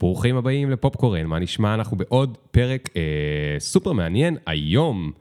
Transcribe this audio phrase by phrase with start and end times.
[0.00, 1.74] ברוכים הבאים לפופקורן, מה נשמע?
[1.74, 3.02] אנחנו בעוד פרק אה,
[3.58, 4.36] סופר מעניין.
[4.46, 5.12] היום,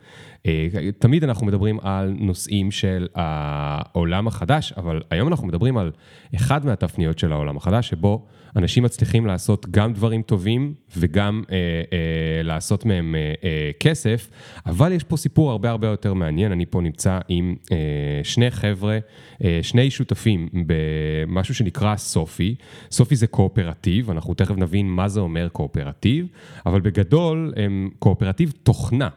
[0.45, 0.67] אה,
[0.99, 5.91] תמיד אנחנו מדברים על נושאים של העולם החדש, אבל היום אנחנו מדברים על
[6.35, 8.25] אחד מהתפניות של העולם החדש, שבו
[8.55, 14.29] אנשים מצליחים לעשות גם דברים טובים וגם אה, אה, לעשות מהם אה, אה, כסף,
[14.65, 16.51] אבל יש פה סיפור הרבה הרבה יותר מעניין.
[16.51, 17.77] אני פה נמצא עם אה,
[18.23, 18.99] שני חבר'ה,
[19.43, 22.55] אה, שני שותפים במשהו שנקרא סופי.
[22.91, 26.27] סופי זה קואופרטיב, אנחנו תכף נבין מה זה אומר קואופרטיב,
[26.65, 29.09] אבל בגדול הם קואופרטיב תוכנה.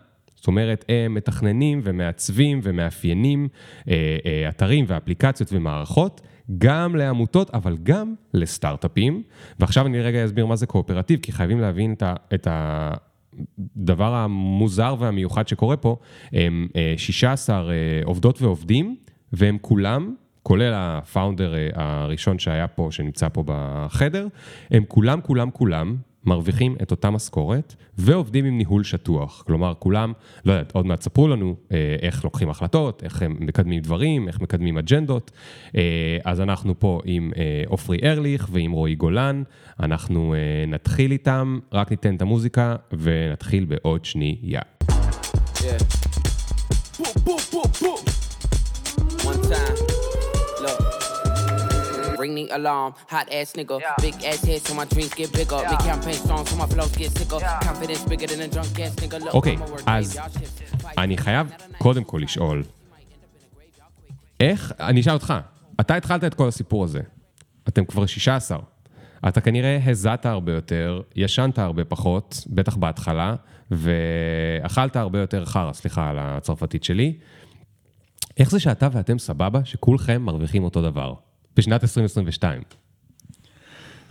[0.42, 3.48] זאת אומרת, הם מתכננים ומעצבים ומאפיינים
[3.88, 6.20] אה, אה, אתרים ואפליקציות ומערכות,
[6.58, 9.22] גם לעמותות, אבל גם לסטארט-אפים.
[9.60, 12.14] ועכשיו אני רגע אסביר מה זה קואופרטיב, כי חייבים להבין את ה...
[12.34, 15.96] את הדבר המוזר והמיוחד שקורה פה,
[16.32, 18.96] הם 16 אה, עובדות ועובדים,
[19.32, 24.26] והם כולם, כולל הפאונדר הראשון שהיה פה, שנמצא פה בחדר,
[24.70, 29.42] הם כולם, כולם, כולם מרוויחים את אותה משכורת ועובדים עם ניהול שטוח.
[29.46, 30.12] כלומר, כולם,
[30.44, 34.40] לא יודעת, עוד מעט ספרו לנו אה, איך לוקחים החלטות, איך הם מקדמים דברים, איך
[34.40, 35.30] מקדמים אג'נדות.
[35.76, 39.42] אה, אז אנחנו פה עם אה, עופרי ארליך ועם רועי גולן,
[39.80, 44.60] אנחנו אה, נתחיל איתם, רק ניתן את המוזיקה ונתחיל בעוד שנייה.
[45.54, 46.12] Yeah.
[46.98, 48.00] Boom, boom, boom, boom.
[49.24, 50.01] One time.
[52.22, 52.90] Ring the alarm.
[53.14, 54.04] Hot ass nigga, yeah.
[54.04, 55.60] big ass head so my dreams get bigger.
[55.60, 55.70] Yeah.
[55.72, 57.40] Make campaign songs so my flows get sicker.
[57.40, 57.68] Yeah.
[57.68, 59.18] Confidence bigger than a drunk ass nigga.
[59.32, 59.56] אוקיי,
[59.86, 60.18] אז
[60.98, 62.62] אני חייב קודם כל לשאול,
[64.40, 65.34] איך, אני אשאל אותך,
[65.80, 67.00] אתה התחלת את כל הסיפור הזה,
[67.68, 68.58] אתם כבר 16,
[69.28, 73.34] אתה כנראה הזעת הרבה יותר, ישנת הרבה פחות, בטח בהתחלה,
[73.70, 77.18] ואכלת הרבה יותר חרא, סליחה על הצרפתית שלי.
[78.38, 81.14] איך זה שאתה ואתם סבבה, שכולכם מרוויחים אותו דבר?
[81.56, 82.62] בשנת 2022.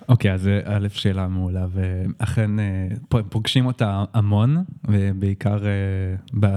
[0.09, 2.88] אוקיי, אז א', שאלה מעולה, ואכן אה,
[3.30, 6.52] פוגשים אותה המון, ובעיקר אה,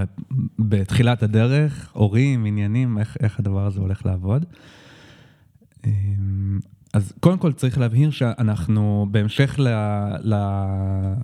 [0.59, 4.45] בתחילת הדרך, הורים, עניינים, איך, איך הדבר הזה הולך לעבוד.
[5.87, 6.59] אמ,
[6.93, 10.11] אז קודם כל צריך להבהיר שאנחנו, בהמשך לה,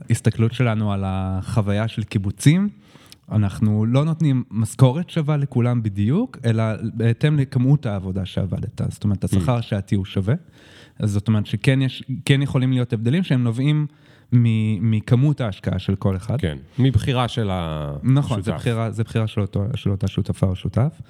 [0.09, 2.69] להסתכלות שלנו על החוויה של קיבוצים,
[3.31, 6.65] אנחנו לא נותנים משכורת שווה לכולם בדיוק, אלא
[6.95, 8.81] בהתאם לכמות העבודה שעבדת.
[8.89, 9.59] זאת אומרת, השכר mm.
[9.59, 10.35] השעתי הוא שווה.
[10.99, 13.87] אז זאת אומרת שכן יש, כן יכולים להיות הבדלים שהם נובעים
[14.33, 16.41] מכמות ההשקעה של כל אחד.
[16.41, 18.05] כן, מבחירה של השותף.
[18.05, 21.01] נכון, זה בחירה, זה בחירה של, אותו, של אותה שותפה או שותף.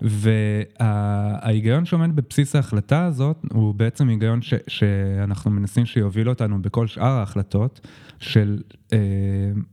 [0.00, 7.04] וההיגיון שעומד בבסיס ההחלטה הזאת, הוא בעצם היגיון ש, שאנחנו מנסים שיוביל אותנו בכל שאר
[7.04, 7.80] ההחלטות,
[8.18, 8.62] של
[8.92, 8.98] אה,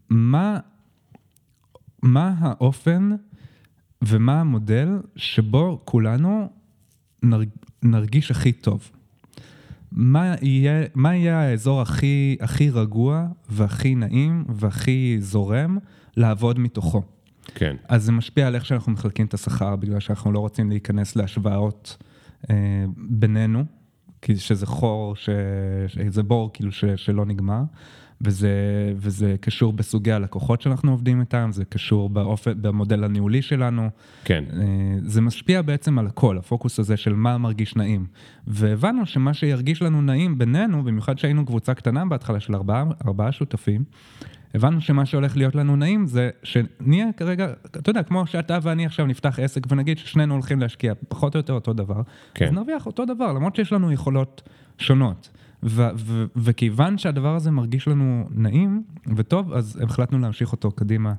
[0.09, 0.59] מה
[2.03, 3.09] מה האופן
[4.01, 6.49] ומה המודל שבו כולנו
[7.23, 7.49] נרג,
[7.83, 8.91] נרגיש הכי טוב.
[9.91, 15.77] מה יהיה, מה יהיה האזור הכי, הכי רגוע והכי נעים והכי זורם
[16.17, 17.03] לעבוד מתוכו.
[17.55, 17.75] כן.
[17.87, 21.97] אז זה משפיע על איך שאנחנו מחלקים את השכר, בגלל שאנחנו לא רוצים להיכנס להשוואות
[22.49, 22.55] אה,
[22.97, 23.65] בינינו,
[24.21, 25.29] כי שזה חור, ש,
[26.07, 27.61] זה בור כאילו ש, שלא נגמר.
[28.23, 28.51] וזה,
[28.95, 33.89] וזה קשור בסוגי הלקוחות שאנחנו עובדים איתם, זה קשור באופן, במודל הניהולי שלנו.
[34.23, 34.43] כן.
[34.53, 34.65] אה,
[35.01, 38.05] זה משפיע בעצם על הכל, הפוקוס הזה של מה מרגיש נעים.
[38.47, 43.83] והבנו שמה שירגיש לנו נעים בינינו, במיוחד שהיינו קבוצה קטנה בהתחלה של ארבעה, ארבעה שותפים,
[44.53, 49.05] הבנו שמה שהולך להיות לנו נעים זה שנהיה כרגע, אתה יודע, כמו שאתה ואני עכשיו
[49.05, 52.01] נפתח עסק ונגיד ששנינו הולכים להשקיע פחות או יותר אותו דבר,
[52.33, 52.45] כן.
[52.45, 55.29] אז נרוויח אותו דבר, למרות שיש לנו יכולות שונות.
[56.35, 58.83] וכיוון שהדבר הזה מרגיש לנו נעים
[59.15, 61.13] וטוב, אז החלטנו להמשיך אותו קדימה.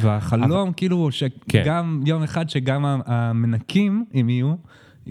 [0.00, 0.70] והחלום, אבל...
[0.76, 2.06] כאילו, שגם כן.
[2.06, 4.54] יום אחד שגם המנקים, אם יהיו,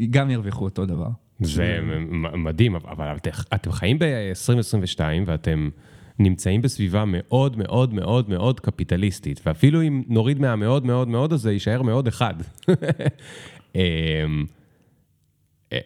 [0.10, 1.10] גם ירוויחו אותו דבר.
[1.40, 1.80] זה
[2.34, 3.16] מדהים, אבל
[3.54, 5.70] אתם חיים ב-2022 ואתם
[6.20, 11.82] נמצאים בסביבה מאוד מאוד מאוד מאוד קפיטליסטית, ואפילו אם נוריד מהמאוד מאוד מאוד הזה, יישאר
[11.82, 12.34] מאוד אחד.
[13.76, 14.46] אמ,
[15.74, 15.80] אה,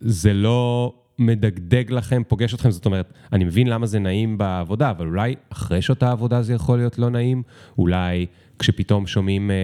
[0.00, 0.94] זה לא...
[1.20, 5.82] מדגדג לכם, פוגש אתכם, זאת אומרת, אני מבין למה זה נעים בעבודה, אבל אולי אחרי
[5.82, 7.42] שעות העבודה זה יכול להיות לא נעים,
[7.78, 8.26] אולי
[8.58, 9.56] כשפתאום שומעים, אה,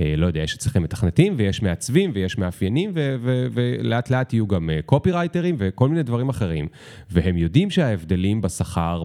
[0.00, 4.46] אה, לא יודע, יש אצלכם מתכנתים ויש מעצבים ויש מאפיינים, ו- ו- ולאט לאט יהיו
[4.46, 6.68] גם אה, קופירייטרים וכל מיני דברים אחרים,
[7.10, 9.02] והם יודעים שההבדלים בשכר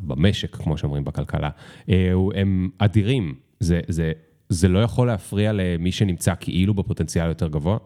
[0.00, 1.50] במשק, כמו שאומרים בכלכלה,
[1.88, 3.34] אה, הם אדירים.
[3.60, 4.12] זה, זה
[4.52, 7.78] זה לא יכול להפריע למי שנמצא כאילו בפוטנציאל יותר גבוה?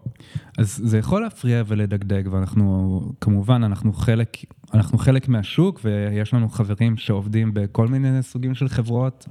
[0.59, 4.37] אז זה יכול להפריע ולדגדג, ואנחנו, כמובן, אנחנו חלק,
[4.75, 9.29] אנחנו חלק מהשוק, ויש לנו חברים שעובדים בכל מיני סוגים של חברות,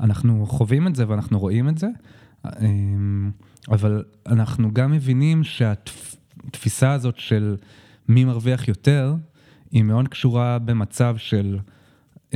[0.00, 1.88] ואנחנו חווים את זה ואנחנו רואים את זה,
[2.46, 3.30] אמ,
[3.68, 7.56] אבל אנחנו גם מבינים שהתפיסה הזאת של
[8.08, 9.14] מי מרוויח יותר,
[9.70, 11.58] היא מאוד קשורה במצב של...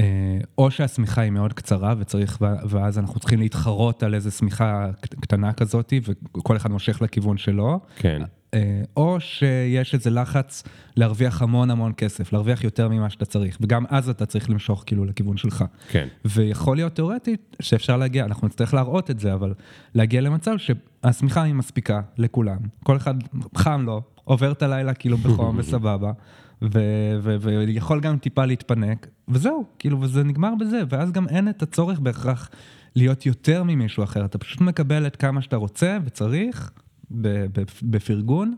[0.00, 2.38] אה, או שהשמיכה היא מאוד קצרה וצריך,
[2.68, 5.92] ואז אנחנו צריכים להתחרות על איזה שמיכה קטנה כזאת,
[6.32, 7.80] וכל אחד מושך לכיוון שלו.
[7.96, 8.22] כן.
[8.54, 10.62] אה, או שיש איזה לחץ
[10.96, 15.04] להרוויח המון המון כסף, להרוויח יותר ממה שאתה צריך, וגם אז אתה צריך למשוך כאילו
[15.04, 15.64] לכיוון שלך.
[15.88, 16.08] כן.
[16.24, 19.54] ויכול להיות תיאורטית שאפשר להגיע, אנחנו נצטרך להראות את זה, אבל
[19.94, 23.14] להגיע למצב שהשמיכה היא מספיקה לכולם, כל אחד
[23.56, 26.12] חם לו, עובר את הלילה כאילו בחום וסבבה.
[27.40, 32.50] ויכול גם טיפה להתפנק, וזהו, כאילו, וזה נגמר בזה, ואז גם אין את הצורך בהכרח
[32.96, 36.70] להיות יותר ממישהו אחר, אתה פשוט מקבל את כמה שאתה רוצה וצריך,
[37.82, 38.54] בפרגון,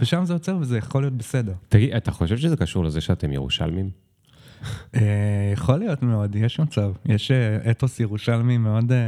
[0.00, 1.52] ושם זה עוצר וזה יכול להיות בסדר.
[1.68, 3.90] תגיד, אתה חושב שזה קשור לזה שאתם ירושלמים?
[4.94, 6.92] אה, יכול להיות מאוד, יש מצב.
[7.06, 8.98] יש אה, אתוס ירושלמי מאוד, אה,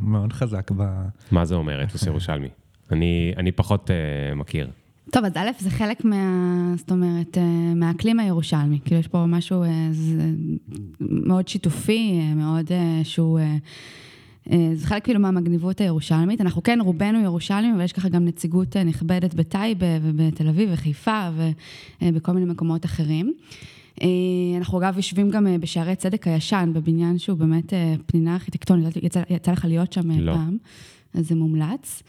[0.00, 1.06] מאוד חזק ב...
[1.30, 2.48] מה זה אומר אתוס ירושלמי?
[2.92, 4.70] אני, אני פחות uh, מכיר.
[5.10, 6.74] טוב, אז א', זה חלק מה...
[6.76, 7.38] זאת אומרת,
[7.76, 8.78] מהאקלים הירושלמי.
[8.84, 9.64] כאילו, יש פה משהו
[11.00, 12.70] מאוד שיתופי, מאוד
[13.02, 13.40] שהוא...
[14.52, 16.40] אה, זה חלק כאילו מהמגניבות הירושלמית.
[16.40, 21.28] אנחנו כן, רובנו ירושלמים, אבל יש ככה גם נציגות אה, נכבדת בטייבה ובתל אביב וחיפה
[22.02, 23.32] ובכל מיני מקומות אחרים.
[24.02, 24.08] אה,
[24.58, 27.72] אנחנו אגב יושבים גם בשערי צדק הישן, בבניין שהוא באמת
[28.06, 30.32] פנינה ארכיטקטונית, יצא, יצא לך להיות שם לא.
[30.32, 30.56] פעם,
[31.14, 32.02] אז זה מומלץ.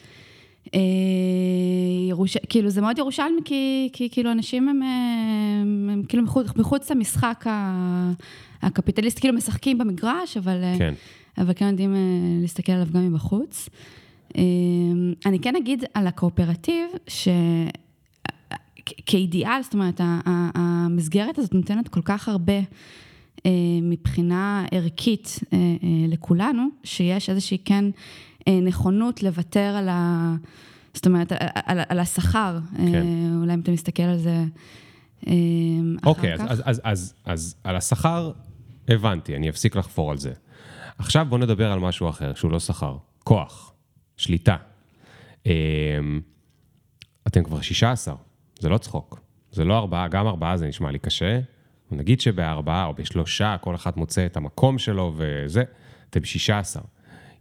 [2.08, 2.38] ירוש...
[2.38, 7.46] כאילו זה מאוד ירושלמי, כי, כי כאילו אנשים הם, הם, הם כאילו מחוץ, מחוץ למשחק
[8.62, 10.64] הקפיטליסטי, כאילו משחקים במגרש, אבל...
[10.78, 10.94] כן.
[11.38, 12.00] אבל כן יודעים אה,
[12.42, 13.70] להסתכל עליו גם מבחוץ.
[14.38, 14.44] אה,
[15.26, 16.86] אני כן אגיד על הקואופרטיב,
[18.88, 20.02] שכאידיאל, זאת אומרת,
[20.56, 22.60] המסגרת הזאת נותנת כל כך הרבה
[23.46, 25.40] אה, מבחינה ערכית
[26.08, 27.86] לכולנו, שיש איזושהי כן
[28.52, 30.34] נכונות לוותר על ה...
[30.94, 31.32] זאת אומרת,
[31.66, 33.06] על, על השכר, כן.
[33.42, 34.44] אולי אם אתה מסתכל על זה
[35.24, 35.32] אחר
[36.06, 36.42] אוקיי, כך.
[36.42, 38.32] אוקיי, אז, אז, אז, אז על השכר
[38.88, 40.34] הבנתי, אני אפסיק לחפור על זה.
[40.98, 42.98] עכשיו בואו נדבר על משהו אחר, שהוא לא שכר.
[43.24, 43.74] כוח,
[44.18, 44.56] שליטה.
[47.28, 48.16] אתם כבר 16,
[48.60, 49.20] זה לא צחוק.
[49.52, 51.40] זה לא ארבעה, גם ארבעה זה נשמע לי קשה.
[51.92, 55.64] נגיד שבארבעה או בשלושה, כל אחד מוצא את המקום שלו וזה,
[56.10, 56.84] אתם 16.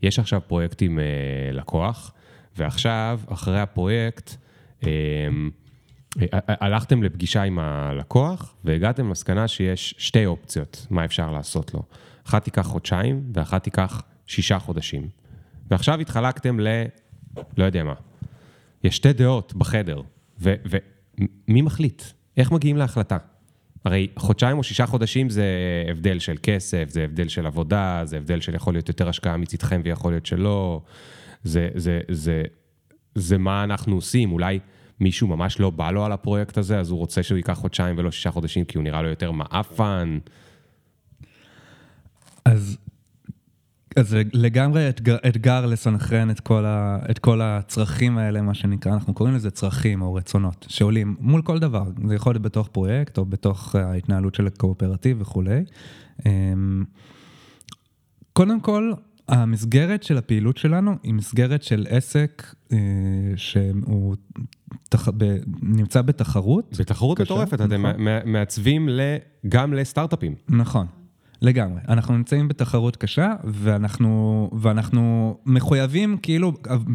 [0.07, 1.05] יש עכשיו פרויקטים אה,
[1.53, 2.13] לקוח,
[2.57, 4.35] ועכשיו, אחרי הפרויקט,
[4.87, 4.91] אה,
[6.23, 11.83] אה, הלכתם לפגישה עם הלקוח, והגעתם למסקנה שיש שתי אופציות, מה אפשר לעשות לו.
[12.27, 15.09] אחת תיקח חודשיים, ואחת תיקח שישה חודשים.
[15.71, 16.69] ועכשיו התחלקתם ל...
[17.59, 17.95] לא יודע מה.
[18.85, 20.01] יש שתי דעות בחדר,
[20.39, 22.03] ומי מחליט?
[22.37, 23.19] איך מגיעים להחלטה?
[23.87, 25.45] הרי חודשיים או שישה חודשים זה
[25.91, 29.81] הבדל של כסף, זה הבדל של עבודה, זה הבדל של יכול להיות יותר השקעה מצדכם
[29.85, 30.81] ויכול להיות שלא.
[31.45, 32.43] זה, זה, זה,
[33.15, 34.59] זה מה אנחנו עושים, אולי
[35.01, 38.11] מישהו ממש לא בא לו על הפרויקט הזה, אז הוא רוצה שהוא ייקח חודשיים ולא
[38.11, 40.19] שישה חודשים כי הוא נראה לו יותר מעפן.
[42.45, 42.79] אז
[44.03, 49.15] זה לגמרי אתגר, אתגר לסנכרן את כל, ה, את כל הצרכים האלה, מה שנקרא, אנחנו
[49.15, 53.25] קוראים לזה צרכים או רצונות, שעולים מול כל דבר, זה יכול להיות בתוך פרויקט או
[53.25, 55.65] בתוך ההתנהלות של הקואופרטיב וכולי.
[56.27, 56.85] אמ,
[58.33, 58.93] קודם כל,
[59.29, 62.79] המסגרת של הפעילות שלנו היא מסגרת של עסק אה,
[63.37, 64.17] שהוא
[64.89, 65.09] תח...
[65.09, 65.37] ב...
[65.63, 66.77] נמצא בתחרות.
[66.81, 67.87] בתחרות מטורפת, נכון.
[67.87, 68.89] אתם מעצבים
[69.49, 70.35] גם לסטארט-אפים.
[70.49, 70.87] נכון.
[71.43, 71.81] לגמרי.
[71.89, 76.53] אנחנו נמצאים בתחרות קשה, ואנחנו, ואנחנו מחויבים כאילו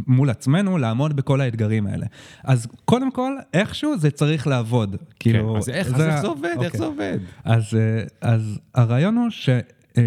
[0.08, 2.06] מול עצמנו לעמוד בכל האתגרים האלה.
[2.44, 4.96] אז קודם כל, איכשהו זה צריך לעבוד.
[5.20, 6.50] כאילו, כן, אז איך זה, איך זה עובד?
[6.56, 6.66] אוקיי.
[6.66, 7.18] איך זה עובד?
[7.44, 9.50] אז, אה, אז הרעיון הוא ש...
[9.98, 10.04] אה,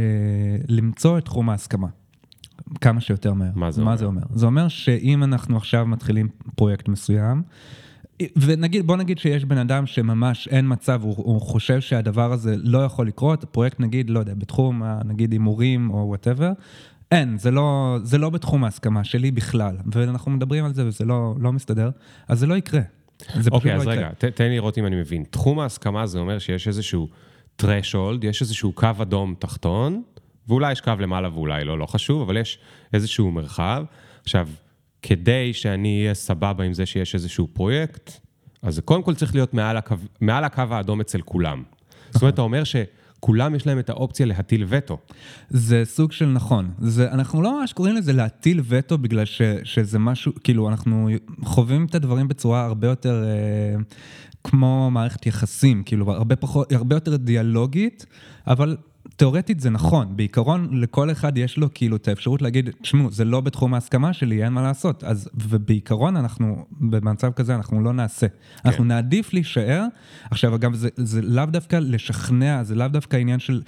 [0.68, 1.88] למצוא את תחום ההסכמה.
[2.80, 3.50] כמה שיותר מהר.
[3.54, 3.97] מה זה מה אומר?
[3.97, 4.23] זה אומר?
[4.35, 7.42] זה אומר שאם אנחנו עכשיו מתחילים פרויקט מסוים,
[8.37, 12.78] ונגיד, בוא נגיד שיש בן אדם שממש אין מצב, הוא, הוא חושב שהדבר הזה לא
[12.78, 16.52] יכול לקרות, פרויקט נגיד, לא יודע, בתחום נגיד הימורים או whatever,
[17.12, 21.35] אין, זה לא, זה לא בתחום ההסכמה שלי בכלל, ואנחנו מדברים על זה וזה לא,
[21.38, 21.90] לא מסתדר,
[22.28, 22.81] אז זה לא יקרה.
[23.35, 25.25] זה אוקיי, okay, אז לא רגע, ת, תן לי לראות אם אני מבין.
[25.31, 27.09] תחום ההסכמה זה אומר שיש איזשהו
[27.62, 30.02] threshold, יש איזשהו קו אדום תחתון,
[30.49, 32.59] ואולי יש קו למעלה ואולי לא, לא חשוב, אבל יש
[32.93, 33.85] איזשהו מרחב.
[34.23, 34.49] עכשיו,
[35.06, 38.11] כדי שאני אהיה סבבה עם זה שיש איזשהו פרויקט,
[38.62, 41.62] אז זה קודם כל צריך להיות מעל הקו, מעל הקו האדום אצל כולם.
[42.11, 44.99] זאת אומרת, אתה אומר שכולם יש להם את האופציה להטיל וטו.
[45.50, 46.70] זה סוג של נכון.
[46.78, 51.08] זה, אנחנו לא ממש קוראים לזה להטיל וטו בגלל ש, שזה משהו, כאילו, אנחנו
[51.42, 53.82] חווים את הדברים בצורה הרבה יותר אה,
[54.44, 58.06] כמו מערכת יחסים, כאילו, הרבה, פחות, הרבה יותר דיאלוגית,
[58.46, 58.76] אבל
[59.16, 63.40] תיאורטית זה נכון, בעיקרון לכל אחד יש לו כאילו את האפשרות להגיד, תשמעו, זה לא
[63.40, 65.04] בתחום ההסכמה שלי, אין מה לעשות.
[65.04, 68.28] אז, ובעיקרון אנחנו, במצב כזה אנחנו לא נעשה.
[68.28, 68.34] כן.
[68.64, 69.84] אנחנו נעדיף להישאר.
[70.30, 73.62] עכשיו, אגב, זה, זה לאו דווקא לשכנע, זה לאו דווקא עניין של...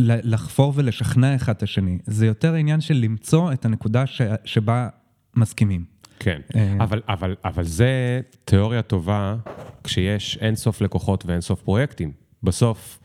[0.00, 4.88] לחפור ולשכנע אחד את השני, זה יותר עניין של למצוא את הנקודה ש, שבה
[5.36, 5.84] מסכימים.
[6.18, 9.36] כן, אה, אבל, אבל, אבל זה תיאוריה טובה
[9.84, 12.12] כשיש אין סוף לקוחות ואין סוף פרויקטים.
[12.42, 12.97] בסוף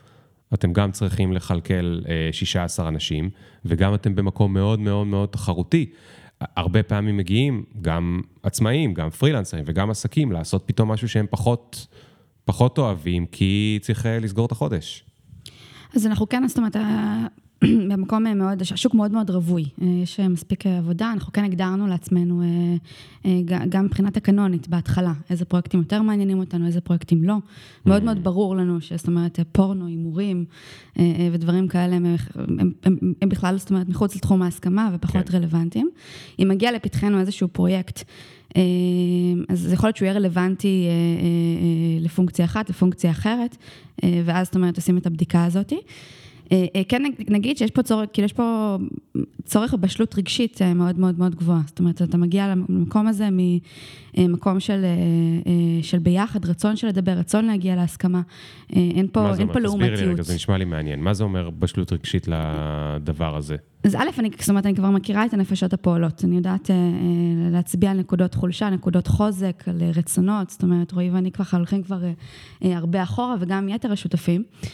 [0.54, 2.00] אתם גם צריכים לכלכל
[2.32, 3.30] 16 אה, אנשים,
[3.66, 5.90] וגם אתם במקום מאוד מאוד מאוד תחרותי.
[6.42, 11.88] הרבה פעמים מגיעים גם עצמאים, גם פרילנסרים וגם עסקים לעשות פתאום משהו שהם פחות,
[12.46, 15.06] פחות אוהבים, כי צריך אה, לסגור את החודש.
[15.96, 16.76] אז אנחנו כן, זאת אומרת,
[17.90, 22.44] במקום מאוד, השוק מאוד מאוד רווי, אה, יש מספיק עבודה, אנחנו כן הגדרנו לעצמנו,
[23.26, 27.36] אה, גם מבחינה תקנונית בהתחלה, איזה פרויקטים יותר מעניינים אותנו, איזה פרויקטים לא.
[27.86, 30.46] מאוד מאוד ברור לנו שזאת אומרת, פורנו, הימורים
[31.32, 32.06] ודברים כאלה, הם,
[32.36, 35.38] הם, הם, הם בכלל, זאת אומרת, מחוץ לתחום ההסכמה ופחות כן.
[35.38, 35.90] רלוונטיים.
[36.40, 38.04] אם מגיע לפתחנו איזשהו פרויקט,
[39.50, 40.88] אז זה יכול להיות שהוא יהיה רלוונטי
[42.00, 43.58] לפונקציה אחת, לפונקציה אחרת,
[44.26, 45.80] ואז זאת אומרת, עושים את הבדיקה הזאתי.
[46.52, 48.78] אה, אה, כן נגיד שיש פה צורך, כאילו יש פה
[49.46, 51.62] צורך בשלות רגשית אה, מאוד מאוד מאוד גבוהה.
[51.68, 53.30] זאת אומרת, אתה מגיע למקום הזה
[54.18, 54.86] ממקום של,
[55.82, 58.22] של ביחד, רצון של לדבר, רצון להגיע להסכמה.
[58.70, 59.92] אין פה, אין פה לעומתיות.
[59.94, 61.02] תסבירי לי רגע, זה נשמע לי מעניין.
[61.02, 63.56] מה זה אומר בשלות רגשית לדבר הזה?
[63.84, 66.26] אז א', אני, זאת אומרת, אני כבר מכירה את הנפשות הפועלות.
[66.26, 66.70] אני יודעת
[67.52, 70.50] להצביע על נקודות חולשה, נקודות חוזק, על רצונות.
[70.50, 72.00] זאת אומרת, רועי ואני כבר הולכים כבר
[72.62, 74.44] הרבה אחורה, וגם יתר השותפים.
[74.44, 74.74] אמ,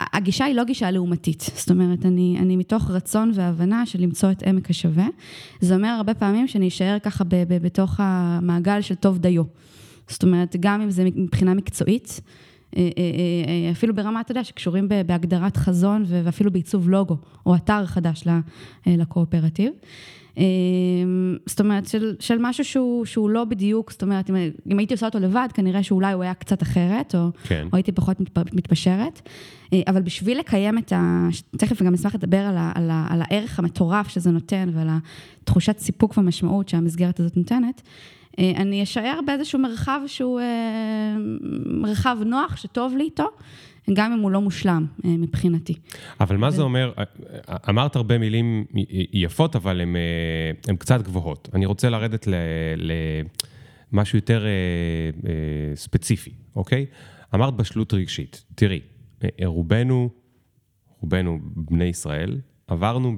[0.00, 4.42] הגישה היא לא גישה לעומתית, זאת אומרת, אני, אני מתוך רצון והבנה של למצוא את
[4.42, 5.06] עמק השווה.
[5.60, 9.42] זה אומר הרבה פעמים שאני אשאר ככה ב, ב, בתוך המעגל של טוב דיו.
[10.08, 12.20] זאת אומרת, גם אם זה מבחינה מקצועית,
[12.76, 13.02] אה, אה,
[13.66, 18.24] אה, אפילו ברמה, אתה יודע, שקשורים בהגדרת חזון ואפילו בעיצוב לוגו, או אתר חדש
[18.86, 19.72] לקואופרטיב.
[20.36, 24.36] אמ, זאת אומרת, של, של משהו שהוא, שהוא לא בדיוק, זאת אומרת, אם,
[24.72, 27.68] אם הייתי עושה אותו לבד, כנראה שאולי הוא היה קצת אחרת, או, כן.
[27.72, 28.16] או הייתי פחות
[28.52, 29.28] מתפשרת.
[29.72, 31.28] אה, אבל בשביל לקיים את ה...
[31.56, 34.88] תכף גם אשמח לדבר על, ה, על, ה, על הערך המטורף שזה נותן, ועל
[35.42, 37.82] התחושת סיפוק ומשמעות שהמסגרת הזאת נותנת,
[38.38, 41.16] אה, אני אשאר באיזשהו מרחב שהוא אה,
[41.66, 43.28] מרחב נוח, שטוב לי איתו.
[43.94, 45.74] גם אם הוא לא מושלם אה, מבחינתי.
[46.20, 46.50] אבל מה ו...
[46.50, 47.04] זה אומר, אה,
[47.68, 48.64] אמרת הרבה מילים
[49.12, 51.48] יפות, אבל הן אה, קצת גבוהות.
[51.54, 52.28] אני רוצה לרדת
[53.92, 54.44] למשהו יותר
[55.74, 56.86] ספציפי, אוקיי?
[57.34, 58.44] אמרת בשלות רגשית.
[58.54, 58.80] תראי,
[59.44, 60.10] רובנו,
[61.00, 63.16] רובנו בני ישראל, עברנו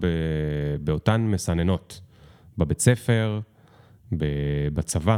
[0.85, 2.01] באותן מסננות,
[2.59, 3.41] בבית ספר,
[4.75, 5.17] בצבא,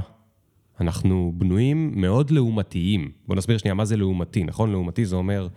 [0.81, 3.11] אנחנו בנויים מאוד לעומתיים.
[3.27, 4.71] בוא נסביר שנייה מה זה לעומתי, נכון?
[4.71, 5.49] לעומתי זה אומר,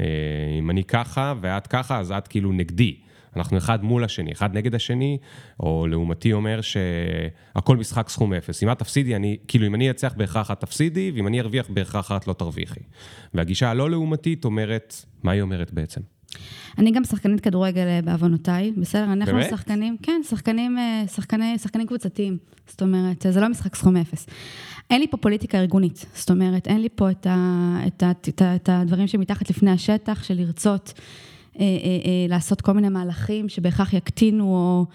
[0.00, 0.06] אה,
[0.58, 2.96] אם אני ככה ואת ככה, אז את כאילו נגדי.
[3.36, 5.18] אנחנו אחד מול השני, אחד נגד השני,
[5.60, 8.62] או לעומתי אומר שהכל משחק סכום אפס.
[8.62, 12.12] אם את תפסידי, אני, כאילו אם אני אצליח בהכרח את תפסידי, ואם אני ארוויח בהכרח
[12.12, 12.80] את לא תרוויחי.
[13.34, 16.00] והגישה הלא לעומתית אומרת, מה היא אומרת בעצם?
[16.78, 19.12] אני גם שחקנית כדורגל אה, בעוונותיי, בסדר?
[19.12, 19.50] אנחנו באמת?
[19.50, 22.38] שחקנים, כן, שחקנים, אה, שחקני, שחקנים קבוצתיים.
[22.66, 24.26] זאת אומרת, זה לא משחק סכום אפס.
[24.90, 28.42] אין לי פה פוליטיקה ארגונית, זאת אומרת, אין לי פה את, ה, את, ה, את,
[28.42, 31.33] ה, את הדברים שמתחת לפני השטח, של לרצות אה, אה, אה,
[32.28, 34.86] לעשות כל מיני מהלכים שבהכרח יקטינו, או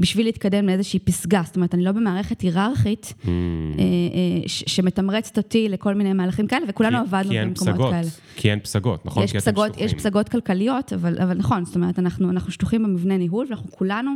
[0.00, 1.42] בשביל להתקדם לאיזושהי פסגה.
[1.44, 3.26] זאת אומרת, אני לא במערכת היררכית mm.
[3.26, 3.30] אה,
[3.78, 8.08] אה, שמתמרצת אותי לכל מיני מהלכים כאלה, וכולנו כי, עבדנו כי במקומות כאלה.
[8.36, 9.22] כי אין פסגות, נכון?
[9.22, 13.46] יש, פסגות, יש פסגות כלכליות, אבל, אבל נכון, זאת אומרת, אנחנו, אנחנו שטוחים במבנה ניהול,
[13.48, 14.10] ואנחנו כולנו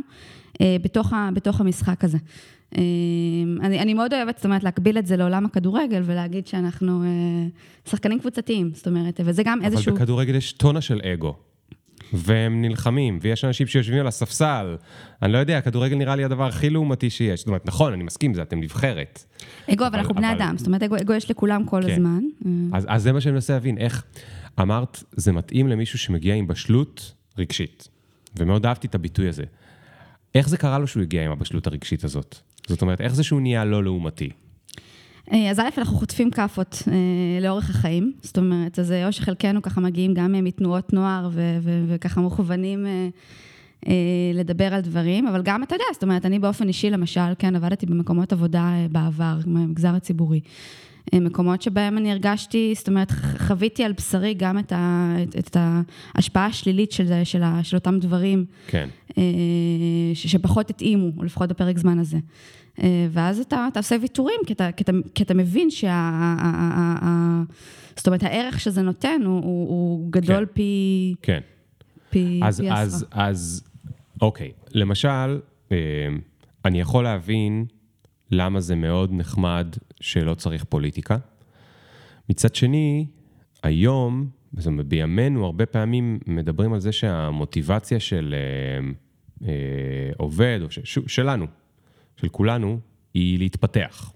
[0.61, 2.17] אה, בתוך, ה, בתוך המשחק הזה.
[2.77, 2.81] אה,
[3.61, 7.09] אני, אני מאוד אוהבת, זאת אומרת, להקביל את זה לעולם הכדורגל ולהגיד שאנחנו אה,
[7.89, 9.91] שחקנים קבוצתיים, זאת אומרת, וזה גם איזשהו...
[9.91, 11.35] אבל בכדורגל יש טונה של אגו.
[12.13, 14.77] והם נלחמים, ויש אנשים שיושבים על הספסל.
[15.21, 17.39] אני לא יודע, הכדורגל נראה לי הדבר הכי לעומתי שיש.
[17.39, 19.25] זאת אומרת, נכון, אני מסכים, זה אתם נבחרת.
[19.73, 21.91] אגו, אבל אנחנו בני אדם, זאת אומרת, אגו יש לכולם כל כן.
[21.91, 22.23] הזמן.
[22.73, 24.03] אז, אז זה מה שאני מנסה להבין, איך
[24.61, 27.87] אמרת, זה מתאים למישהו שמגיע עם בשלות רגשית.
[28.37, 29.43] ומאוד אהבתי את הביטוי הזה.
[30.35, 32.37] איך זה קרה לו שהוא הגיע עם הבשלות הרגשית הזאת?
[32.67, 34.29] זאת אומרת, איך זה שהוא נהיה לא לעומתי?
[35.31, 39.81] אה, אז א', אנחנו חוטפים כאפות אה, לאורך החיים, זאת אומרת, אז או שחלקנו ככה
[39.81, 41.29] מגיעים גם מתנועות נוער
[41.87, 42.85] וככה מוכוונים
[43.87, 47.55] אה, לדבר על דברים, אבל גם אתה יודע, זאת אומרת, אני באופן אישי למשל, כן,
[47.55, 50.39] עבדתי במקומות עבודה בעבר, במגזר הציבורי.
[51.13, 55.57] אה, מקומות שבהם אני הרגשתי, זאת אומרת, חוויתי על בשרי גם את, ה, את, את
[56.15, 58.89] ההשפעה השלילית של, זה, של, ה, של אותם דברים, כן.
[59.17, 59.23] אה,
[60.13, 62.17] ש, שפחות התאימו, לפחות בפרק זמן הזה.
[62.79, 65.91] אה, ואז אתה, עושה ויתורים, כי אתה, כי אתה, כי אתה מבין שה...
[65.91, 67.43] ה- ה- ה-
[67.95, 70.53] זאת אומרת, הערך שזה נותן הוא, הוא, הוא גדול כן.
[70.53, 71.39] פי, כן.
[72.09, 73.27] פי, אז, פי אז, עשרה.
[73.27, 73.63] אז,
[74.21, 75.39] אוקיי, למשל,
[75.71, 75.77] אה,
[76.65, 77.65] אני יכול להבין
[78.31, 79.67] למה זה מאוד נחמד
[80.01, 81.17] שלא צריך פוליטיקה.
[82.29, 83.05] מצד שני,
[83.63, 84.27] היום,
[84.57, 88.91] זאת אומרת, בימינו, הרבה פעמים מדברים על זה שהמוטיבציה של אה,
[89.47, 91.47] אה, עובד, או ש, שלנו,
[92.17, 92.79] של כולנו,
[93.13, 94.11] היא להתפתח.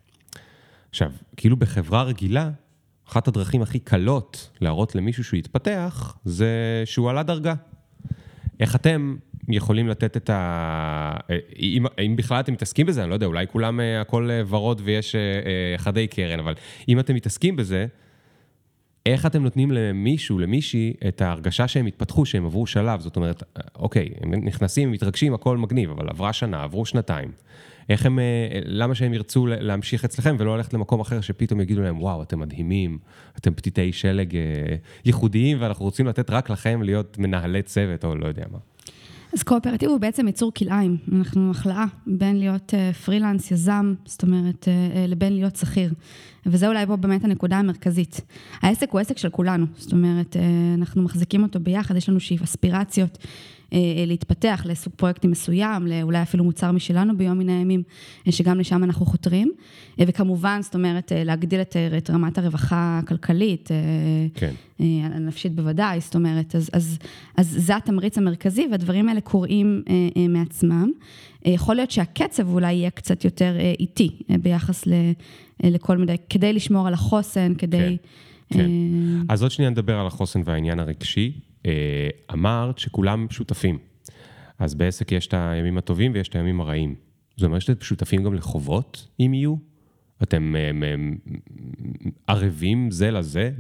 [0.90, 2.50] עכשיו, כאילו בחברה רגילה,
[3.08, 7.54] אחת הדרכים הכי קלות להראות למישהו שהוא יתפתח, זה שהוא עלה דרגה.
[8.60, 9.16] איך אתם
[9.48, 11.18] יכולים לתת את ה...
[11.60, 14.82] אם, אם בכלל אתם מתעסקים בזה, אני לא יודע, אולי כולם אה, הכל אה, ורוד
[14.84, 16.54] ויש אה, חדי קרן, אבל
[16.90, 17.88] אם אתם מתעסקים בזה,
[19.08, 23.02] איך אתם נותנים למישהו, למישהי, את ההרגשה שהם התפתחו, שהם עברו שלב?
[23.02, 23.44] זאת אומרת,
[23.76, 27.32] אוקיי, הם נכנסים, מתרגשים, הכל מגניב, אבל עברה שנה, עברו שנתיים.
[27.90, 28.24] איך הם, אה,
[28.66, 32.98] למה שהם ירצו להמשיך אצלכם ולא ללכת למקום אחר שפתאום יגידו להם, וואו, אתם מדהימים,
[33.38, 34.42] אתם פתיתי שלג אה,
[35.06, 38.58] ייחודיים ואנחנו רוצים לתת רק לכם להיות מנהלי צוות או לא יודע מה.
[39.38, 40.98] אז קואופרטיב הוא בעצם יצור כלאיים.
[41.12, 45.94] אנחנו החלאה בין להיות אה, פרילנס, יזם, זאת אומרת, אה, אה, לבין להיות שכיר.
[46.46, 48.22] וזה אולי פה באמת הנקודה המרכזית.
[48.62, 50.36] העסק הוא עסק של כולנו, זאת אומרת,
[50.74, 53.18] אנחנו מחזיקים אותו ביחד, יש לנו שאיפ אספירציות
[54.08, 57.84] להתפתח לסוג פרויקטים מסוים, לאולי אפילו מוצר משלנו ביום מן הימים,
[58.28, 59.52] אה, שגם לשם אנחנו חותרים.
[60.00, 63.72] אה, וכמובן, זאת אומרת, אה, להגדיל את, אה, את רמת הרווחה הכלכלית.
[63.72, 63.78] אה,
[64.34, 64.54] כן.
[64.82, 66.98] אה, הנפשית בוודאי, זאת אומרת, אז, אז,
[67.38, 70.92] אז זה התמריץ המרכזי, והדברים האלה קורים אה, אה, מעצמם.
[71.46, 74.94] אה, יכול להיות שהקצב אולי יהיה קצת יותר אה, איטי אה, ביחס ל,
[75.64, 77.98] אה, לכל מיני, כדי לשמור על החוסן, כדי...
[78.50, 78.60] כן.
[78.60, 78.66] אה,
[79.30, 81.47] אז עוד שנייה נדבר על החוסן והעניין הרגשי.
[81.68, 83.78] אה, אמרת שכולם שותפים.
[84.60, 86.96] אז בעסק יש את הימים הטובים ויש את הימים הרעים.
[87.36, 89.56] זאת אומרת שאתם שותפים גם לחובות, אם יהיו?
[90.24, 90.96] אתם אה,
[92.28, 93.52] ערבים זה לזה,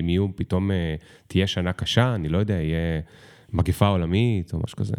[0.00, 0.94] אם יהיו, פתאום אה,
[1.26, 3.00] תהיה שנה קשה, אני לא יודע, יהיה
[3.52, 4.94] מגפה עולמית או משהו כזה.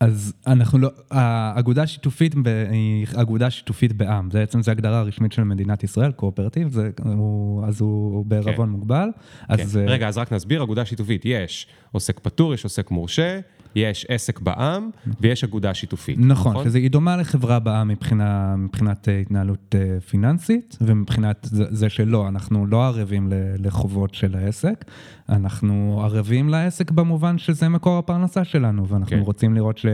[0.00, 2.34] אז אנחנו לא, האגודה השיתופית
[2.70, 7.66] היא אגודה שיתופית בעם, זה בעצם, זו הגדרה הרשמית של מדינת ישראל, קואופרטיב, זה, הוא,
[7.66, 8.72] אז הוא בערבון כן.
[8.72, 9.08] מוגבל.
[9.48, 9.80] אז, כן.
[9.80, 13.40] אה, רגע, אז רק נסביר, אגודה שיתופית, יש עוסק פטור, יש עוסק מורשה,
[13.74, 16.18] יש עסק בעם ויש אגודה שיתופית.
[16.18, 22.28] נכון, שזה, היא דומה לחברה בעם מבחינה, מבחינת אה, התנהלות אה, פיננסית, ומבחינת זה, שלא,
[22.28, 23.28] אנחנו לא ערבים
[23.58, 24.84] לחובות של העסק,
[25.28, 29.22] אנחנו ערבים לעסק במובן שזה מקור הפרנסה שלנו, ואנחנו כן.
[29.22, 29.86] רוצים לראות ש,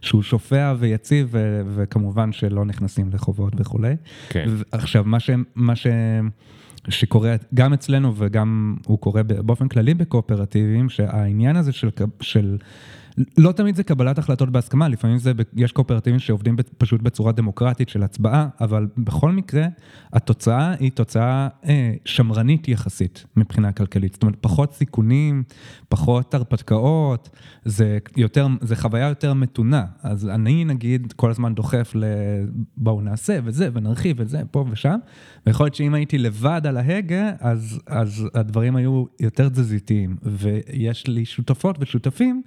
[0.00, 3.96] שהוא שופע ויציב, ו, וכמובן שלא נכנסים לחובות וכולי.
[4.28, 4.48] כן.
[4.72, 5.86] עכשיו, מה, ש, מה ש,
[6.88, 11.88] שקורה גם אצלנו וגם הוא קורה באופן כללי בקואופרטיבים, שהעניין הזה של,
[12.20, 12.58] של
[13.38, 18.02] לא תמיד זה קבלת החלטות בהסכמה, לפעמים זה, יש קואופרטיבים שעובדים פשוט בצורה דמוקרטית של
[18.02, 19.66] הצבעה, אבל בכל מקרה,
[20.12, 24.12] התוצאה היא תוצאה אה, שמרנית יחסית מבחינה כלכלית.
[24.12, 25.42] זאת אומרת, פחות סיכונים,
[25.88, 27.30] פחות הרפתקאות,
[27.64, 29.84] זה, יותר, זה חוויה יותר מתונה.
[30.02, 32.04] אז אני נגיד כל הזמן דוחף ל...
[32.76, 34.98] בואו נעשה וזה, ונרחיב וזה, פה ושם,
[35.46, 40.16] ויכול להיות שאם הייתי לבד על ההגה, אז, אז הדברים היו יותר תזזיתיים.
[40.22, 42.42] ויש לי שותפות ושותפים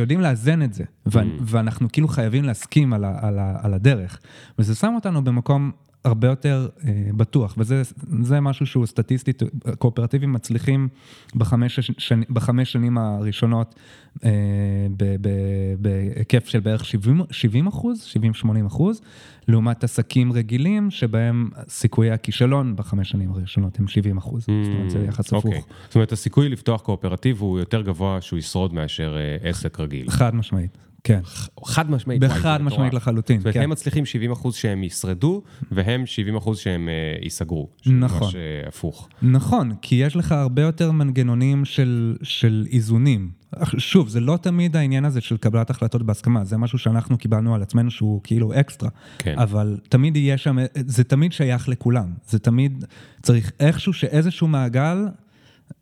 [0.00, 4.20] שיודעים לאזן את זה, ו- ואנחנו כאילו חייבים להסכים על, על, על הדרך.
[4.58, 5.70] וזה שם אותנו במקום
[6.04, 7.82] הרבה יותר אה, בטוח, וזה
[8.22, 9.42] זה משהו שהוא סטטיסטית,
[9.78, 10.88] קואופרטיבים מצליחים
[11.34, 13.74] בחמש, שני, בחמש שנים הראשונות
[14.24, 14.30] אה,
[15.78, 19.00] בהיקף של בערך 70, 70 אחוז, 70-80 אחוז,
[19.48, 24.40] לעומת עסקים רגילים שבהם סיכויי הכישלון בחמש שנים הראשונות הם 70 אחוז.
[24.40, 25.44] זאת אומרת, זה יחס הפוך.
[25.44, 25.60] אוקיי.
[25.84, 30.10] זאת אומרת, הסיכוי לפתוח קואופרטיב הוא יותר גבוה שהוא ישרוד מאשר אה, עסק רגיל.
[30.10, 31.20] חד משמעית, כן.
[31.64, 32.20] חד משמעית.
[32.20, 32.62] בחד.
[32.62, 33.62] משמעית לחלוטין, זאת אומרת, כן.
[33.62, 37.68] הם מצליחים 70 אחוז שהם ישרדו, והם 70 אחוז שהם אה, ייסגרו.
[37.82, 38.22] שזה נכון.
[38.22, 39.08] ממש אה, הפוך.
[39.22, 43.30] נכון, כי יש לך הרבה יותר מנגנונים של, של איזונים.
[43.78, 47.62] שוב, זה לא תמיד העניין הזה של קבלת החלטות בהסכמה, זה משהו שאנחנו קיבלנו על
[47.62, 48.90] עצמנו שהוא כאילו אקסטרה.
[49.18, 49.38] כן.
[49.38, 52.14] אבל תמיד יהיה שם, זה תמיד שייך לכולם.
[52.28, 52.84] זה תמיד
[53.22, 55.06] צריך איכשהו שאיזשהו מעגל,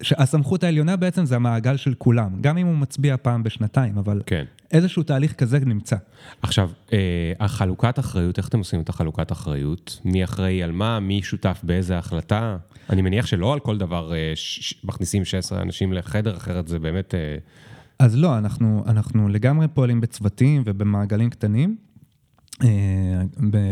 [0.03, 4.45] שהסמכות העליונה בעצם זה המעגל של כולם, גם אם הוא מצביע פעם בשנתיים, אבל כן.
[4.71, 5.97] איזשהו תהליך כזה נמצא.
[6.43, 6.99] עכשיו, אה,
[7.41, 10.01] החלוקת אחריות, איך אתם עושים את החלוקת אחריות?
[10.05, 11.01] מי אחראי על מה?
[11.01, 12.57] מי שותף באיזה החלטה?
[12.91, 17.15] אני מניח שלא על כל דבר אה, ש- מכניסים 16 אנשים לחדר, אחרת זה באמת...
[17.15, 17.37] אה,
[17.99, 21.77] אז לא, אנחנו, אנחנו לגמרי פועלים בצוותים ובמעגלים קטנים.
[22.65, 22.69] אה,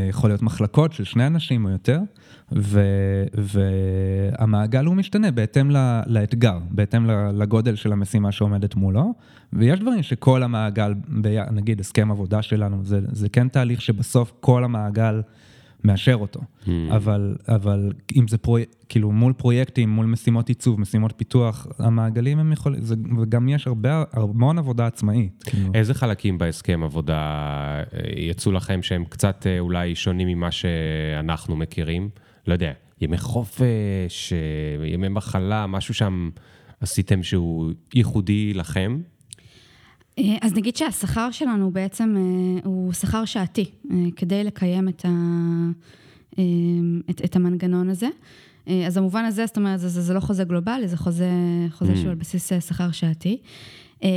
[0.09, 2.01] יכול להיות מחלקות של שני אנשים או יותר,
[2.53, 2.81] ו,
[3.35, 5.71] והמעגל הוא משתנה בהתאם
[6.07, 9.15] לאתגר, בהתאם לגודל של המשימה שעומדת מולו,
[9.53, 10.95] ויש דברים שכל המעגל,
[11.53, 15.21] נגיד הסכם עבודה שלנו, זה, זה כן תהליך שבסוף כל המעגל
[15.85, 16.41] מאשר אותו.
[16.41, 16.69] Hmm.
[16.97, 22.53] אבל, אבל אם זה פרויקט, כאילו מול פרויקטים, מול משימות עיצוב, משימות פיתוח, המעגלים הם
[22.53, 25.45] יכולים, זה, וגם יש הרבה, המון עבודה עצמאית.
[25.47, 25.71] כאילו.
[25.75, 27.83] איזה חלקים בהסכם עבודה אה,
[28.17, 32.09] יצאו לכם שהם קצת אה, אולי שונים ממה שאנחנו מכירים?
[32.47, 36.31] לא יודע, ימי חופש, אה, ימי מחלה, משהו שם
[36.81, 39.01] עשיתם שהוא ייחודי לכם?
[40.19, 43.71] אה, אז נגיד שהשכר שלנו בעצם אה, הוא שכר שעתי,
[44.17, 45.11] כדי לקיים את, ה,
[47.11, 48.09] את, את המנגנון הזה.
[48.87, 51.31] אז במובן הזה, זאת אומרת, זה, זה, זה לא חוזה גלובלי, זה חוזה,
[51.71, 51.97] חוזה mm.
[51.97, 53.39] שהוא על בסיס שכר שעתי.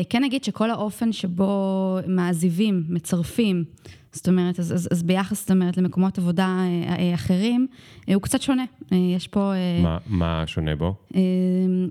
[0.10, 3.64] כן נגיד שכל האופן שבו מעזיבים, מצרפים,
[4.12, 7.68] זאת אומרת, אז, אז, אז ביחס, זאת אומרת, למקומות עבודה אה, אה, אחרים,
[8.10, 8.64] אה, הוא קצת שונה.
[8.92, 9.52] יש פה...
[9.84, 10.96] מה, מה שונה בו?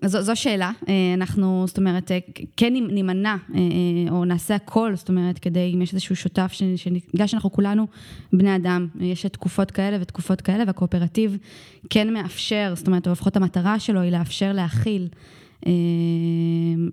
[0.05, 0.71] זו, זו שאלה.
[1.15, 2.11] אנחנו, זאת אומרת,
[2.57, 3.37] כן נימנע,
[4.11, 6.53] או נעשה הכל, זאת אומרת, כדי, אם יש איזשהו שותף,
[7.15, 7.87] בגלל שאנחנו כולנו
[8.33, 11.37] בני אדם, יש תקופות כאלה ותקופות כאלה, והקואופרטיב
[11.91, 15.09] כן מאפשר, זאת אומרת, או לפחות המטרה שלו היא לאפשר להכיל.
[15.67, 15.73] אה,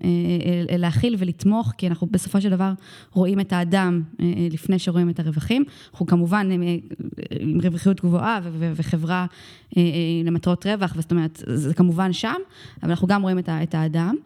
[0.04, 2.72] אה, אה, להכיל ולתמוך, כי אנחנו בסופו של דבר
[3.12, 4.02] רואים את האדם
[4.50, 5.64] לפני שרואים את הרווחים.
[5.90, 6.50] אנחנו כמובן
[7.40, 8.40] עם רווחיות גבוהה
[8.74, 9.26] וחברה
[10.24, 12.34] למטרות רווח, זאת אומרת, זה כמובן שם,
[12.82, 14.16] אבל אנחנו גם רואים את האדם.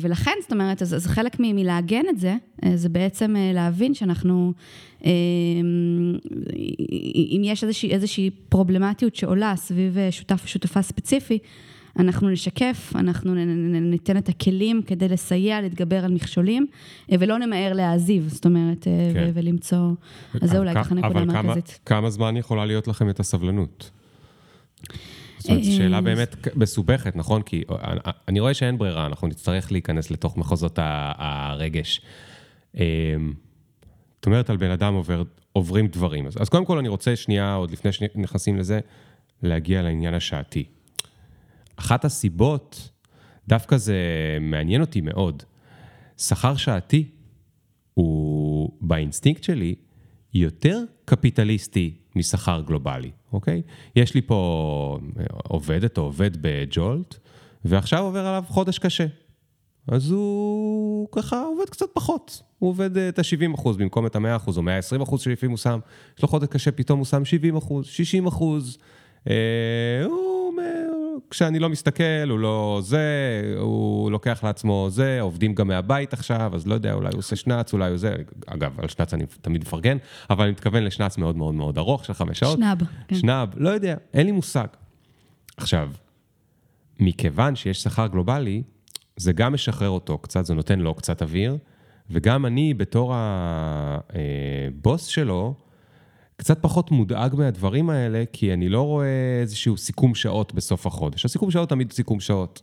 [0.00, 2.36] ולכן, זאת אומרת, אז חלק מלעגן את זה,
[2.74, 4.52] זה בעצם להבין שאנחנו,
[7.16, 11.38] אם יש איזושהי, איזושהי פרובלמטיות שעולה סביב שותף או שותפה ספציפי,
[11.98, 13.34] אנחנו נשקף, אנחנו
[13.80, 16.66] ניתן את הכלים כדי לסייע, להתגבר על מכשולים,
[17.12, 19.30] אה, ולא נמהר להעזיב, זאת אומרת, אה, כן.
[19.34, 19.90] ולמצוא...
[20.40, 21.66] אז זה אולי ככה נקודה מרכזית.
[21.66, 23.90] אבל כמה זמן יכולה להיות לכם את הסבלנות?
[25.38, 27.42] זאת אומרת, שאלה אה, באמת מסובכת, נכון?
[27.42, 27.62] כי
[28.28, 32.00] אני רואה שאין ברירה, אנחנו נצטרך להיכנס לתוך מחוזות הרגש.
[34.20, 35.22] את אומרת על בן אדם עובר,
[35.52, 36.26] עוברים דברים.
[36.26, 38.80] אז, אז קודם כל אני רוצה שנייה, עוד לפני שנכנסים לזה,
[39.42, 40.64] להגיע לעניין השעתי.
[41.80, 42.90] אחת הסיבות,
[43.48, 43.96] דווקא זה
[44.40, 45.42] מעניין אותי מאוד,
[46.18, 47.08] שכר שעתי
[47.94, 49.74] הוא באינסטינקט שלי
[50.34, 53.62] יותר קפיטליסטי משכר גלובלי, אוקיי?
[53.96, 54.98] יש לי פה
[55.48, 57.16] עובדת או עובד בג'ולט,
[57.64, 59.06] ועכשיו עובר עליו חודש קשה.
[59.88, 62.42] אז הוא ככה עובד קצת פחות.
[62.58, 65.80] הוא עובד את ה-70 אחוז במקום את ה-100 אחוז או 120 אחוז שלפעמים הוא שם.
[66.16, 68.78] יש לו חודש קשה, פתאום הוא שם 70 אחוז, 60 אחוז.
[69.28, 70.29] אה, הוא
[71.30, 73.00] כשאני לא מסתכל, הוא לא זה,
[73.58, 77.72] הוא לוקח לעצמו זה, עובדים גם מהבית עכשיו, אז לא יודע, אולי הוא עושה שנץ,
[77.72, 78.14] אולי הוא זה,
[78.46, 79.96] אגב, על שנץ אני תמיד מפרגן,
[80.30, 82.58] אבל אני מתכוון לשנץ מאוד מאוד מאוד ארוך, של חמש שעות.
[82.58, 82.78] שנב.
[83.08, 83.16] כן.
[83.16, 84.66] שנב, לא יודע, אין לי מושג.
[85.56, 85.90] עכשיו,
[87.00, 88.62] מכיוון שיש שכר גלובלי,
[89.16, 91.58] זה גם משחרר אותו קצת, זה נותן לו קצת אוויר,
[92.10, 95.54] וגם אני, בתור הבוס אה, שלו,
[96.40, 101.24] קצת פחות מודאג מהדברים האלה, כי אני לא רואה איזשהו סיכום שעות בסוף החודש.
[101.24, 102.62] הסיכום שעות תמיד סיכום שעות.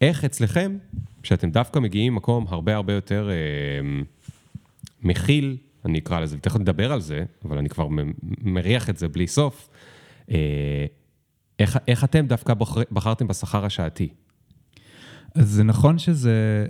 [0.00, 0.76] איך אצלכם,
[1.22, 3.34] שאתם דווקא מגיעים ממקום הרבה הרבה יותר אה,
[5.02, 7.88] מכיל, אני אקרא לזה, ותכף נדבר על זה, אבל אני כבר
[8.42, 9.68] מריח את זה בלי סוף,
[10.30, 10.86] אה,
[11.58, 14.08] איך, איך אתם דווקא בחר, בחרתם בשכר השעתי?
[15.34, 16.66] אז זה נכון שזה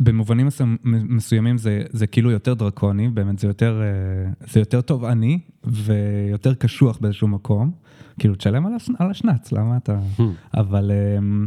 [0.00, 0.48] במובנים
[0.84, 6.98] מסוימים זה, זה כאילו יותר דרקוני, באמת זה יותר, אה, זה יותר תובעני ויותר קשוח
[6.98, 7.72] באיזשהו מקום.
[8.18, 9.98] כאילו, תשלם על, על השנץ, למה אתה...
[10.18, 10.22] Hmm.
[10.54, 11.46] אבל אמ,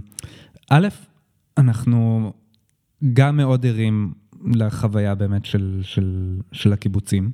[0.70, 0.88] א',
[1.58, 2.32] אנחנו
[3.14, 4.14] גם מאוד ערים
[4.46, 7.32] לחוויה באמת של, של, של הקיבוצים.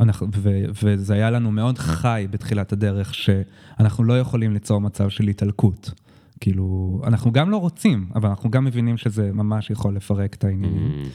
[0.00, 5.28] אנחנו, ו, וזה היה לנו מאוד חי בתחילת הדרך, שאנחנו לא יכולים ליצור מצב של
[5.28, 5.90] התעלקות.
[6.40, 11.02] כאילו, אנחנו גם לא רוצים, אבל אנחנו גם מבינים שזה ממש יכול לפרק את העניינים.
[11.04, 11.08] Mm.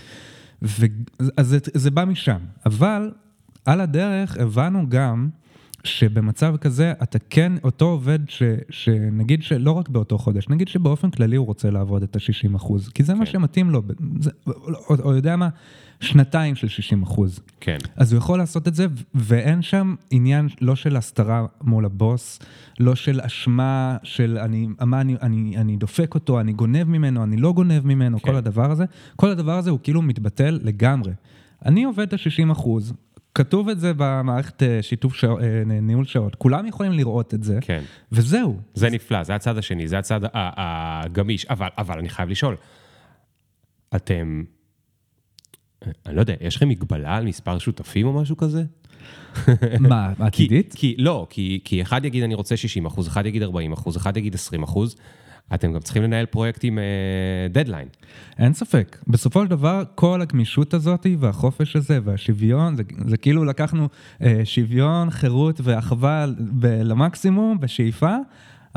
[0.61, 0.85] ו,
[1.37, 2.39] אז זה, זה בא משם.
[2.65, 3.11] אבל
[3.65, 5.29] על הדרך הבנו גם
[5.83, 11.35] שבמצב כזה אתה כן, אותו עובד ש, שנגיד שלא רק באותו חודש, נגיד שבאופן כללי
[11.35, 13.19] הוא רוצה לעבוד את ה-60 אחוז, כי זה כן.
[13.19, 13.81] מה שמתאים לו,
[14.19, 15.49] זה, או, או יודע מה,
[16.03, 17.39] שנתיים של 60 אחוז.
[17.59, 17.77] כן.
[17.95, 18.85] אז הוא יכול לעשות את זה,
[19.15, 22.39] ואין שם עניין לא של הסתרה מול הבוס,
[22.79, 27.37] לא של אשמה, של אני, מה, אני, אני, אני דופק אותו, אני גונב ממנו, אני
[27.37, 28.31] לא גונב ממנו, כן.
[28.31, 28.85] כל הדבר הזה.
[29.15, 31.11] כל הדבר הזה הוא כאילו מתבטל לגמרי.
[31.65, 32.93] אני עובד את ה-60 אחוז,
[33.35, 35.27] כתוב את זה במערכת אה, שיתוף שע...
[35.27, 37.83] אה, ניהול שעות, כולם יכולים לראות את זה, כן.
[38.11, 38.59] וזהו.
[38.73, 42.55] זה נפלא, זה הצד השני, זה הצד הגמיש, אבל, אבל אני חייב לשאול,
[43.95, 44.43] אתם,
[46.05, 48.63] אני לא יודע, יש לכם מגבלה על מספר שותפים או משהו כזה?
[49.79, 50.73] מה, כי, עתידית?
[50.77, 54.17] כי, לא, כי, כי אחד יגיד אני רוצה 60 אחוז, אחד יגיד 40 אחוז, אחד
[54.17, 54.95] יגיד 20 אחוז.
[55.53, 56.79] אתם גם צריכים לנהל פרויקט עם
[57.49, 57.87] דדליין.
[58.39, 58.97] אין ספק.
[59.07, 63.89] בסופו של דבר, כל הגמישות הזאת והחופש הזה והשוויון, זה, זה כאילו לקחנו
[64.21, 66.25] אה, שוויון, חירות ואחווה
[66.59, 68.15] ב- למקסימום בשאיפה,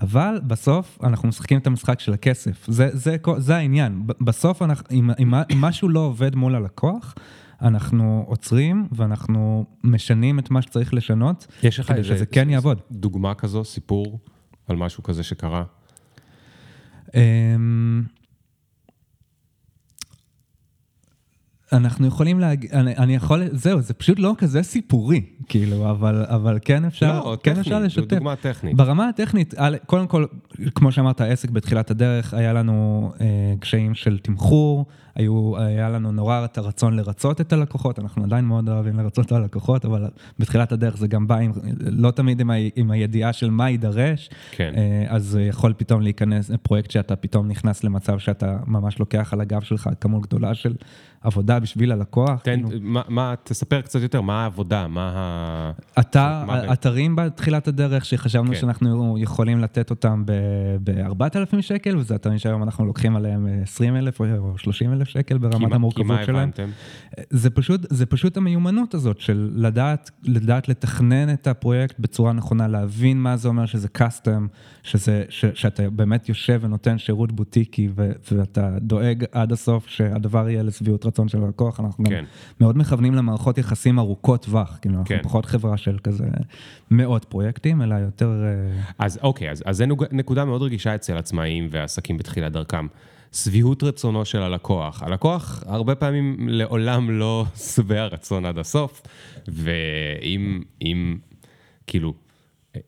[0.02, 2.66] אבל בסוף אנחנו משחקים את המשחק של הכסף.
[2.68, 4.02] זה, זה, זה העניין.
[4.06, 7.14] בסוף, אנחנו, אם, אם, משהו לא עובד מול הלקוח,
[7.62, 12.80] אנחנו עוצרים ואנחנו משנים את מה שצריך לשנות, יש לך כדי איזה שזה כן יעבוד.
[12.90, 14.18] דוגמה כזו, סיפור
[14.68, 15.64] על משהו כזה שקרה?
[21.72, 26.59] אנחנו יכולים להגיד, אני, אני יכול, זהו, זה פשוט לא כזה סיפורי, כאילו, אבל, אבל
[26.62, 28.14] כן אפשר, לא, כן טכני, אפשר לשתף.
[28.14, 28.76] דוגמה טכנית.
[28.76, 30.24] ברמה הטכנית, על- קודם כל,
[30.74, 33.26] כמו שאמרת, העסק בתחילת הדרך, היה לנו אה,
[33.61, 38.68] קשיים של תמחור, היו, היה לנו נורא את הרצון לרצות את הלקוחות, אנחנו עדיין מאוד
[38.68, 42.55] אוהבים לרצות את הלקוחות, אבל בתחילת הדרך זה גם בא עם, לא תמיד עם, ה,
[42.76, 44.72] עם הידיעה של מה יידרש, כן.
[44.76, 49.61] אה, אז יכול פתאום להיכנס, פרויקט שאתה פתאום נכנס למצב שאתה ממש לוקח על הגב
[49.61, 50.74] שלך כמות גדולה של
[51.27, 52.43] עבודה בשביל הלקוח.
[52.43, 52.81] תן, כאילו.
[52.83, 56.01] מה, מה, תספר קצת יותר, מה העבודה, מה ה...
[56.01, 58.61] אתר, מה אתרים בתחילת הדרך שחשבנו כן.
[58.61, 60.23] שאנחנו יכולים לתת אותם
[60.85, 65.75] ב-4,000 שקל, וזה אתרים שהיום אנחנו לוקחים עליהם 20,000 או 30,000 שקל כי ברמת כי
[65.75, 66.37] המורכבות מה שלהם.
[66.37, 66.69] הבנתם?
[67.31, 73.23] זה פשוט, זה פשוט המיומנות הזאת של לדעת, לדעת לתכנן את הפרויקט בצורה נכונה, להבין
[73.23, 74.49] מה זה אומר שזה קאסטום,
[74.87, 80.62] שזה, ש, שאתה באמת יושב ונותן שירות בוטיקי ו, ואתה דואג עד הסוף שהדבר יהיה
[80.62, 81.81] לשביעות רצון של הלקוח.
[81.81, 82.25] אנחנו גם כן.
[82.61, 85.22] מאוד מכוונים למערכות יחסים ארוכות טווח, כאילו אנחנו כן.
[85.22, 86.29] פחות חברה של כזה
[86.90, 88.44] מאות פרויקטים, אלא יותר...
[88.44, 92.87] אה, אז אוקיי, אז, אז נוג- נקודה מאוד רגישה אצל עצמאים ועסקים בתחילת דרכם.
[93.33, 95.03] שביעות רצונו של הלקוח.
[95.03, 97.44] הלקוח הרבה פעמים לעולם לא
[97.75, 99.03] שבע רצון עד הסוף,
[99.49, 101.16] ואם, אם,
[101.87, 102.14] כאילו,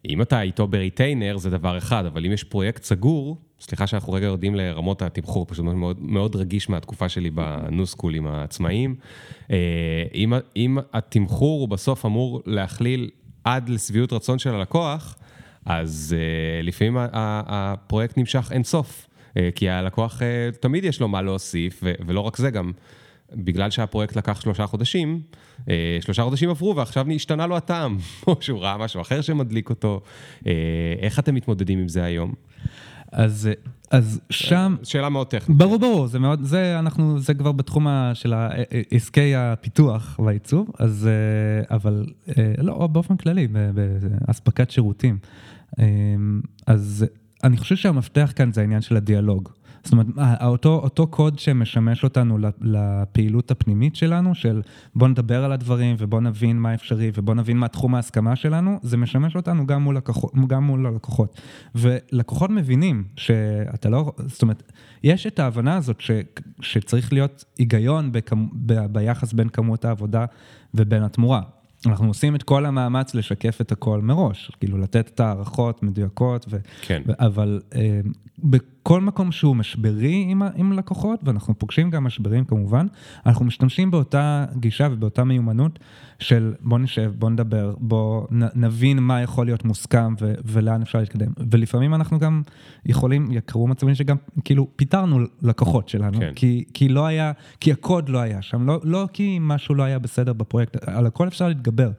[0.09, 4.27] אם אתה איתו בריטיינר זה דבר אחד, אבל אם יש פרויקט סגור, סליחה שאנחנו רגע
[4.27, 8.95] יורדים לרמות התמחור, פשוט מאוד, מאוד רגיש מהתקופה שלי בניו-סקול עם העצמאים.
[9.51, 9.57] אה,
[10.15, 13.11] אם, אם התמחור הוא בסוף אמור להכליל
[13.45, 15.19] עד לשביעות רצון של הלקוח,
[15.65, 20.23] אז uh, לפעמים הפרויקט נמשך אין סוף, uh, כי הלקוח
[20.61, 22.73] תמיד יש לו מה להוסיף, ולא רק זה, גם
[23.35, 25.21] בגלל שהפרויקט לקח שלושה חודשים,
[25.61, 25.65] uh,
[26.01, 30.01] שלושה חודשים עברו ועכשיו השתנה לו הטעם, או שהוא ראה משהו אחר שמדליק אותו.
[30.39, 30.47] Uh,
[31.01, 32.35] איך אתם מתמודדים עם זה היום?
[33.13, 33.51] אז,
[33.91, 34.77] אז שם...
[34.83, 35.59] שאלה מאוד טכנית.
[35.59, 38.51] ברור, ברור, זה מאוד, זה אנחנו, זה כבר בתחום ה- של ה-
[38.91, 45.19] עסקי הפיתוח והעיצוב, אז, אה, אבל אה, לא, באופן כללי, באספקת שירותים.
[45.79, 45.85] אה,
[46.67, 47.07] אז
[47.45, 49.49] אני חושב שהמפתח כאן זה העניין של הדיאלוג.
[49.85, 54.63] זאת אומרת, ה- אותו, אותו קוד שמשמש אותנו לפעילות הפנימית שלנו, של
[54.95, 58.97] בוא נדבר על הדברים ובוא נבין מה אפשרי ובוא נבין מה תחום ההסכמה שלנו, זה
[58.97, 61.41] משמש אותנו גם מול, לקוחות, גם מול הלקוחות.
[61.75, 64.63] ולקוחות מבינים שאתה לא, זאת אומרת,
[65.03, 66.11] יש את ההבנה הזאת ש,
[66.61, 70.25] שצריך להיות היגיון בכמ, ב, ביחס בין כמות העבודה
[70.75, 71.41] ובין התמורה.
[71.87, 76.57] אנחנו עושים את כל המאמץ לשקף את הכל מראש, כאילו לתת את הערכות מדויקות, ו...
[76.83, 77.03] כן.
[77.07, 78.01] ו- אבל אה,
[78.89, 82.87] בכל מקום שהוא משברי עם, עם לקוחות, ואנחנו פוגשים גם משברים כמובן,
[83.27, 85.79] אנחנו משתמשים באותה גישה ובאותה מיומנות
[86.19, 90.99] של בוא נשב, בוא נדבר, בוא נ, נבין מה יכול להיות מוסכם ו, ולאן אפשר
[90.99, 91.33] להתקדם.
[91.51, 92.43] ולפעמים אנחנו גם
[92.87, 96.33] יכולים, יקרו מצבים שגם כאילו פיטרנו לקוחות שלנו, כן.
[96.35, 99.99] כי, כי לא היה, כי הקוד לא היה שם, לא, לא כי משהו לא היה
[99.99, 101.91] בסדר בפרויקט, על הכל אפשר להתגבר.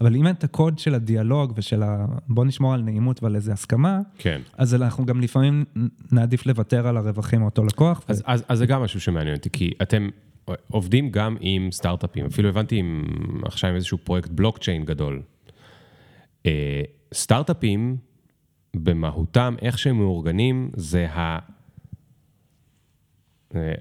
[0.00, 2.06] אבל אם אין את הקוד של הדיאלוג ושל ה...
[2.28, 4.40] בוא נשמור על נעימות ועל איזה הסכמה, כן.
[4.58, 5.64] אז אנחנו גם לפעמים
[6.12, 8.04] נעדיף לוותר על הרווחים מאותו לקוח.
[8.08, 10.08] אז, אז, אז זה גם משהו שמעניין אותי, כי אתם
[10.70, 13.04] עובדים גם עם סטארט-אפים, אפילו הבנתי עם,
[13.44, 15.22] עכשיו עם איזשהו פרויקט בלוקצ'יין גדול.
[16.46, 16.82] אה,
[17.14, 17.96] סטארט-אפים,
[18.76, 21.38] במהותם, איך שהם מאורגנים, זה ה...
[23.54, 23.72] אה,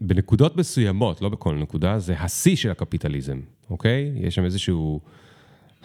[0.00, 4.12] בנקודות מסוימות, לא בכל נקודה, זה השיא של הקפיטליזם, אוקיי?
[4.16, 5.00] יש שם איזשהו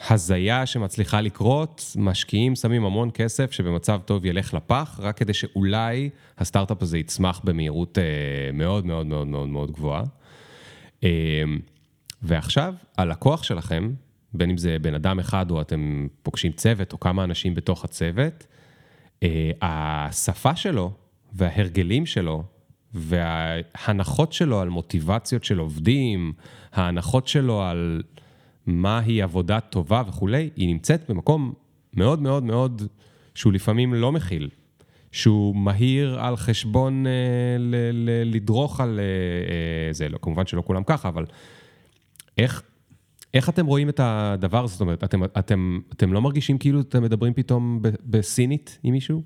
[0.10, 6.82] הזיה שמצליחה לקרות, משקיעים שמים המון כסף שבמצב טוב ילך לפח, רק כדי שאולי הסטארט-אפ
[6.82, 8.04] הזה יצמח במהירות אה,
[8.54, 10.04] מאוד מאוד מאוד מאוד מאוד גבוהה.
[11.04, 11.10] אה,
[12.22, 13.94] ועכשיו, הלקוח שלכם,
[14.34, 18.48] בין אם זה בן אדם אחד או אתם פוגשים צוות או כמה אנשים בתוך הצוות,
[19.24, 20.92] אה, השפה שלו
[21.34, 22.44] וההרגלים שלו
[22.94, 26.34] וההנחות שלו על מוטיבציות של עובדים,
[26.74, 28.02] ההנחות שלו על
[28.65, 31.54] מהי עבודה טובה וכולי, היא נמצאת במקום
[31.93, 32.82] מאוד מאוד מאוד,
[33.36, 34.50] שהוא לפעמים לא מכיל,
[35.12, 37.12] שהוא מהיר על חשבון אה,
[37.60, 39.04] ל- ל- לדרוך על אה,
[39.88, 41.26] אה, זה, לא, כמובן שלא כולם ככה, אבל
[42.38, 42.63] איך,
[43.34, 44.74] איך אתם רואים את הדבר הזה?
[44.74, 49.21] זאת אומרת, אתם, אתם, אתם לא מרגישים כאילו אתם מדברים פתאום בסינית עם מישהו?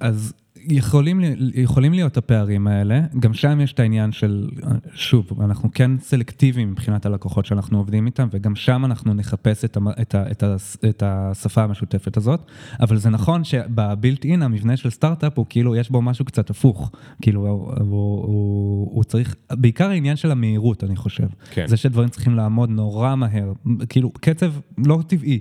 [0.00, 0.32] אז
[0.70, 4.48] יכולים, לי- יכולים להיות הפערים האלה, גם שם יש את העניין של,
[4.94, 9.88] שוב, אנחנו כן סלקטיביים מבחינת הלקוחות שאנחנו עובדים איתם, וגם שם אנחנו נחפש את, המ,
[9.88, 10.56] את, ה, את, ה,
[10.88, 12.40] את השפה המשותפת הזאת,
[12.80, 16.90] אבל זה נכון שבבילט אין המבנה של סטארט-אפ הוא כאילו, יש בו משהו קצת הפוך,
[17.22, 17.80] כאילו הוא, הוא,
[18.26, 21.28] הוא, הוא צריך, בעיקר העניין של המהירות, אני חושב.
[21.50, 21.66] כן.
[21.66, 23.52] זה שדברים צריכים לעמוד נורא מהר,
[23.88, 24.52] כאילו קצב
[24.86, 25.40] לא טבעי.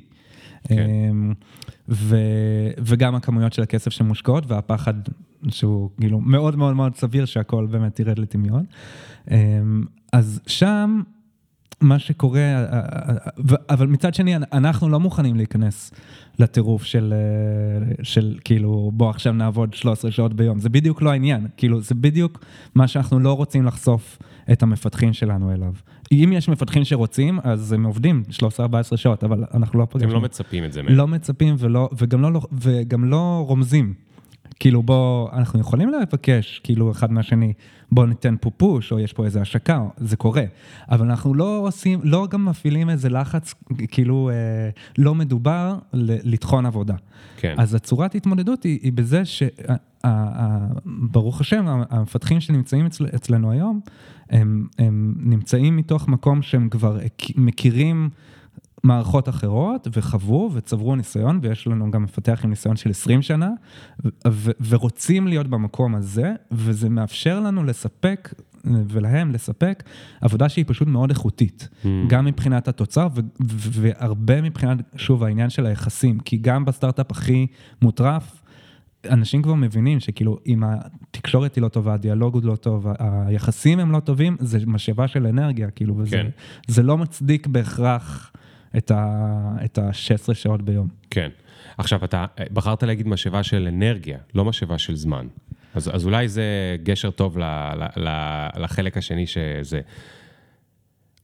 [0.67, 0.89] כן.
[1.89, 2.17] ו,
[2.77, 4.93] וגם הכמויות של הכסף שמושקעות והפחד
[5.49, 8.65] שהוא כאילו מאוד מאוד מאוד סביר שהכל באמת ירד לטמיון.
[9.31, 11.01] אמ, אז שם
[11.81, 12.65] מה שקורה,
[13.69, 15.91] אבל מצד שני אנחנו לא מוכנים להיכנס
[16.39, 21.47] לטירוף של, אה, של כאילו בוא עכשיו נעבוד 13 שעות ביום, זה בדיוק לא העניין,
[21.57, 22.43] כאילו זה בדיוק
[22.75, 24.17] מה שאנחנו לא רוצים לחשוף
[24.51, 25.73] את המפתחים שלנו אליו.
[26.11, 28.23] אם יש מפתחים שרוצים, אז הם עובדים
[28.93, 30.13] 13-14 שעות, אבל אנחנו לא אתם פגשנו.
[30.13, 30.93] לא מצפים את זה מהם.
[30.93, 33.93] לא מצפים ולא, וגם, לא, וגם לא רומזים.
[34.59, 37.53] כאילו בוא, אנחנו יכולים לבקש, כאילו אחד מהשני,
[37.91, 40.43] בוא ניתן פה פוש, או יש פה איזה השקה, זה קורה.
[40.89, 43.53] אבל אנחנו לא עושים, לא גם מפעילים איזה לחץ,
[43.87, 46.95] כאילו אה, לא מדובר לטחון עבודה.
[47.37, 47.55] כן.
[47.57, 49.21] אז הצורת התמודדות היא, היא בזה
[50.05, 53.79] שברוך השם, המפתחים שנמצאים אצל, אצלנו היום,
[54.29, 56.97] הם, הם נמצאים מתוך מקום שהם כבר
[57.35, 58.09] מכירים
[58.83, 63.49] מערכות אחרות וחוו וצברו ניסיון, ויש לנו גם מפתח עם ניסיון של 20 שנה,
[64.27, 68.33] ו- ורוצים להיות במקום הזה, וזה מאפשר לנו לספק
[68.65, 69.83] ולהם לספק
[70.21, 71.87] עבודה שהיא פשוט מאוד איכותית, Mm.
[72.07, 77.47] גם מבחינת התוצר ו- ו- והרבה מבחינת, שוב, העניין של היחסים, כי גם בסטארט-אפ הכי
[77.81, 78.41] מוטרף,
[79.09, 83.91] אנשים כבר מבינים שכאילו אם התקשורת היא לא טובה, הדיאלוג הוא לא טוב, היחסים הם
[83.91, 86.27] לא טובים, זה משאבה של אנרגיה, כאילו, וזה כן.
[86.67, 88.31] זה לא מצדיק בהכרח
[88.77, 90.87] את ה- את ה-16 שעות ביום.
[91.09, 91.29] כן.
[91.77, 95.27] עכשיו, אתה אה, בחרת להגיד משאבה של אנרגיה, לא משאבה של זמן.
[95.75, 96.43] אז, אז אולי זה
[96.83, 98.09] גשר טוב ל, ל, ל,
[98.63, 99.81] לחלק השני שזה.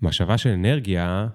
[0.02, 1.28] משאבה של אנרגיה,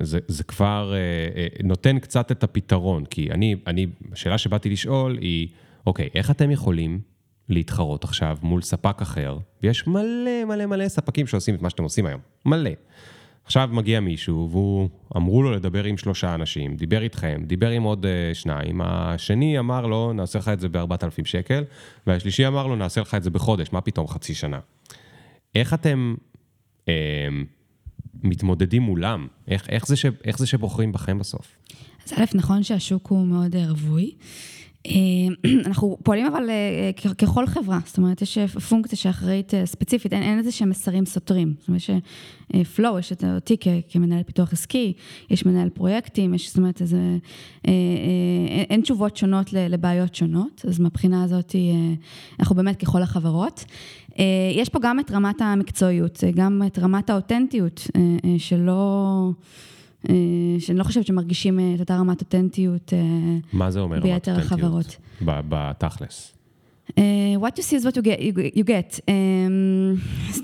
[0.00, 0.98] זה, זה כבר אה,
[1.36, 5.48] אה, נותן קצת את הפתרון, כי אני, אני, השאלה שבאתי לשאול היא,
[5.86, 7.00] אוקיי, איך אתם יכולים
[7.48, 12.06] להתחרות עכשיו מול ספק אחר, ויש מלא מלא מלא ספקים שעושים את מה שאתם עושים
[12.06, 12.70] היום, מלא.
[13.44, 18.04] עכשיו מגיע מישהו, והוא, אמרו לו לדבר עם שלושה אנשים, דיבר איתכם, דיבר עם עוד
[18.04, 21.64] uh, שניים, השני אמר לו, נעשה לך את זה ב-4,000 שקל,
[22.06, 24.58] והשלישי אמר לו, נעשה לך את זה בחודש, מה פתאום חצי שנה.
[25.54, 26.14] איך אתם
[26.88, 27.28] אה,
[28.22, 29.26] מתמודדים מולם?
[29.48, 31.56] איך, איך, זה ש, איך זה שבוחרים בכם בסוף?
[32.06, 34.04] אז א', נכון שהשוק הוא מאוד אה, רווי.
[34.04, 34.55] אה,
[35.66, 40.12] אנחנו פועלים אבל אה, כ- ככל חברה, זאת אומרת, יש אה, פונקציה שאחראית אה, ספציפית,
[40.12, 41.54] אין, אין איזה שהם מסרים סותרים.
[41.58, 41.90] זאת אומרת, יש
[42.76, 43.56] פלואו, יש אותי
[43.88, 44.92] כמנהל פיתוח עסקי,
[45.30, 46.96] יש מנהל פרויקטים, יש, זאת אומרת, איזה,
[47.66, 51.94] אה, אה, אין, תשובות שונות לבעיות שונות, אז מהבחינה הזאת אה,
[52.40, 53.64] אנחנו באמת ככל החברות.
[54.18, 59.30] אה, יש פה גם את רמת המקצועיות, אה, גם את רמת האותנטיות, אה, אה, שלא...
[60.08, 60.14] אה,
[60.58, 62.92] שאני לא חושבת שמרגישים אה, את אותה רמת אותנטיות.
[62.92, 62.98] אה,
[63.52, 63.98] מה זה אומר?
[63.98, 64.96] רמת אותנטיות?
[65.22, 66.32] בתכלס.
[66.98, 67.02] אה,
[67.40, 68.20] what you see is what you get.
[68.56, 69.00] You, get.
[70.30, 70.42] אז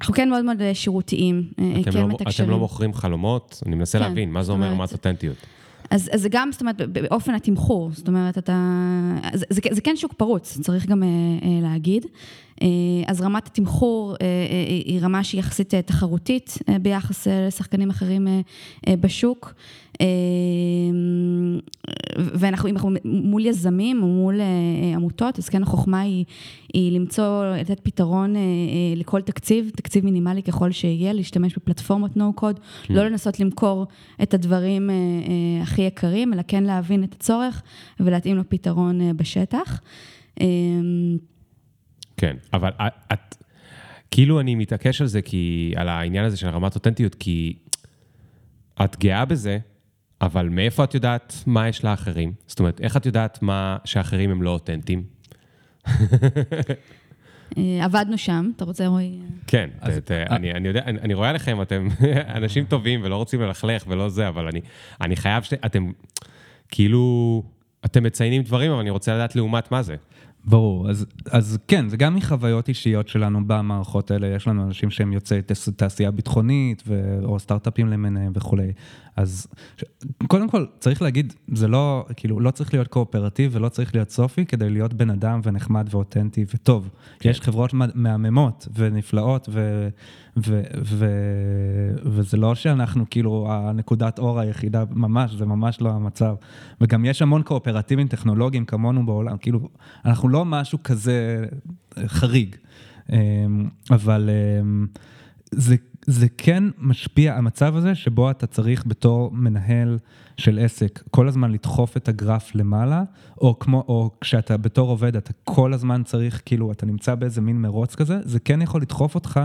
[0.00, 2.48] אנחנו כן מאוד מאוד שירותיים, אתם, כן לא, מתקשרים.
[2.48, 3.62] אתם לא מוכרים חלומות?
[3.66, 5.36] אני מנסה כן, להבין, מה זה אומר אומרת- רמת אותנטיות?
[5.90, 8.56] אז, אז זה גם, זאת אומרת, באופן התמחור, זאת אומרת, אתה...
[9.34, 12.06] זה, זה, זה כן שוק פרוץ, צריך גם אה, אה, להגיד.
[12.62, 12.66] אה,
[13.06, 18.28] אז רמת התמחור אה, אה, היא רמה שהיא יחסית תחרותית ביחס לשחקנים אחרים
[18.88, 19.54] בשוק.
[22.16, 24.40] ואנחנו אם אנחנו מול יזמים או מול
[24.94, 26.24] עמותות, אז כן החוכמה היא,
[26.74, 28.34] היא למצוא, לתת פתרון
[28.96, 32.60] לכל תקציב, תקציב מינימלי ככל שיהיה, להשתמש בפלטפורמות no-code,
[32.90, 33.86] לא לנסות למכור
[34.22, 34.90] את הדברים
[35.62, 37.62] הכי יקרים, אלא כן להבין את הצורך
[38.00, 39.80] ולהתאים לו פתרון בשטח.
[42.22, 42.70] כן, אבל
[43.12, 43.36] את,
[44.10, 47.56] כאילו אני מתעקש על זה, כי, על העניין הזה של רמת אותנטיות, כי
[48.84, 49.58] את גאה בזה,
[50.20, 52.32] אבל מאיפה את יודעת מה יש לאחרים?
[52.46, 55.02] זאת אומרת, איך את יודעת מה שאחרים הם לא אותנטיים?
[57.58, 59.18] אה, עבדנו שם, אתה רוצה רועי?
[59.46, 61.88] כן, אז- ת, ת, אני, אני יודע, אני, אני רואה עליכם, אתם
[62.38, 64.60] אנשים טובים ולא רוצים ללכלך ולא זה, אבל אני,
[65.00, 65.92] אני חייב שאתם,
[66.68, 67.42] כאילו,
[67.84, 69.96] אתם מציינים דברים, אבל אני רוצה לדעת לעומת מה זה.
[70.44, 75.12] ברור, אז, אז כן, זה גם מחוויות אישיות שלנו במערכות האלה, יש לנו אנשים שהם
[75.12, 75.40] יוצאי
[75.76, 78.72] תעשייה ביטחונית, ו, או סטארט-אפים למיניהם וכולי.
[79.16, 79.46] אז
[80.26, 84.46] קודם כל, צריך להגיד, זה לא, כאילו, לא צריך להיות קואופרטיב ולא צריך להיות סופי
[84.46, 86.88] כדי להיות בן אדם ונחמד ואותנטי וטוב.
[87.20, 87.30] כן.
[87.30, 89.88] יש חברות מהממות ונפלאות, ו,
[90.36, 91.06] ו, ו,
[92.04, 96.34] וזה לא שאנחנו כאילו הנקודת אור היחידה, ממש, זה ממש לא המצב.
[96.80, 99.68] וגם יש המון קואופרטיבים טכנולוגיים כמונו בעולם, כאילו,
[100.04, 101.44] אנחנו לא משהו כזה
[102.06, 102.56] חריג.
[103.12, 104.30] אמ, אבל
[104.60, 104.86] אמ,
[105.50, 105.76] זה...
[106.06, 109.98] זה כן משפיע, המצב הזה שבו אתה צריך בתור מנהל
[110.36, 113.02] של עסק כל הזמן לדחוף את הגרף למעלה,
[113.40, 117.62] או כמו, או כשאתה בתור עובד אתה כל הזמן צריך, כאילו, אתה נמצא באיזה מין
[117.62, 119.40] מרוץ כזה, זה כן יכול לדחוף אותך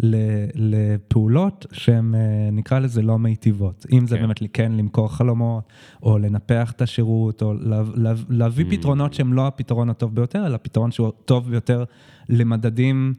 [0.00, 3.86] לפעולות שהן, אה, נקרא לזה, לא מיטיבות.
[3.92, 4.22] אם זה כן.
[4.22, 5.64] באמת כן למכור חלומות,
[6.02, 8.70] או לנפח את השירות, או לה, לה, להביא mm.
[8.70, 11.84] פתרונות שהם לא הפתרון הטוב ביותר, אלא פתרון שהוא טוב ביותר
[12.28, 13.14] למדדים.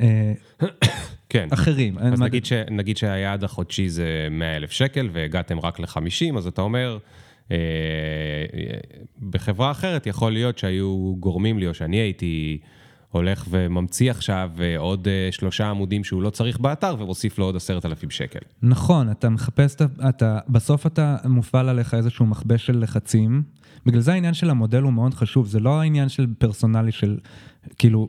[0.00, 0.32] אה,
[1.28, 1.48] כן.
[1.50, 1.98] אחרים.
[1.98, 6.62] אז נגיד, ש, נגיד שהיעד החודשי זה 100 אלף שקל והגעתם רק ל-50, אז אתה
[6.62, 6.98] אומר,
[7.50, 7.56] אה,
[9.30, 12.58] בחברה אחרת יכול להיות שהיו גורמים לי, או שאני הייתי
[13.10, 17.56] הולך וממציא עכשיו אה, עוד אה, שלושה עמודים שהוא לא צריך באתר ומוסיף לו עוד
[17.56, 18.38] עשרת אלפים שקל.
[18.62, 19.76] נכון, אתה מחפש,
[20.08, 23.42] אתה, בסוף אתה מופעל עליך איזשהו מכבש של לחצים.
[23.86, 27.18] בגלל זה העניין של המודל הוא מאוד חשוב, זה לא העניין של פרסונלי של,
[27.78, 28.08] כאילו,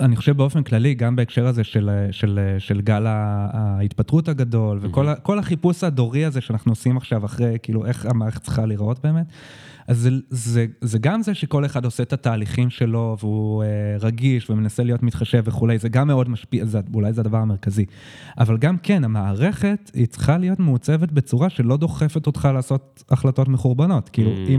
[0.00, 5.38] אני חושב באופן כללי, גם בהקשר הזה של, של, של גל ההתפטרות הגדול, וכל mm-hmm.
[5.38, 9.26] החיפוש הדורי הזה שאנחנו עושים עכשיו אחרי, כאילו, איך המערכת צריכה להיראות באמת,
[9.88, 13.68] אז זה, זה, זה גם זה שכל אחד עושה את התהליכים שלו, והוא אה,
[14.00, 17.84] רגיש ומנסה להיות מתחשב וכולי, זה גם מאוד משפיע, זה, אולי זה הדבר המרכזי.
[18.38, 24.08] אבל גם כן, המערכת, היא צריכה להיות מעוצבת בצורה שלא דוחפת אותך לעשות החלטות מחורבנות.
[24.08, 24.50] כאילו, mm.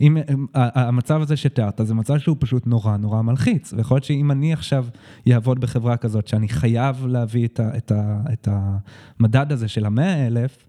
[0.00, 3.72] אם, אם המצב הזה שתיארת, זה מצב שהוא פשוט נורא נורא מלחיץ.
[3.76, 4.83] ויכול להיות שאם אני עכשיו
[5.32, 10.26] אעבוד בחברה כזאת, שאני חייב להביא את, ה, את, ה, את המדד הזה של המאה
[10.26, 10.66] אלף,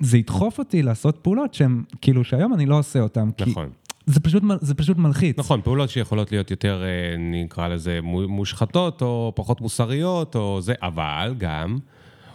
[0.00, 3.28] זה ידחוף אותי לעשות פעולות שהן, כאילו, שהיום אני לא עושה אותן.
[3.40, 3.66] נכון.
[3.66, 5.38] כי זה פשוט, זה פשוט מלחיץ.
[5.38, 7.98] נכון, פעולות שיכולות להיות יותר, אה, נקרא לזה,
[8.28, 11.78] מושחתות, או פחות מוסריות, או זה, אבל גם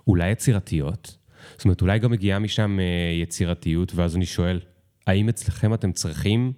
[0.07, 1.17] אולי יצירתיות.
[1.57, 2.85] זאת אומרת, אולי גם מגיעה משם אה,
[3.21, 4.59] יצירתיות, ואז אני שואל,
[5.07, 6.51] האם אצלכם אתם צריכים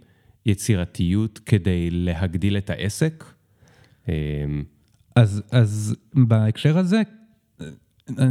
[0.46, 3.24] יצירתיות כדי להגדיל את העסק?
[4.08, 4.64] אמ,
[5.16, 7.02] אז, אז בהקשר הזה,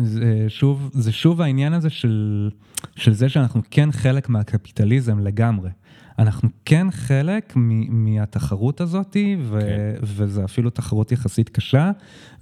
[0.05, 2.51] זה שוב, זה שוב העניין הזה של,
[2.97, 5.71] של זה שאנחנו כן חלק מהקפיטליזם לגמרי.
[6.19, 9.95] אנחנו כן חלק מ, מהתחרות הזאת, ו, כן.
[10.03, 11.91] וזה אפילו תחרות יחסית קשה,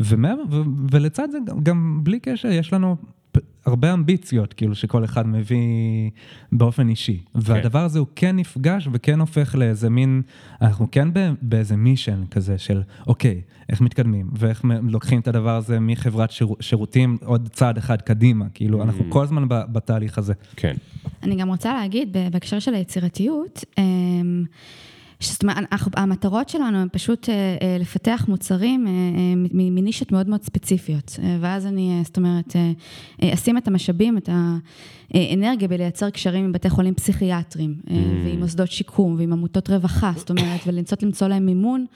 [0.01, 2.97] ומעבר, ו, ולצד זה גם, גם בלי קשר, יש לנו
[3.66, 6.11] הרבה אמביציות, כאילו, שכל אחד מביא
[6.53, 7.18] באופן אישי.
[7.32, 7.39] כן.
[7.43, 10.22] והדבר הזה הוא כן נפגש וכן הופך לאיזה מין,
[10.62, 11.09] אנחנו כן
[11.43, 17.16] באיזה מישן כזה של, אוקיי, איך מתקדמים, ואיך לוקחים את הדבר הזה מחברת שיר, שירותים
[17.24, 19.12] עוד צעד אחד קדימה, כאילו, אנחנו mm.
[19.12, 20.35] כל הזמן בתהליך הזה.
[20.57, 20.74] כן.
[21.22, 24.45] אני גם רוצה להגיד, בהקשר של היצירתיות, אמ,
[25.33, 25.57] זאת אומרת,
[25.97, 28.93] המטרות שלנו הן פשוט אה, אה, לפתח מוצרים אה,
[29.53, 31.18] מנישות מאוד מאוד ספציפיות.
[31.41, 32.57] ואז אני, זאת אומרת,
[33.35, 34.29] אשים את המשאבים, את
[35.14, 37.91] האנרגיה בלייצר קשרים עם בתי חולים פסיכיאטריים, mm.
[38.25, 41.87] ועם מוסדות שיקום, ועם עמותות רווחה, זאת אומרת, ולנסות למצוא להם מימון.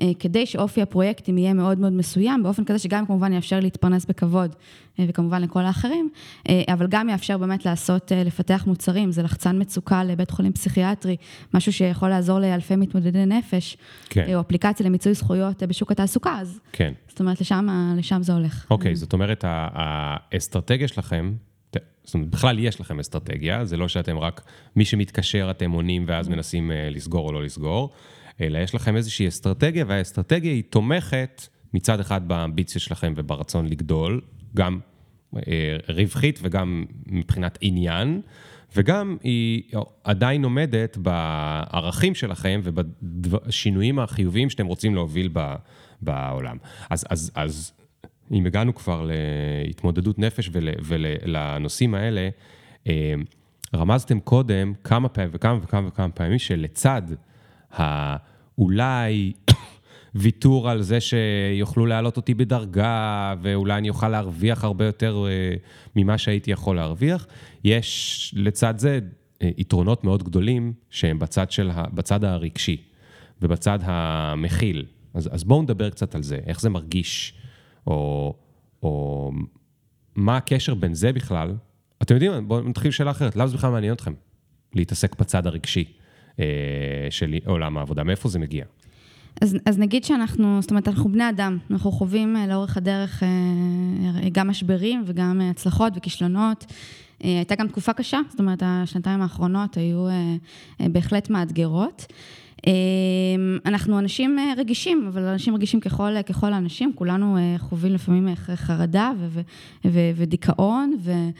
[0.00, 4.56] אה, כדי שאופי הפרויקטים יהיה מאוד מאוד מסוים, באופן כזה שגם כמובן יאפשר להתפרנס בכבוד,
[5.00, 6.10] אה, וכמובן לכל האחרים,
[6.48, 11.16] אה, אבל גם יאפשר באמת לעשות, לפתח מוצרים, זה לחצן מצוקה לבית חולים פסיכיאטרי,
[11.54, 13.76] משהו שיכול לעזור לאלפי מתמודדי נפש,
[14.10, 14.34] כן.
[14.34, 16.92] או אפליקציה למיצוי זכויות בשוק התעסוקה, אז כן.
[17.08, 17.66] זאת אומרת, לשם,
[17.96, 18.66] לשם זה הולך.
[18.70, 21.32] אוקיי, זאת אומרת, האסטרטגיה שלכם,
[22.04, 24.42] זאת אומרת, בכלל יש לכם אסטרטגיה, זה לא שאתם רק,
[24.76, 27.90] מי שמתקשר אתם עונים ואז מנסים לסגור או לא לסגור.
[28.40, 34.20] אלא יש לכם איזושהי אסטרטגיה, והאסטרטגיה היא תומכת מצד אחד באמביציה שלכם וברצון לגדול,
[34.56, 34.80] גם
[35.36, 38.20] אה, רווחית וגם מבחינת עניין,
[38.76, 39.62] וגם היא
[40.04, 45.54] עדיין עומדת בערכים שלכם ובשינויים החיוביים שאתם רוצים להוביל ב,
[46.02, 46.56] בעולם.
[46.90, 47.72] אז, אז, אז
[48.32, 49.08] אם הגענו כבר
[49.64, 52.28] להתמודדות נפש ול, ולנושאים האלה,
[52.86, 53.14] אה,
[53.74, 57.02] רמזתם קודם כמה פעמים וכמה וכמה וכמה פעמים שלצד
[57.78, 58.16] ה...
[58.60, 59.32] אולי
[60.14, 65.56] ויתור על זה שיוכלו להעלות אותי בדרגה, ואולי אני אוכל להרוויח הרבה יותר אה,
[65.96, 67.26] ממה שהייתי יכול להרוויח.
[67.64, 68.98] יש לצד זה
[69.42, 72.82] אה, יתרונות מאוד גדולים שהם בצד, של, בצד הרגשי
[73.42, 74.86] ובצד המכיל.
[75.14, 77.34] אז, אז בואו נדבר קצת על זה, איך זה מרגיש,
[77.86, 78.34] או,
[78.82, 79.32] או
[80.14, 81.54] מה הקשר בין זה בכלל.
[82.02, 84.12] אתם יודעים, בואו נתחיל שאלה אחרת, למה זה בכלל מעניין אתכם
[84.74, 85.84] להתעסק בצד הרגשי?
[86.38, 86.44] אה,
[87.10, 88.04] של עולם העבודה?
[88.04, 88.64] מאיפה זה מגיע?
[89.40, 93.28] אז, אז נגיד שאנחנו, זאת אומרת, אנחנו בני אדם, אנחנו חווים אה, לאורך הדרך אה,
[94.32, 96.66] גם משברים וגם הצלחות וכישלונות.
[97.20, 100.06] הייתה גם תקופה קשה, זאת אומרת, השנתיים האחרונות היו
[100.80, 102.06] בהחלט מאתגרות.
[102.66, 107.92] אמ, אנחנו אנשים אה, רגישים, אבל אנשים רגישים ככל, אה, ככל האנשים, כולנו אה, חווים
[107.92, 109.40] לפעמים חרדה ו- ו-
[109.84, 111.30] ו- ודיכאון ו-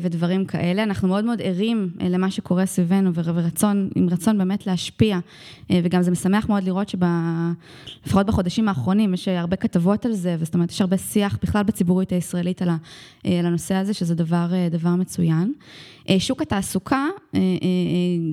[0.00, 0.82] ודברים כאלה.
[0.82, 5.18] אנחנו מאוד מאוד ערים למה שקורה סביבנו ורצון, עם רצון באמת להשפיע,
[5.72, 10.70] וגם זה משמח מאוד לראות שלפחות בחודשים האחרונים יש הרבה כתבות על זה, זאת אומרת,
[10.70, 12.68] יש הרבה שיח בכלל בציבורית הישראלית על,
[13.24, 15.52] הנושא הזה, שזה דבר, דבר מצוין.
[16.18, 17.06] שוק התעסוקה,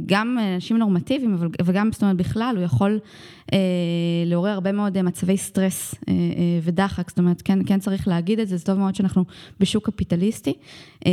[0.06, 3.00] גם אנשים נורמטיביים, וגם, זאת אומרת, בכלל, הוא יכול
[3.54, 3.58] אה,
[4.26, 8.48] לעורר הרבה מאוד מצבי סטרס אה, אה, ודחק, זאת אומרת, כן, כן צריך להגיד את
[8.48, 9.24] זה, זה טוב מאוד שאנחנו
[9.60, 10.54] בשוק קפיטליסטי,
[11.06, 11.12] אה,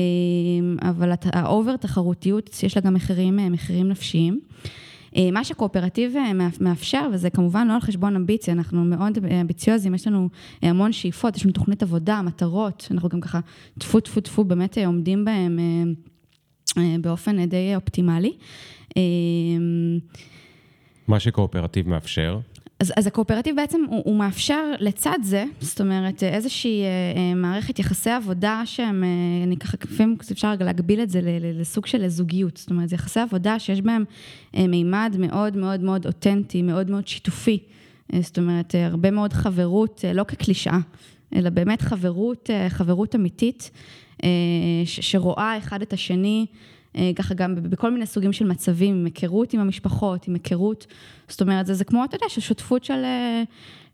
[0.82, 4.40] אבל ה over תחרותיות, יש לה גם מחירים, אה, מחירים נפשיים.
[5.16, 10.06] אה, מה שקואופרטיב אה, מאפשר, וזה כמובן לא על חשבון אמביציה, אנחנו מאוד אמביציוזים, יש
[10.06, 10.28] לנו
[10.62, 13.40] המון שאיפות, יש לנו תוכנית עבודה, מטרות, אנחנו גם ככה
[13.78, 15.58] טפו טפו טפו באמת עומדים בהם
[17.00, 18.32] באופן די אופטימלי.
[21.08, 22.40] מה שקואופרטיב מאפשר?
[22.82, 27.78] אז, אז הקואופרטיב בעצם הוא, הוא מאפשר לצד זה, זאת אומרת איזושהי אה, אה מערכת
[27.78, 29.08] יחסי עבודה שהם, אה,
[29.44, 33.58] אני ככה, לפעמים אפשר להגביל את זה לסוג של זוגיות, זאת אומרת זה יחסי עבודה
[33.58, 34.04] שיש בהם
[34.56, 37.58] אה, מימד מאוד מאוד מאוד אותנטי, מאוד מאוד שיתופי,
[38.14, 40.78] אה, זאת אומרת אה, הרבה מאוד חברות, אה, לא כקלישאה,
[41.34, 44.01] אלא באמת חברות, אה, חברות אמיתית, אה,
[44.84, 46.46] שרואה אחד את השני,
[46.96, 50.86] אה, ככה גם בכל מיני סוגים של מצבים, עם היכרות עם המשפחות, עם היכרות,
[51.28, 53.42] זאת אומרת, זה, זה כמו, אתה יודע, שותפות של, אה,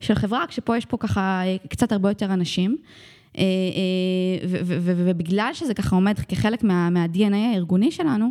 [0.00, 2.76] של חברה, רק שפה יש פה ככה אה, קצת הרבה יותר אנשים.
[4.64, 8.30] ובגלל שזה ככה עומד כחלק מה, מה-DNA הארגוני שלנו,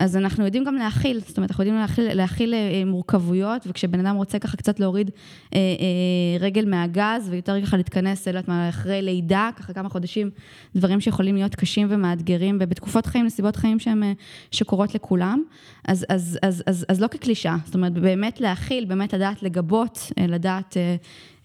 [0.00, 4.16] אז אנחנו יודעים גם להכיל, זאת אומרת, אנחנו יודעים להכיל, להכיל אה, מורכבויות, וכשבן אדם
[4.16, 5.10] רוצה ככה קצת להוריד
[5.54, 10.30] אה, אה, רגל מהגז, ויותר ככה להתכנס, לא יודעת מה, אחרי לידה, ככה כמה חודשים,
[10.76, 14.12] דברים שיכולים להיות קשים ומאתגרים, ובתקופות חיים, נסיבות חיים שהן, אה,
[14.50, 15.42] שקורות לכולם,
[15.88, 20.26] אז, אז, אז, אז, אז לא כקלישה, זאת אומרת, באמת להכיל, באמת לדעת לגבות, אה,
[20.26, 20.96] לדעת אה,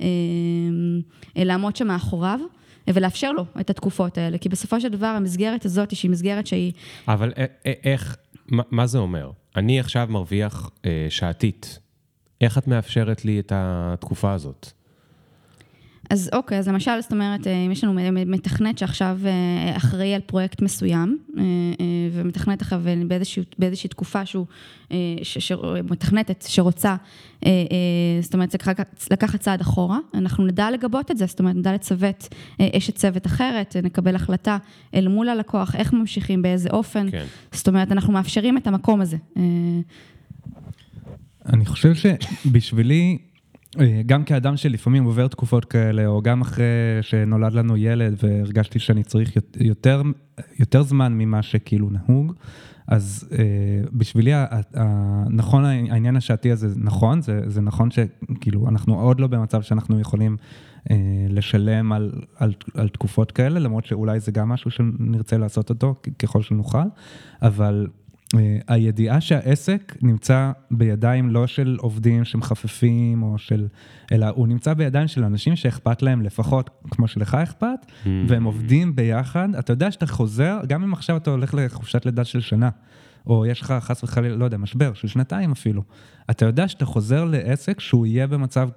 [0.01, 0.07] אה,
[1.37, 2.39] אה, לעמוד שם מאחוריו.
[2.87, 6.71] ולאפשר לו את התקופות האלה, כי בסופו של דבר המסגרת הזאת, שהיא מסגרת שהיא...
[7.07, 7.31] אבל
[7.83, 8.17] איך,
[8.51, 9.31] מה, מה זה אומר?
[9.55, 11.79] אני עכשיו מרוויח אה, שעתית.
[12.41, 14.71] איך את מאפשרת לי את התקופה הזאת?
[16.11, 20.21] אז אוקיי, אז למשל, זאת אומרת, אה, אם יש לנו מתכנת שעכשיו אה, אחראי על
[20.21, 21.43] פרויקט מסוים, אה,
[22.11, 24.45] ומתכנת אחריו באיזושהי, באיזושהי תקופה שהוא,
[25.89, 26.95] מתכנתת שרוצה,
[28.21, 28.55] זאת אומרת,
[29.11, 32.27] לקחת צעד אחורה, אנחנו נדע לגבות את זה, זאת אומרת, נדע לצוות
[32.61, 34.57] אשת צוות אחרת, נקבל החלטה
[34.95, 37.25] אל מול הלקוח, איך ממשיכים, באיזה אופן, כן.
[37.51, 39.17] זאת אומרת, אנחנו מאפשרים את המקום הזה.
[41.45, 43.17] אני חושב שבשבילי,
[44.05, 46.65] גם כאדם שלפעמים עובר תקופות כאלה, או גם אחרי
[47.01, 50.01] שנולד לנו ילד והרגשתי שאני צריך יותר,
[50.59, 52.33] יותר זמן ממה שכאילו נהוג,
[52.87, 54.31] אז אה, בשבילי,
[55.29, 60.37] נכון, העניין השעתי הזה נכון, זה, זה נכון שכאילו אנחנו עוד לא במצב שאנחנו יכולים
[60.91, 60.95] אה,
[61.29, 66.41] לשלם על, על, על תקופות כאלה, למרות שאולי זה גם משהו שנרצה לעשות אותו ככל
[66.41, 66.87] שנוכל,
[67.41, 68.00] אבל אה,
[68.67, 73.67] הידיעה שהעסק נמצא בידיים לא של עובדים שמחפפים או של,
[74.11, 78.07] אלא הוא נמצא בידיים של אנשים שאכפת להם לפחות כמו שלך אכפת, mm-hmm.
[78.27, 79.55] והם עובדים ביחד.
[79.59, 82.69] אתה יודע שאתה חוזר, גם אם עכשיו אתה הולך לחופשת לידה של שנה,
[83.27, 85.83] או יש לך חס וחלילה, לא יודע, משבר של שנתיים אפילו,
[86.29, 88.69] אתה יודע שאתה חוזר לעסק שהוא יהיה במצב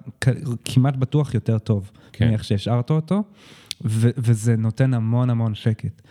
[0.65, 2.29] כמעט בטוח יותר טוב, כן.
[2.29, 3.23] מאיך שהשארת אותו,
[3.85, 6.01] ו- וזה נותן המון המון שקט.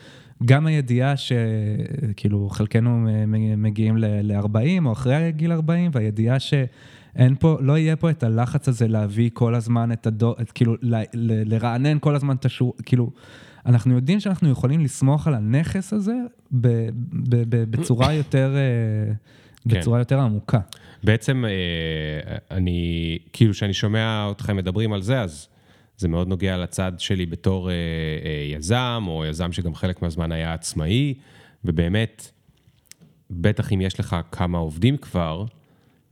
[0.44, 3.08] גם הידיעה שכאילו חלקנו
[3.56, 8.88] מגיעים ל-40 או אחרי גיל 40, והידיעה שאין פה, לא יהיה פה את הלחץ הזה
[8.88, 13.10] להביא כל הזמן את הדור, את, כאילו ל, ל, לרענן כל הזמן את השור, כאילו,
[13.66, 16.16] אנחנו יודעים שאנחנו יכולים לסמוך על הנכס הזה
[16.52, 16.68] ב,
[17.12, 18.54] ב, ב, בצורה יותר...
[18.56, 19.14] אה,
[19.68, 19.80] כן.
[19.80, 20.58] בצורה יותר עמוקה.
[21.04, 25.48] בעצם אה, אני, כאילו, כשאני שומע אתכם מדברים על זה, אז
[25.96, 30.54] זה מאוד נוגע לצד שלי בתור אה, אה, יזם, או יזם שגם חלק מהזמן היה
[30.54, 31.14] עצמאי,
[31.64, 32.30] ובאמת,
[33.30, 35.44] בטח אם יש לך כמה עובדים כבר,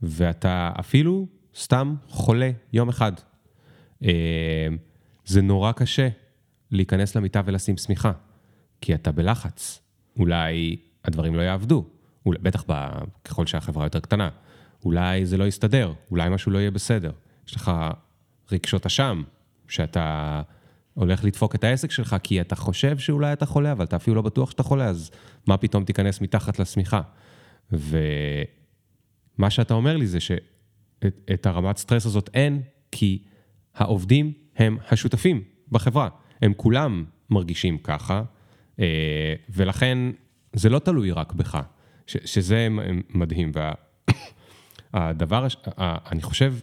[0.01, 3.11] ואתה אפילו סתם חולה יום אחד.
[4.03, 4.67] אה,
[5.25, 6.09] זה נורא קשה
[6.71, 8.11] להיכנס למיטה ולשים שמיכה,
[8.81, 9.79] כי אתה בלחץ.
[10.19, 11.85] אולי הדברים לא יעבדו,
[12.25, 12.89] אולי, בטח ב,
[13.25, 14.29] ככל שהחברה יותר קטנה.
[14.85, 17.11] אולי זה לא יסתדר, אולי משהו לא יהיה בסדר.
[17.47, 17.71] יש לך
[18.51, 19.23] רגשות אשם,
[19.73, 20.41] שאתה
[20.93, 24.21] הולך לדפוק את העסק שלך, כי אתה חושב שאולי אתה חולה, אבל אתה אפילו לא
[24.21, 25.11] בטוח שאתה חולה, אז
[25.47, 27.01] מה פתאום תיכנס מתחת לשמיכה?
[27.71, 30.17] ומה שאתה אומר לי זה
[31.05, 32.29] את, את הרמת סטרס הזאת?
[32.33, 32.61] אין,
[32.91, 33.23] כי
[33.75, 36.09] העובדים הם השותפים בחברה.
[36.41, 38.23] הם כולם מרגישים ככה,
[38.79, 39.97] אה, ולכן
[40.53, 41.61] זה לא תלוי רק בך,
[42.07, 42.67] שזה
[43.09, 43.51] מדהים.
[44.93, 45.47] והדבר,
[46.11, 46.53] אני חושב,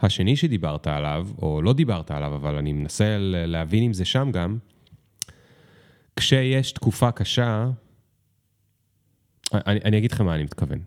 [0.00, 4.58] השני שדיברת עליו, או לא דיברת עליו, אבל אני מנסה להבין אם זה שם גם,
[6.16, 7.70] כשיש תקופה קשה,
[9.54, 10.78] אני, אני אגיד לכם מה אני מתכוון.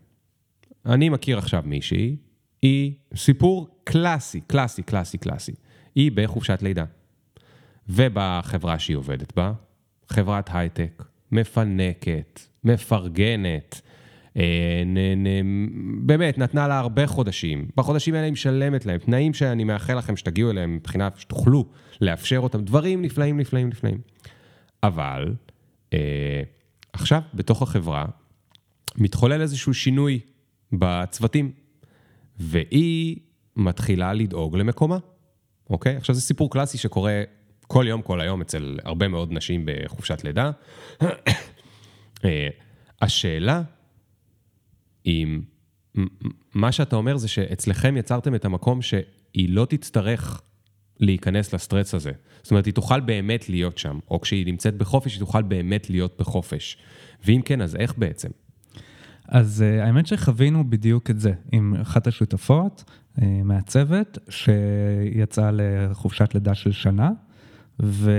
[0.85, 2.15] אני מכיר עכשיו מישהי,
[2.61, 5.53] היא סיפור קלאסי, קלאסי, קלאסי, קלאסי.
[5.95, 6.85] היא בחופשת לידה.
[7.89, 9.53] ובחברה שהיא עובדת בה,
[10.09, 13.81] חברת הייטק, מפנקת, מפרגנת,
[16.01, 17.67] באמת, נתנה לה הרבה חודשים.
[17.77, 21.65] בחודשים האלה היא משלמת להם, תנאים שאני מאחל לכם שתגיעו אליהם מבחינה שתוכלו
[22.01, 23.97] לאפשר אותם, דברים נפלאים, נפלאים, נפלאים.
[24.83, 25.33] אבל
[25.93, 26.41] אה,
[26.93, 28.05] עכשיו, בתוך החברה,
[28.97, 30.19] מתחולל איזשהו שינוי
[30.71, 31.51] בצוותים,
[32.37, 33.17] והיא
[33.55, 34.97] מתחילה לדאוג למקומה,
[35.69, 35.95] אוקיי?
[35.95, 37.23] עכשיו זה סיפור קלאסי שקורה
[37.67, 40.51] כל יום, כל היום, אצל הרבה מאוד נשים בחופשת לידה.
[42.25, 42.47] אה,
[43.01, 43.61] השאלה,
[45.05, 45.41] אם
[46.53, 50.41] מה שאתה אומר זה שאצלכם יצרתם את המקום שהיא לא תצטרך
[50.99, 52.11] להיכנס לסטרס הזה.
[52.43, 56.15] זאת אומרת, היא תוכל באמת להיות שם, או כשהיא נמצאת בחופש, היא תוכל באמת להיות
[56.19, 56.77] בחופש.
[57.25, 58.29] ואם כן, אז איך בעצם?
[59.27, 66.55] אז uh, האמת שחווינו בדיוק את זה עם אחת השותפות uh, מהצוות, שיצאה לחופשת לידה
[66.55, 67.09] של שנה,
[67.81, 68.11] ו...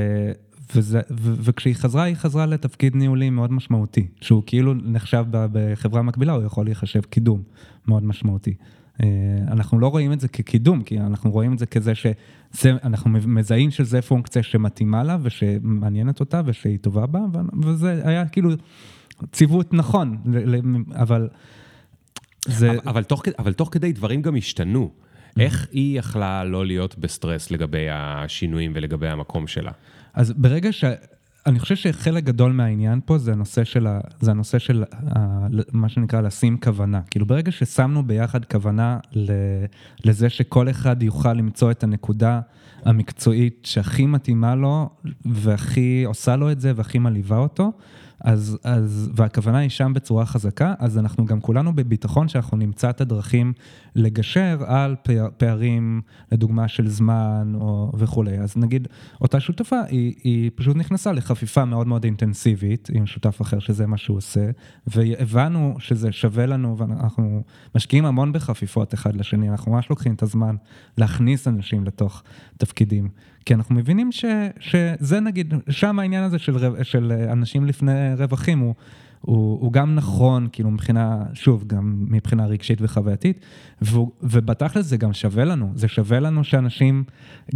[0.75, 6.33] וזה, ו, וכשהיא חזרה, היא חזרה לתפקיד ניהולי מאוד משמעותי, שהוא כאילו נחשב בחברה מקבילה,
[6.33, 7.43] הוא יכול להיחשב קידום
[7.89, 8.55] מאוד משמעותי.
[9.03, 9.09] אה,
[9.49, 14.03] אנחנו לא רואים את זה כקידום, כי אנחנו רואים את זה כזה שאנחנו מזהים שזה
[14.03, 17.21] פונקציה שמתאימה לה ושמעניינת אותה ושהיא טובה בה,
[17.63, 18.51] וזה היה כאילו
[19.33, 20.17] ציוות נכון,
[20.95, 21.29] אבל
[22.47, 22.71] זה...
[22.71, 24.91] אבל, אבל, תוך, אבל תוך כדי דברים גם השתנו.
[25.41, 29.73] איך היא יכלה לא להיות בסטרס לגבי השינויים ולגבי המקום שלה?
[30.15, 30.85] אז ברגע ש...
[31.47, 34.85] אני חושב שחלק גדול מהעניין פה זה הנושא של, ה, זה הנושא של
[35.17, 37.01] ה, מה שנקרא לשים כוונה.
[37.11, 38.99] כאילו ברגע ששמנו ביחד כוונה
[40.05, 42.41] לזה שכל אחד יוכל למצוא את הנקודה
[42.85, 44.91] המקצועית שהכי מתאימה לו
[45.25, 47.73] והכי עושה לו את זה והכי מלהיבה אותו,
[48.21, 53.01] אז, אז, והכוונה היא שם בצורה חזקה, אז אנחנו גם כולנו בביטחון שאנחנו נמצא את
[53.01, 53.53] הדרכים
[53.95, 54.97] לגשר על
[55.37, 56.01] פערים,
[56.33, 58.39] לדוגמה של זמן או וכולי.
[58.39, 58.89] אז נגיד,
[59.21, 63.97] אותה שותפה, היא, היא פשוט נכנסה לחפיפה מאוד מאוד אינטנסיבית עם שותף אחר, שזה מה
[63.97, 64.51] שהוא עושה,
[64.87, 67.43] והבנו שזה שווה לנו, ואנחנו
[67.75, 70.57] משקיעים המון בחפיפות אחד לשני, אנחנו ממש לוקחים את הזמן
[70.99, 72.23] להכניס אנשים לתוך
[72.59, 73.09] תפקידים.
[73.45, 74.25] כי אנחנו מבינים ש,
[74.61, 78.75] שזה נגיד, שם העניין הזה של, של אנשים לפני רווחים הוא,
[79.21, 83.41] הוא, הוא גם נכון, כאילו מבחינה, שוב, גם מבחינה רגשית וחווייתית,
[84.23, 87.05] ובתכל'ס זה גם שווה לנו, זה שווה לנו שאנשים,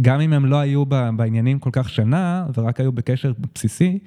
[0.01, 3.99] גם אם הם לא היו בעניינים כל כך שנה, ורק היו בקשר בסיסי,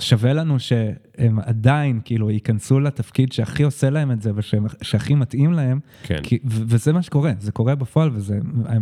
[0.00, 5.80] שווה לנו שהם עדיין כאילו ייכנסו לתפקיד שהכי עושה להם את זה ושהכי מתאים להם,
[6.02, 6.22] כן.
[6.22, 8.38] כי, וזה מה שקורה, זה קורה בפועל, וזה,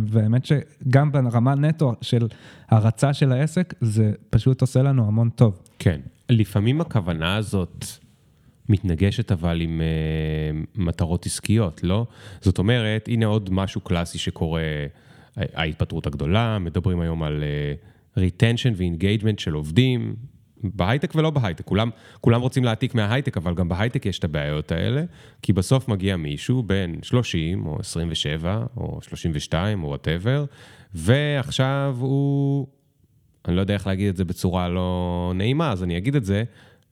[0.07, 2.27] והאמת שגם ברמה נטו של
[2.69, 5.61] הרצה של העסק, זה פשוט עושה לנו המון טוב.
[5.79, 5.99] כן,
[6.29, 7.85] לפעמים הכוונה הזאת
[8.69, 12.05] מתנגשת אבל עם אה, מטרות עסקיות, לא?
[12.41, 14.61] זאת אומרת, הנה עוד משהו קלאסי שקורה,
[15.35, 17.43] ההתפטרות הגדולה, מדברים היום על
[18.15, 20.15] אה, retention ו-engagement של עובדים,
[20.63, 21.89] בהייטק ולא בהייטק, כולם,
[22.21, 25.03] כולם רוצים להעתיק מההייטק, אבל גם בהייטק יש את הבעיות האלה,
[25.41, 30.45] כי בסוף מגיע מישהו בן 30 או 27 או 32 או whatever,
[30.93, 32.67] ועכשיו הוא,
[33.47, 36.43] אני לא יודע איך להגיד את זה בצורה לא נעימה, אז אני אגיד את זה,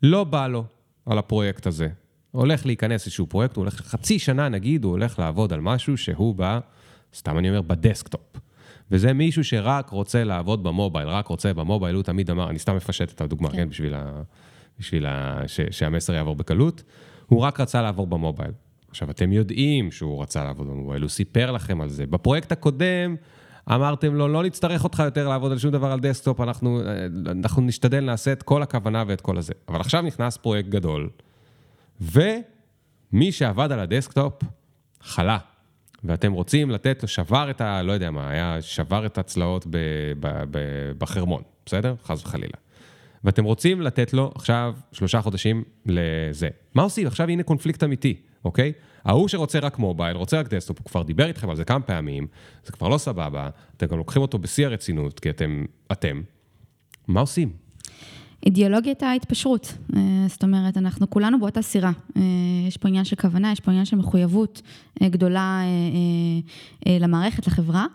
[0.03, 0.63] לא בא לו
[1.05, 1.88] על הפרויקט הזה.
[2.32, 6.36] הולך להיכנס איזשהו פרויקט, הוא הולך חצי שנה נגיד, הוא הולך לעבוד על משהו שהוא
[6.36, 6.59] בא,
[7.15, 8.22] סתם אני אומר, בדסקטופ.
[8.91, 13.11] וזה מישהו שרק רוצה לעבוד במובייל, רק רוצה במובייל, הוא תמיד אמר, אני סתם מפשט
[13.11, 14.21] את הדוגמה, כן, כן בשביל, ה,
[14.79, 16.83] בשביל ה, ש, שהמסר יעבור בקלות,
[17.27, 18.51] הוא רק רצה לעבור במובייל.
[18.89, 22.05] עכשיו, אתם יודעים שהוא רצה לעבוד במובייל, הוא סיפר לכם על זה.
[22.05, 23.15] בפרויקט הקודם,
[23.71, 26.81] אמרתם לו, לא נצטרך אותך יותר לעבוד על שום דבר על דסקטופ, אנחנו,
[27.27, 29.53] אנחנו נשתדל, נעשה את כל הכוונה ואת כל הזה.
[29.67, 31.09] אבל עכשיו נכנס פרויקט גדול,
[32.01, 34.43] ומי שעבד על הדסקטופ,
[35.01, 35.37] חלה.
[36.03, 37.81] ואתם רוצים לתת שבר את ה...
[37.81, 39.77] לא יודע מה, היה שבר את הצלעות ב,
[40.19, 40.57] ב, ב,
[40.97, 41.95] בחרמון, בסדר?
[42.03, 42.53] חס וחלילה.
[43.23, 46.49] ואתם רוצים לתת לו עכשיו שלושה חודשים לזה.
[46.75, 47.07] מה עושים?
[47.07, 48.73] עכשיו הנה קונפליקט אמיתי, אוקיי?
[49.05, 52.27] ההוא שרוצה רק מובייל, רוצה רק דסקטופ, הוא כבר דיבר איתכם על זה כמה פעמים,
[52.65, 56.21] זה כבר לא סבבה, אתם גם לוקחים אותו בשיא הרצינות, כי אתם, אתם,
[57.07, 57.68] מה עושים?
[58.45, 59.77] אידיאולוגיית ההתפשרות.
[59.95, 61.91] אה, זאת אומרת, אנחנו כולנו באותה סירה.
[62.17, 62.21] אה,
[62.67, 64.61] יש פה עניין של כוונה, יש פה עניין של מחויבות
[65.01, 65.61] אה, גדולה
[66.85, 67.85] למערכת, לחברה.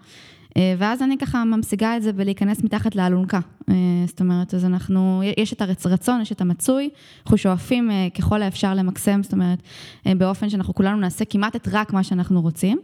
[0.78, 3.40] ואז אני ככה ממשיגה את זה בלהיכנס מתחת לאלונקה.
[4.07, 6.90] זאת אומרת, אז אנחנו, יש את הרצון, יש את המצוי,
[7.22, 9.62] אנחנו שואפים ככל האפשר למקסם, זאת אומרת,
[10.07, 12.78] באופן שאנחנו כולנו נעשה כמעט את רק מה שאנחנו רוצים.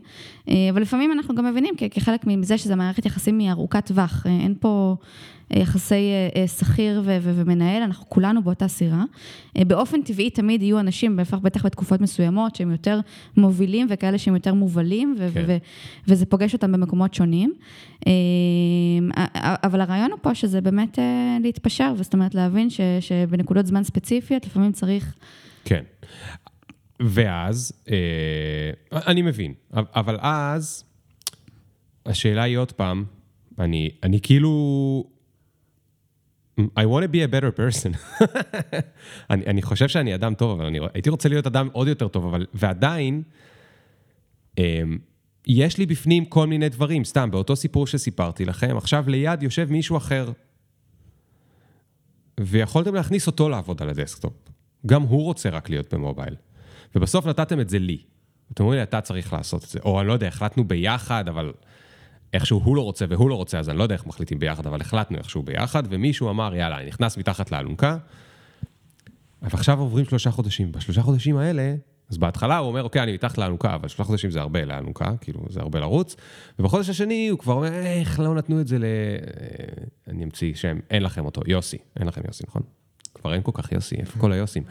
[0.47, 4.97] אבל לפעמים אנחנו גם מבינים, כחלק מזה שזו מערכת יחסים ארוכת טווח, אין פה...
[5.53, 9.05] יחסי אה, אה, שכיר ומנהל, אנחנו כולנו באותה סירה.
[9.57, 13.01] אה, באופן טבעי תמיד יהיו אנשים, בטח בתקופות מסוימות, שהם יותר
[13.37, 15.59] מובילים וכאלה שהם יותר מובלים, כן.
[16.09, 17.55] וזה פוגש אותם במקומות שונים.
[19.37, 20.99] אבל הרעיון הוא פה שזה באמת
[21.43, 22.69] להתפשר, זאת אומרת להבין
[23.01, 25.15] שבנקודות זמן ספציפיות לפעמים צריך...
[25.65, 25.83] כן.
[27.01, 30.85] ואז, אה, אני מבין, אבל אז,
[32.07, 33.05] השאלה היא עוד פעם,
[33.59, 35.05] אני, אני כאילו
[36.77, 37.97] I want to be a better person.
[39.31, 42.27] אני, אני חושב שאני אדם טוב, אבל אני הייתי רוצה להיות אדם עוד יותר טוב,
[42.27, 43.23] אבל, ועדיין,
[44.57, 44.61] um,
[45.47, 49.97] יש לי בפנים כל מיני דברים, סתם, באותו סיפור שסיפרתי לכם, עכשיו ליד יושב מישהו
[49.97, 50.33] אחר,
[52.41, 54.33] ויכולתם להכניס אותו לעבוד על הדסקטופ.
[54.87, 56.35] גם הוא רוצה רק להיות במובייל.
[56.95, 57.99] ובסוף נתתם את זה לי.
[58.53, 59.79] אתם אומרים לי, אתה צריך לעשות את זה.
[59.85, 61.53] או אני לא יודע, החלטנו ביחד, אבל
[62.35, 64.81] איכשהו הוא לא רוצה והוא לא רוצה, אז אני לא יודע איך מחליטים ביחד, אבל
[64.81, 67.97] החלטנו איכשהו ביחד, ומישהו אמר, יאללה, אני נכנס מתחת לאלונקה,
[69.43, 70.73] ועכשיו עוברים שלושה חודשים.
[70.73, 71.75] בשלושה חודשים האלה,
[72.11, 75.41] אז בהתחלה הוא אומר, אוקיי, אני מתחת לאלונקה, אבל שלושה חודשים זה הרבה לאלונקה, כאילו,
[75.49, 76.17] זה הרבה לרוץ,
[76.59, 78.85] ובחודש השני הוא כבר אומר, איך לא נתנו את זה ל...
[78.85, 82.63] אה, אני אמציא שם, אין לכם אותו, יוסי, אין לכם יוסי, נכון?
[83.15, 84.63] כבר אין כל כך יוסי, איפה כל היוסים?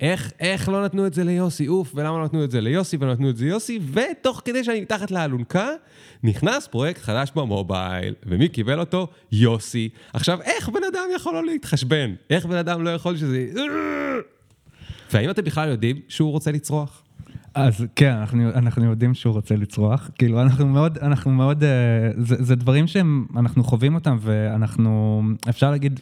[0.00, 3.12] איך, איך לא נתנו את זה ליוסי, אוף, ולמה לא נתנו את זה ליוסי ולא
[3.12, 5.68] נתנו את זה ליוסי, ותוך כדי שאני מתחת לאלונקה,
[6.22, 9.08] נכנס פרויקט חדש במובייל, ומי קיבל אותו?
[9.32, 9.88] יוסי.
[10.12, 12.14] עכשיו, איך בן אדם יכול לא להתחשבן?
[12.30, 13.46] איך בן אדם לא יכול שזה...
[15.12, 17.02] והאם אתם בכלל יודעים שהוא רוצה לצרוח?
[17.54, 20.10] אז כן, אנחנו, אנחנו יודעים שהוא רוצה לצרוח.
[20.18, 21.64] כאילו, אנחנו מאוד, אנחנו מאוד,
[22.16, 26.00] זה, זה דברים שאנחנו חווים אותם, ואנחנו, אפשר להגיד,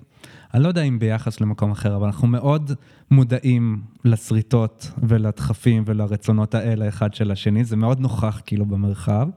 [0.55, 2.73] אני לא יודע אם ביחס למקום אחר, אבל אנחנו מאוד
[3.11, 9.29] מודעים לשריטות ולדחפים ולרצונות האלה אחד של השני, זה מאוד נוכח כאילו במרחב.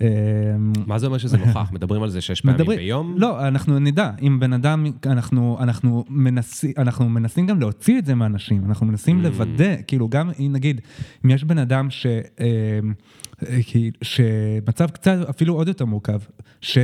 [0.00, 0.06] אמ,
[0.86, 1.72] מה זה אומר שזה נוכח?
[1.72, 2.76] מדברים על זה שש פעמים מדבר...
[2.76, 3.14] ביום?
[3.18, 8.14] לא, אנחנו נדע, אם בן אדם, אנחנו, אנחנו, מנסים, אנחנו מנסים גם להוציא את זה
[8.14, 9.22] מאנשים, אנחנו מנסים mm.
[9.22, 10.80] לוודא, כאילו גם נגיד,
[11.24, 12.06] אם יש בן אדם ש...
[12.40, 12.94] אמ,
[14.02, 16.18] שמצב קצת אפילו עוד יותר מורכב,
[16.60, 16.78] ש...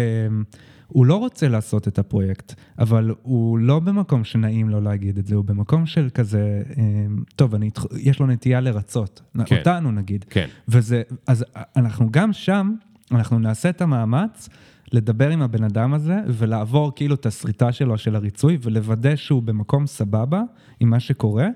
[0.89, 5.35] הוא לא רוצה לעשות את הפרויקט, אבל הוא לא במקום שנעים לו להגיד את זה,
[5.35, 9.59] הוא במקום של כזה, אמ, טוב, אני, יש לו נטייה לרצות, כן.
[9.59, 10.25] אותנו נגיד.
[10.31, 10.47] כן.
[10.69, 11.45] וזה, אז
[11.77, 12.75] אנחנו גם שם,
[13.13, 14.49] אנחנו נעשה את המאמץ.
[14.93, 19.87] לדבר עם הבן אדם הזה ולעבור כאילו את הסריטה שלו של הריצוי ולוודא שהוא במקום
[19.87, 20.43] סבבה
[20.81, 21.49] עם מה שקורה.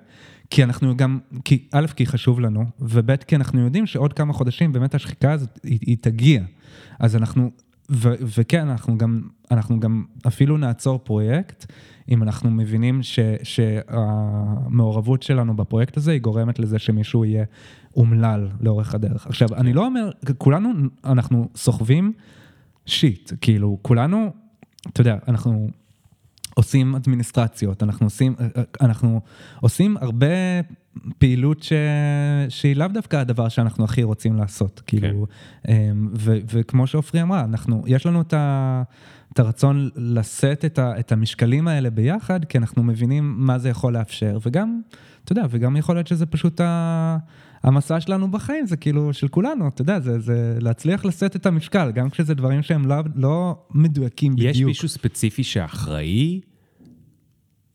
[0.50, 4.72] כי אנחנו גם, כי א', כי חשוב לנו, וב', כי אנחנו יודעים שעוד כמה חודשים
[4.72, 6.42] באמת השחיקה הזאת, היא, היא תגיע.
[6.98, 7.50] אז אנחנו
[7.90, 11.72] ו- וכן, אנחנו גם, אנחנו גם אפילו נעצור פרויקט,
[12.08, 17.44] אם אנחנו מבינים ש- שהמעורבות שלנו בפרויקט הזה היא גורמת לזה שמישהו יהיה
[17.96, 19.26] אומלל לאורך הדרך.
[19.26, 20.68] עכשיו, אני לא אומר, כולנו,
[21.04, 22.12] אנחנו סוחבים
[22.86, 24.32] שיט, כאילו, כולנו,
[24.88, 25.68] אתה יודע, אנחנו
[26.54, 28.34] עושים אדמיניסטרציות, אנחנו עושים,
[28.80, 29.20] אנחנו
[29.60, 30.26] עושים הרבה
[31.18, 31.72] פעילות ש...
[32.48, 35.00] שהיא לאו דווקא הדבר שאנחנו הכי רוצים לעשות, כן.
[35.00, 35.26] כאילו,
[35.68, 36.38] אמ, ו...
[36.52, 38.82] וכמו שעופרי אמרה, אנחנו, יש לנו את, ה...
[39.32, 40.98] את הרצון לשאת את, ה...
[40.98, 44.80] את המשקלים האלה ביחד, כי אנחנו מבינים מה זה יכול לאפשר, וגם,
[45.24, 47.16] אתה יודע, וגם יכול להיות שזה פשוט ה...
[47.62, 51.90] המסע שלנו בחיים, זה כאילו של כולנו, אתה יודע, זה, זה להצליח לשאת את המשקל,
[51.94, 54.56] גם כשזה דברים שהם לא, לא מדויקים בדיוק.
[54.56, 56.40] יש מישהו ספציפי שאחראי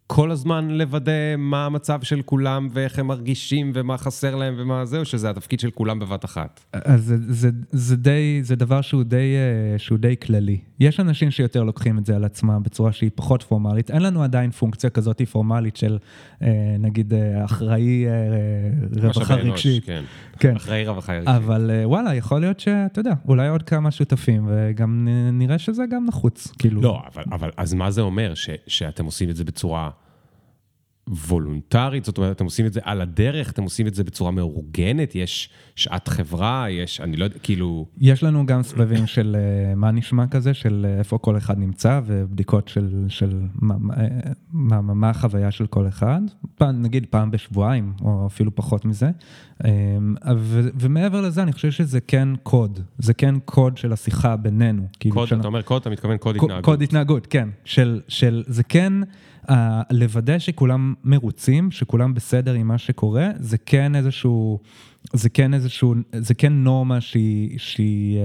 [0.07, 4.99] כל הזמן לוודא מה המצב של כולם ואיך הם מרגישים ומה חסר להם ומה זה,
[4.99, 6.65] או שזה התפקיד של כולם בבת אחת?
[6.73, 10.57] אז זה, זה, זה די, זה דבר שהוא די, אה, שהוא די כללי.
[10.79, 13.91] יש אנשים שיותר לוקחים את זה על עצמם בצורה שהיא פחות פורמלית.
[13.91, 15.97] אין לנו עדיין פונקציה כזאת פורמלית של
[16.41, 18.05] אה, נגיד אה, אחראי
[19.01, 19.85] רווחה רגשית.
[19.85, 20.03] כן.
[20.39, 20.55] כן.
[20.55, 21.27] אחראי רווחה רגשית.
[21.27, 26.51] אבל וואלה, יכול להיות שאתה יודע, אולי עוד כמה שותפים, וגם נראה שזה גם נחוץ,
[26.59, 26.81] כאילו.
[26.81, 28.33] לא, אבל, אבל אז מה זה אומר?
[28.33, 29.89] ש, שאתם עושים את זה בצורה...
[31.09, 32.05] וולונטרית?
[32.05, 35.49] זאת אומרת, אתם עושים את זה על הדרך, אתם עושים את זה בצורה מאורגנת, יש
[35.75, 37.85] שעת חברה, יש, אני לא יודע, כאילו...
[37.97, 42.01] יש לנו גם סבבים של אה, מה נשמע כזה, של אה, איפה כל אחד נמצא,
[42.05, 44.07] ובדיקות של, של מה, מה, אה,
[44.53, 46.21] מה, מה החוויה של כל אחד,
[46.55, 49.09] פעם, נגיד פעם בשבועיים, או אפילו פחות מזה.
[50.37, 54.87] ו, ומעבר לזה, אני חושב שזה כן קוד, זה כן קוד של השיחה בינינו.
[54.99, 56.65] כאילו קוד, אתה אומר קוד, אתה מתכוון קוד התנהגות.
[56.65, 57.49] קוד התנהגות, כן.
[57.65, 58.93] של, של, זה כן...
[59.49, 59.53] uh,
[59.91, 64.59] לוודא שכולם מרוצים, שכולם בסדר עם מה שקורה, זה כן איזשהו,
[65.13, 68.19] זה כן איזשהו, זה כן נורמה שהיא, שהיא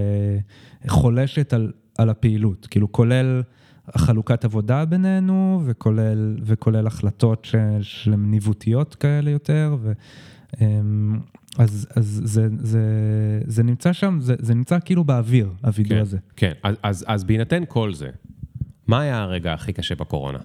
[0.84, 3.42] uh, חולשת על, על הפעילות, כאילו כולל
[3.96, 7.48] חלוקת עבודה בינינו, וכולל, וכולל החלטות
[7.80, 9.92] שהן ניווטיות כאלה יותר, ו...
[10.54, 10.58] Um,
[11.58, 12.82] אז, אז זה, זה,
[13.46, 16.18] זה נמצא שם, זה, זה נמצא כאילו באוויר, הווידאו כן, הזה.
[16.36, 18.08] כן, אז, אז, אז בהינתן כל זה,
[18.86, 20.38] מה היה הרגע הכי קשה בקורונה?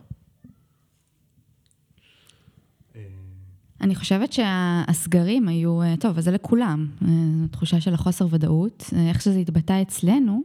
[3.82, 7.08] אני חושבת שהסגרים היו, אה, טוב, אז זה לכולם, אה,
[7.42, 8.90] זו תחושה של החוסר ודאות.
[8.96, 10.42] אה, איך שזה התבטא אצלנו.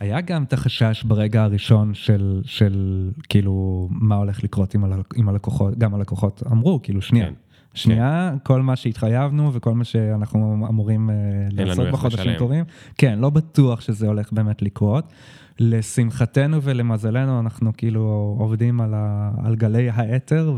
[0.00, 5.28] היה גם את החשש ברגע הראשון של, של כאילו, מה הולך לקרות עם, הלק, עם
[5.28, 7.26] הלקוחות, גם הלקוחות אמרו, כאילו, שנייה.
[7.26, 7.34] כן.
[7.74, 8.38] שנייה, כן.
[8.42, 11.10] כל מה שהתחייבנו וכל מה שאנחנו אמורים
[11.50, 12.64] לעשות בחודשים קרובים,
[12.98, 15.12] כן, לא בטוח שזה הולך באמת לקרות.
[15.58, 20.54] לשמחתנו ולמזלנו, אנחנו כאילו עובדים על, ה, על גלי האתר,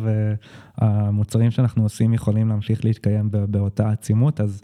[0.79, 4.61] והמוצרים שאנחנו עושים יכולים להמשיך להתקיים באותה עצימות, אז...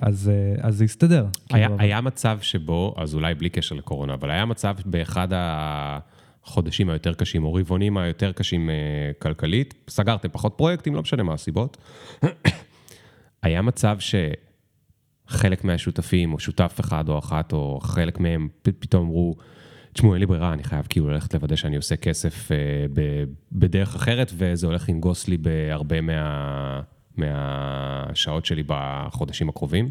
[0.00, 0.30] אז,
[0.60, 1.26] אז זה יסתדר.
[1.50, 6.90] היה, כאילו, היה מצב שבו, אז אולי בלי קשר לקורונה, אבל היה מצב באחד החודשים
[6.90, 8.74] היותר קשים, או רבעונים היותר קשים אה,
[9.18, 11.76] כלכלית, סגרתם פחות פרויקטים, לא משנה מה הסיבות.
[13.42, 13.96] היה מצב
[15.28, 19.34] שחלק מהשותפים, או שותף אחד או אחת, או חלק מהם פתאום אמרו,
[19.92, 22.56] תשמעו, אין לי ברירה, אני חייב כאילו ללכת לוודא שאני עושה כסף אה,
[22.92, 26.80] ב, בדרך אחרת, וזה הולך לנגוס לי בהרבה מה,
[27.16, 29.90] מהשעות שלי בחודשים הקרובים.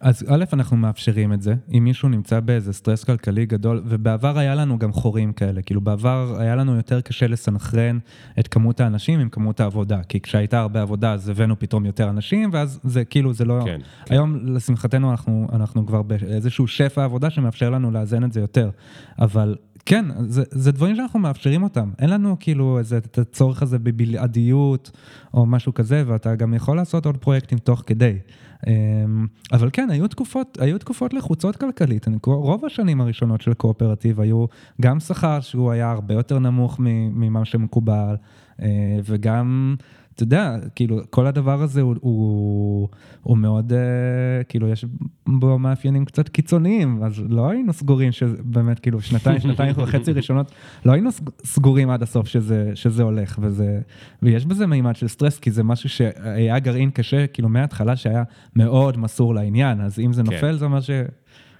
[0.00, 1.54] אז א', אנחנו מאפשרים את זה.
[1.72, 6.36] אם מישהו נמצא באיזה סטרס כלכלי גדול, ובעבר היה לנו גם חורים כאלה, כאילו בעבר
[6.38, 7.98] היה לנו יותר קשה לסנכרן
[8.38, 12.50] את כמות האנשים עם כמות העבודה, כי כשהייתה הרבה עבודה אז הבאנו פתאום יותר אנשים,
[12.52, 13.60] ואז זה כאילו, זה לא...
[13.64, 14.14] כן, כן.
[14.14, 14.52] היום, כן.
[14.52, 18.70] לשמחתנו, אנחנו, אנחנו כבר באיזשהו שפע עבודה שמאפשר לנו לאזן את זה יותר.
[19.18, 21.90] אבל כן, זה, זה דברים שאנחנו מאפשרים אותם.
[21.98, 24.90] אין לנו כאילו איזה, את הצורך הזה בבלעדיות
[25.34, 28.18] או משהו כזה, ואתה גם יכול לעשות עוד פרויקטים תוך כדי.
[28.66, 32.06] אמ, אבל כן, היו תקופות, היו תקופות לחוצות כלכלית.
[32.26, 34.46] רוב השנים הראשונות של קואופרטיב היו
[34.80, 38.16] גם שכר שהוא היה הרבה יותר נמוך ממה שמקובל,
[38.62, 38.66] אה,
[39.04, 39.76] וגם...
[40.14, 42.88] אתה יודע, כאילו, כל הדבר הזה הוא, הוא,
[43.22, 44.84] הוא מאוד, uh, כאילו, יש
[45.26, 50.52] בו מאפיינים קצת קיצוניים, אז לא היינו סגורים שבאמת, כאילו, שנתיים, שנתיים וחצי ראשונות,
[50.84, 51.10] לא היינו
[51.44, 53.80] סגורים עד הסוף שזה, שזה הולך, וזה,
[54.22, 58.22] ויש בזה מימד של סטרס, כי זה משהו שהיה גרעין קשה, כאילו, מההתחלה שהיה
[58.56, 60.32] מאוד מסור לעניין, אז אם זה כן.
[60.32, 60.90] נופל, זה אומר ש...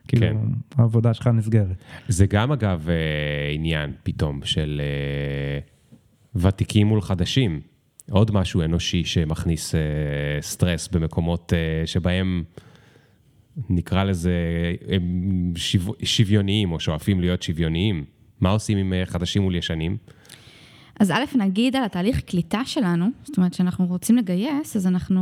[0.09, 0.37] כאילו, כן.
[0.79, 1.77] העבודה שלך נסגרת.
[2.09, 5.59] זה גם, אגב, אה, עניין פתאום של אה,
[6.41, 7.61] ותיקים מול חדשים.
[8.11, 9.81] עוד משהו אנושי שמכניס אה,
[10.41, 12.45] סטרס במקומות אה, שבהם,
[13.69, 14.35] נקרא לזה,
[14.89, 18.05] הם שו, שוויוניים או שואפים להיות שוויוניים.
[18.41, 19.97] מה עושים עם אה, חדשים מול ישנים?
[21.01, 25.21] אז א', נגיד על התהליך קליטה שלנו, זאת אומרת, שאנחנו רוצים לגייס, אז אנחנו,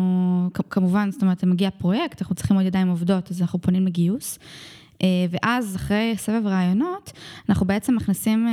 [0.70, 4.38] כמובן, זאת אומרת, מגיע פרויקט, אנחנו צריכים עוד ידיים עובדות, אז אנחנו פונים לגיוס.
[5.02, 7.12] אה, ואז אחרי סבב רעיונות,
[7.48, 8.52] אנחנו בעצם מכניסים אה,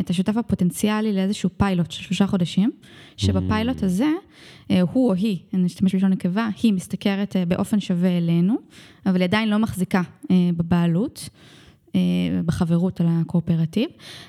[0.00, 2.70] את השותף הפוטנציאלי לאיזשהו פיילוט של שלושה חודשים,
[3.16, 3.84] שבפיילוט mm.
[3.84, 4.10] הזה,
[4.70, 8.56] אה, הוא או היא, אני אשתמש בלשון נקבה, היא משתכרת באופן שווה אלינו,
[9.06, 10.02] אבל היא עדיין לא מחזיקה
[10.56, 11.28] בבעלות.
[12.46, 13.88] בחברות על הקואופרטיב.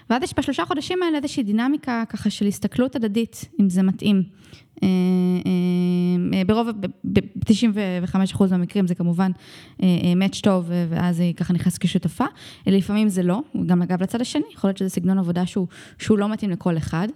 [0.10, 4.24] ואז יש בשלושה חודשים האלה איזושהי דינמיקה ככה של הסתכלות הדדית, אם זה מתאים.
[4.84, 4.88] אה,
[6.34, 6.68] אה, ברוב,
[7.04, 9.32] ב-95% מהמקרים זה כמובן
[9.84, 9.88] אה,
[10.44, 12.26] טוב, ואז היא ככה נכנסת כשותפה.
[12.68, 15.68] לפעמים זה לא, גם אגב לצד השני, יכול להיות שזה סגנון עבודה שהוא,
[16.00, 17.08] שהוא לא מתאים לכל אחד.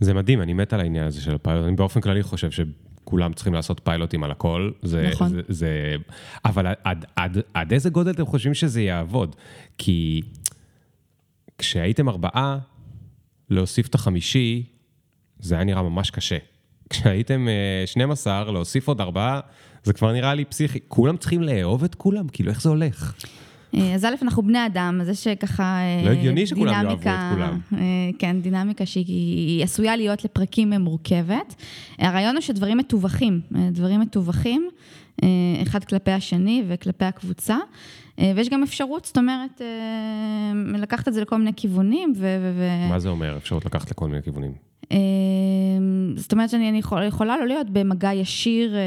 [0.00, 1.66] זה מדהים, אני מת על העניין הזה של הפיילוט.
[1.66, 2.60] אני באופן כללי חושב ש...
[3.08, 4.70] כולם צריכים לעשות פיילוטים על הכל.
[4.82, 5.28] זה, נכון.
[5.28, 5.96] זה, זה,
[6.44, 9.36] אבל עד, עד, עד איזה גודל אתם חושבים שזה יעבוד?
[9.78, 10.22] כי
[11.58, 12.58] כשהייתם ארבעה,
[13.50, 14.62] להוסיף את החמישי,
[15.38, 16.38] זה היה נראה ממש קשה.
[16.90, 17.48] כשהייתם
[17.86, 19.40] 12, אה, להוסיף עוד ארבעה,
[19.82, 20.78] זה כבר נראה לי פסיכי.
[20.88, 22.28] כולם צריכים לאהוב את כולם?
[22.28, 23.14] כאילו, איך זה הולך?
[23.74, 25.62] אה, אז א', אנחנו בני אדם, אז יש ככה...
[25.62, 27.58] אה, לא הגיוני שכולם יאהבו את כולם.
[28.18, 31.54] כן, דינמיקה שהיא עשויה להיות לפרקים מורכבת.
[31.98, 33.40] הרעיון הוא שדברים מתווכים,
[33.72, 34.68] דברים מתווכים.
[35.22, 37.56] אה, אחד כלפי השני וכלפי הקבוצה.
[38.18, 42.12] אה, ויש גם אפשרות, זאת אומרת, אה, לקחת את זה לכל מיני כיוונים.
[42.16, 44.52] ו- ו- מה זה אומר, אפשרות לקחת לכל מיני כיוונים?
[44.92, 44.98] אה,
[46.16, 48.80] זאת אומרת שאני אני יכול, יכולה לא להיות במגע ישיר אה,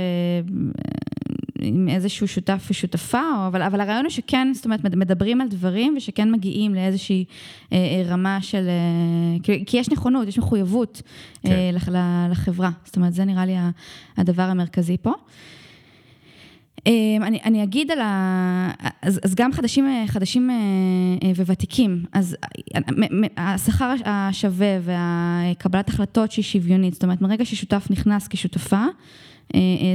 [1.61, 5.93] עם איזשהו שותף ושותפה, או- אבל, אבל הרעיון הוא שכן, זאת אומרת, מדברים על דברים
[5.97, 7.25] ושכן מגיעים לאיזושהי
[7.73, 8.67] אה, אה, רמה של...
[8.67, 11.01] אה, כי, כי יש נכונות, יש מחויבות
[11.43, 11.51] כן.
[11.51, 11.89] אה, לח-
[12.31, 12.69] לחברה.
[12.85, 13.55] זאת אומרת, זה נראה לי
[14.17, 15.11] הדבר המרכזי פה.
[16.87, 16.91] אה,
[17.21, 18.71] אני, אני אגיד על ה...
[19.01, 20.55] אז, אז גם חדשים, אה, חדשים אה,
[21.27, 22.35] אה, וותיקים, אז
[22.75, 22.79] אה,
[23.37, 28.87] השכר השווה והקבלת החלטות שהיא שוויונית, זאת אומרת, מרגע ששותף נכנס כשותפה, אה, אה,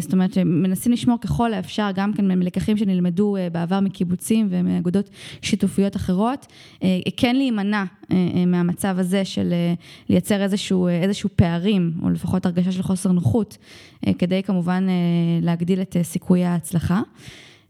[0.00, 5.10] זאת אומרת, מנסים לשמור ככל האפשר, גם כן מלקחים שנלמדו אה, בעבר מקיבוצים ומאגודות
[5.42, 6.46] שיתופיות אחרות,
[6.82, 9.74] אה, כן להימנע אה, אה, מהמצב הזה של אה,
[10.08, 13.58] לייצר איזשהו, אה, איזשהו פערים, או לפחות הרגשה של חוסר נוחות,
[14.06, 14.94] אה, כדי כמובן אה,
[15.42, 17.00] להגדיל את אה, סיכוי ההצלחה.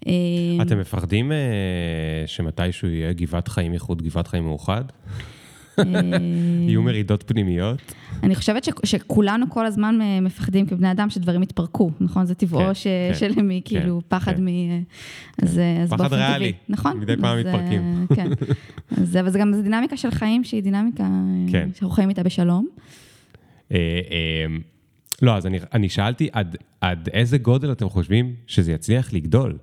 [0.07, 0.13] אה,
[0.63, 1.37] אתם מפחדים אה,
[2.27, 4.85] שמתישהו יהיה גבעת חיים איחוד, גבעת חיים מאוחד?
[5.79, 5.85] אה,
[6.69, 7.79] יהיו מרידות פנימיות?
[8.23, 12.27] אני חושבת ש, שכולנו כל הזמן אה, מפחדים כבני אדם שדברים יתפרקו, נכון?
[12.27, 14.45] זה טבעו כן, ש, כן, של מי, כאילו, פחד כן.
[14.45, 14.49] מ...
[14.49, 14.79] אה,
[15.43, 16.53] אז, אה, אז פחד ריאלי.
[16.69, 17.01] נכון?
[17.01, 18.07] מדי פעם אז, מתפרקים.
[18.15, 18.29] כן.
[19.03, 21.09] אז, אבל זה גם דינמיקה של חיים שהיא דינמיקה
[21.53, 21.69] כן.
[21.75, 22.67] שאנחנו חיים איתה בשלום.
[25.23, 29.59] לא, אז אני, אני שאלתי עד, עד איזה גודל אתם חושבים שזה יצליח לגדול?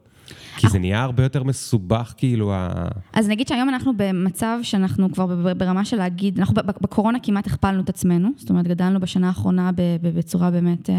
[0.58, 2.88] כי זה נהיה הרבה יותר מסובך, כאילו, ה...
[3.14, 7.90] אז נגיד שהיום אנחנו במצב שאנחנו כבר ברמה של להגיד, אנחנו בקורונה כמעט הכפלנו את
[7.90, 9.72] עצמנו, זאת אומרת, גדלנו בשנה האחרונה
[10.02, 10.96] בצורה באמת אה,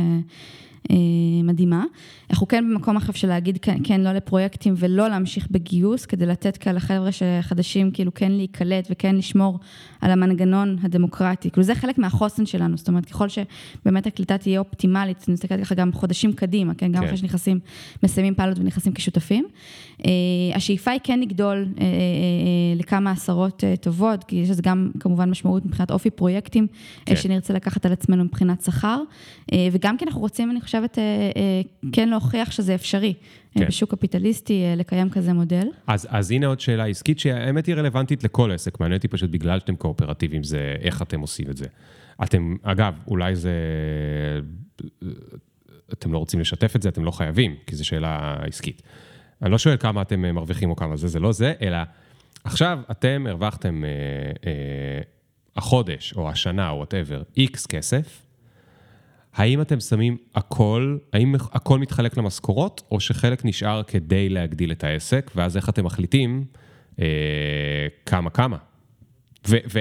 [1.45, 1.85] מדהימה.
[2.31, 6.57] אנחנו כן במקום עכשיו של להגיד כן, כן, לא לפרויקטים ולא להמשיך בגיוס, כדי לתת
[6.57, 9.59] כאלה חבר'ה שחדשים, כאילו כן להיקלט וכן לשמור
[10.01, 11.51] על המנגנון הדמוקרטי.
[11.51, 15.75] כאילו זה חלק מהחוסן שלנו, זאת אומרת, ככל שבאמת הקליטה תהיה אופטימלית, אני מסתכלת ככה
[15.75, 17.07] גם חודשים קדימה, כן, גם כן.
[17.07, 17.59] אחרי שנכנסים,
[18.03, 19.45] מסיימים פיילוט ונכנסים כשותפים.
[20.07, 20.11] אה,
[20.55, 24.91] השאיפה היא כן לגדול אה, אה, אה, לכמה עשרות אה, טובות, כי יש לזה גם
[25.01, 26.67] כמובן משמעות מבחינת אופי פרויקטים,
[27.07, 27.17] כן.
[27.17, 29.03] שנרצה לקחת על עצמנו מבחינת שכר,
[29.53, 31.61] אה, וגם כי אנחנו רוצים, אני חושבת, אה, אה,
[31.93, 33.15] כן להוכיח שזה אפשרי.
[33.55, 33.61] כן.
[33.61, 33.67] כן.
[33.67, 35.67] בשוק קפיטליסטי אה, לקיים כזה מודל.
[35.87, 39.59] אז, אז הנה עוד שאלה עסקית, שהאמת היא רלוונטית לכל עסק, מעניין אותי פשוט בגלל
[39.59, 41.67] שאתם קואופרטיביים, זה איך אתם עושים את זה.
[42.23, 43.53] אתם, אגב, אולי זה...
[45.93, 48.83] אתם לא רוצים לשתף את זה, אתם לא חייבים, כי זו שאלה עסקית.
[49.43, 51.79] אני לא שואל כמה אתם אה, מרוויחים או כמה זה, זה לא זה, אלא
[52.45, 53.91] עכשיו אתם הרווחתם אה,
[54.47, 55.01] אה,
[55.57, 58.24] החודש או השנה או whatever, איקס כסף,
[59.35, 65.31] האם אתם שמים הכל, האם הכל מתחלק למשכורות, או שחלק נשאר כדי להגדיל את העסק,
[65.35, 66.45] ואז איך אתם מחליטים
[67.01, 67.07] אה,
[68.07, 68.57] כמה כמה?
[69.49, 69.81] ו, ו,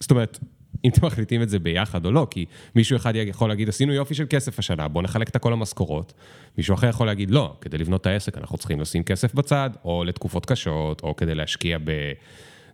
[0.00, 0.38] זאת אומרת,
[0.84, 2.44] אם אתם מחליטים את זה ביחד או לא, כי
[2.74, 6.12] מישהו אחד יכול להגיד, עשינו יופי של כסף השנה, בואו נחלק את הכל למשכורות.
[6.58, 10.04] מישהו אחר יכול להגיד, לא, כדי לבנות את העסק אנחנו צריכים לשים כסף בצד, או
[10.04, 11.78] לתקופות קשות, או כדי להשקיע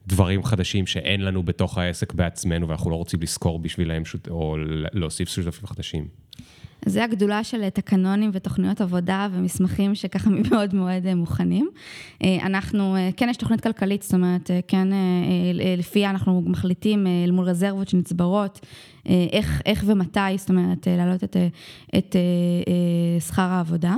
[0.06, 3.58] בדברים חדשים שאין לנו בתוך העסק בעצמנו, ואנחנו לא רוצים לשכור
[4.04, 4.56] שות- או
[4.92, 6.21] להוסיף שותפים חדשים.
[6.86, 11.68] זה הגדולה של תקנונים ותוכניות עבודה ומסמכים שככה מאוד מאוד אה, מוכנים.
[12.24, 14.88] אה, אנחנו, אה, כן יש תוכנית כלכלית, זאת אומרת, כן
[15.78, 18.66] לפיה אנחנו מחליטים אל מול רזרבות שנצברות,
[19.06, 21.36] איך, איך ומתי, זאת אומרת, להעלות את,
[21.98, 22.16] את
[23.26, 23.94] שכר העבודה.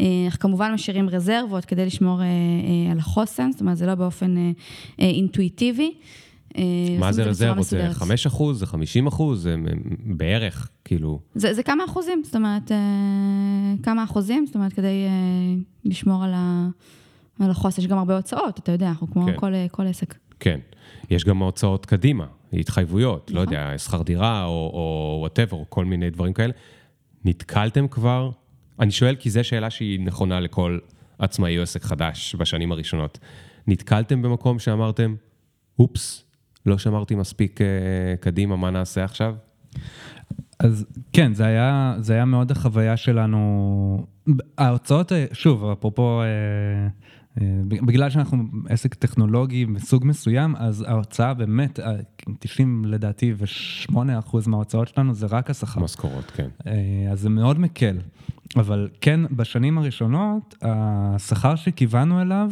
[0.00, 2.20] אנחנו כמובן משאירים רזרבות כדי לשמור
[2.90, 4.52] על החוסן, זאת אומרת, זה לא באופן
[4.98, 5.94] אינטואיטיבי.
[6.58, 7.64] אה, מה זה רזרבות?
[7.64, 7.96] זה מסודרת.
[7.96, 8.58] 5 אחוז?
[8.58, 9.42] זה 50 אחוז?
[9.42, 9.56] זה
[10.04, 11.20] בערך, כאילו...
[11.34, 12.76] זה, זה כמה אחוזים, זאת אומרת, אה,
[13.82, 15.54] כמה אחוזים, זאת אומרת, כדי אה,
[15.84, 16.68] לשמור על, ה,
[17.40, 17.82] על החוסן.
[17.82, 19.36] יש גם הרבה הוצאות, אתה יודע, אנחנו כמו כן.
[19.36, 20.14] כל, כל עסק.
[20.40, 20.58] כן.
[21.10, 23.54] יש גם הוצאות קדימה, התחייבויות, לא נכון.
[23.54, 26.52] יודע, שכר דירה או וואטאבר, כל מיני דברים כאלה.
[27.24, 28.30] נתקלתם כבר?
[28.80, 30.78] אני שואל כי זו שאלה שהיא נכונה לכל
[31.18, 33.18] עצמאי או עסק חדש בשנים הראשונות.
[33.66, 35.14] נתקלתם במקום שאמרתם,
[35.78, 36.24] אופס,
[36.66, 37.66] לא שמרתי מספיק אה,
[38.20, 39.34] קדימה, מה נעשה עכשיו?
[40.58, 44.06] אז כן, זה היה, זה היה מאוד החוויה שלנו.
[44.58, 46.26] ההוצאות, אה, שוב, אפרופו, אה,
[47.66, 51.92] בגלל שאנחנו עסק טכנולוגי מסוג מסוים, אז ההוצאה באמת, אה,
[52.38, 55.80] 90 לדעתי ו-8 אחוז מההוצאות שלנו זה רק השכר.
[55.80, 56.48] משכורות, כן.
[57.12, 57.98] אז זה מאוד מקל.
[58.56, 62.50] אבל כן, בשנים הראשונות, השכר שכיוונו אליו,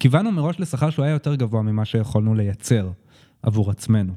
[0.00, 2.90] כיוונו מראש לשכר שהוא היה יותר גבוה ממה שיכולנו לייצר
[3.42, 4.12] עבור עצמנו.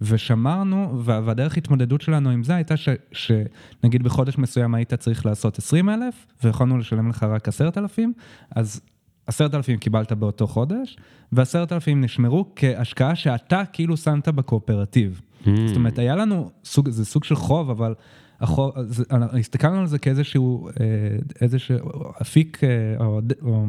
[0.00, 5.58] ושמרנו, וה- והדרך התמודדות שלנו עם זה הייתה ש, שנגיד בחודש מסוים היית צריך לעשות
[5.58, 8.12] 20 אלף, ויכולנו לשלם לך רק 10,000,
[8.50, 8.80] אז
[9.26, 10.96] 10,000 קיבלת באותו חודש,
[11.32, 15.20] ו-10,000 נשמרו כהשקעה שאתה כאילו שמת בקואופרטיב.
[15.44, 15.48] Hmm.
[15.66, 17.94] זאת אומרת, היה לנו סוג, זה סוג של חוב, אבל
[18.40, 19.04] החוב, זה,
[19.38, 20.84] הסתכלנו על זה כאיזשהו אה,
[21.40, 21.76] איזשהו
[22.22, 23.66] אפיק, אה, או, או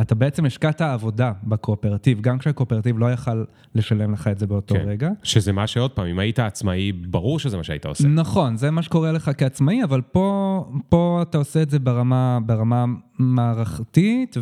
[0.00, 3.44] אתה בעצם השקעת עבודה בקואופרטיב, גם כשהקואופרטיב לא יכל
[3.74, 4.84] לשלם לך את זה באותו כן.
[4.86, 5.10] רגע.
[5.22, 8.08] שזה מה שעוד פעם, אם היית עצמאי, ברור שזה מה שהיית עושה.
[8.08, 12.84] נכון, זה מה שקורה לך כעצמאי, אבל פה, פה אתה עושה את זה ברמה, ברמה
[13.18, 14.36] מערכתית,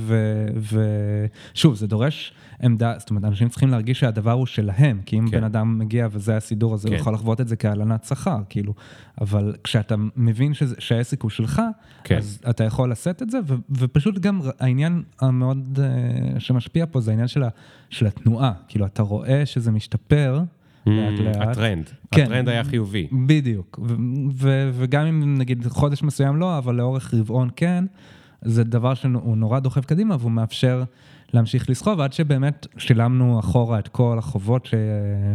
[1.54, 2.32] ושוב, זה דורש
[2.62, 5.36] עמדה, זאת אומרת, אנשים צריכים להרגיש שהדבר הוא שלהם, כי אם כן.
[5.36, 6.94] בן אדם מגיע וזה הסידור הזה, כן.
[6.94, 8.74] הוא יכול לחוות את זה כהלנת שכר, כאילו,
[9.20, 11.62] אבל כשאתה מבין שזה, שהעסק הוא שלך,
[12.04, 12.16] כן.
[12.16, 17.10] אז אתה יכול לשאת את זה, ו, ופשוט גם העניין המאוד אה, שמשפיע פה זה
[17.10, 17.48] העניין של, ה,
[17.90, 20.40] של התנועה, כאילו, אתה רואה שזה משתפר.
[20.86, 21.36] לאט לאט.
[21.36, 22.22] Mm, הטרנד, כן.
[22.22, 23.08] הטרנד היה חיובי.
[23.26, 23.80] בדיוק,
[24.72, 27.84] וגם אם נגיד חודש מסוים לא, אבל לאורך רבעון כן,
[28.42, 30.84] זה דבר שהוא נורא דוחף קדימה והוא מאפשר
[31.34, 34.74] להמשיך לסחוב עד שבאמת שילמנו אחורה את כל החובות ש-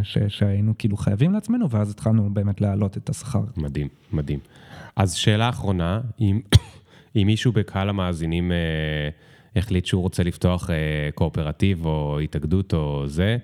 [0.02, 3.42] ש- שהיינו כאילו חייבים לעצמנו, ואז התחלנו באמת להעלות את השכר.
[3.56, 4.38] מדהים, מדהים.
[4.96, 6.40] אז שאלה אחרונה, אם,
[7.16, 8.56] אם מישהו בקהל המאזינים אה,
[9.56, 10.76] החליט שהוא רוצה לפתוח אה,
[11.14, 13.36] קואופרטיב או התאגדות או זה,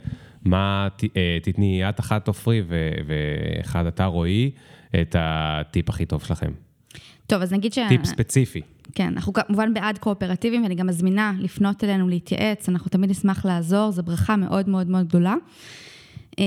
[0.45, 2.63] מה, ת, אה, תתני את אחת עופרי
[3.07, 4.51] ואחד אתה רועי,
[5.01, 6.53] את הטיפ הכי טוב שלכם.
[7.33, 7.79] טוב, אז נגיד ש...
[7.89, 8.61] טיפ ספציפי.
[8.95, 13.91] כן, אנחנו כמובן בעד קואופרטיבים, ואני גם מזמינה לפנות אלינו להתייעץ, אנחנו תמיד נשמח לעזור,
[13.91, 15.35] זו ברכה מאוד מאוד מאוד גדולה.
[16.39, 16.45] אה,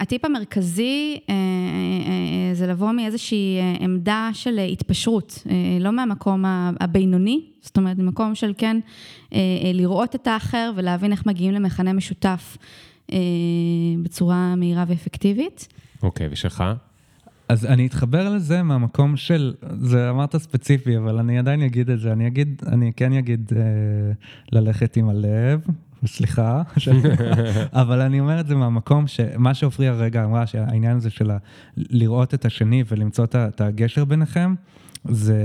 [0.00, 6.44] הטיפ המרכזי אה, אה, זה לבוא מאיזושהי אה, עמדה של התפשרות, אה, לא מהמקום
[6.80, 8.76] הבינוני, זאת אומרת, ממקום של כן
[9.32, 12.56] אה, אה, לראות את האחר ולהבין איך מגיעים למכנה משותף
[13.12, 13.18] אה,
[14.02, 15.68] בצורה מהירה ואפקטיבית.
[16.02, 16.64] אוקיי, ושלך?
[17.48, 22.12] אז אני אתחבר לזה מהמקום של, זה אמרת ספציפי, אבל אני עדיין אגיד את זה,
[22.12, 23.62] אני אגיד, אני כן אגיד אה,
[24.52, 25.60] ללכת עם הלב,
[26.06, 26.62] סליחה,
[27.72, 31.30] אבל אני אומר את זה מהמקום שמה שעופרי הרגע אמרה, שהעניין הזה של
[31.76, 34.54] לראות את השני ולמצוא את הגשר ביניכם,
[35.04, 35.36] זה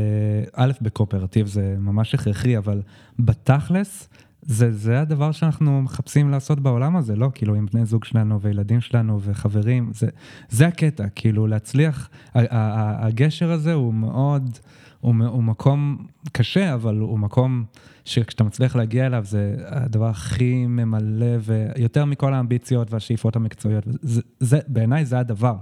[0.54, 2.82] א', בקואופרטיב זה ממש הכרחי, אבל
[3.20, 4.10] בתכלס,
[4.46, 7.30] זה, זה הדבר שאנחנו מחפשים לעשות בעולם הזה, לא?
[7.34, 10.08] כאילו, עם בני זוג שלנו וילדים שלנו וחברים, זה,
[10.50, 14.58] זה הקטע, כאילו, להצליח, הגשר הזה הוא מאוד,
[15.00, 17.64] הוא, הוא מקום קשה, אבל הוא מקום
[18.06, 23.84] שכשאתה מצליח להגיע אליו, זה הדבר הכי ממלא, ויותר מכל האמביציות והשאיפות המקצועיות.
[24.02, 25.56] זה, זה, בעיניי זה הדבר.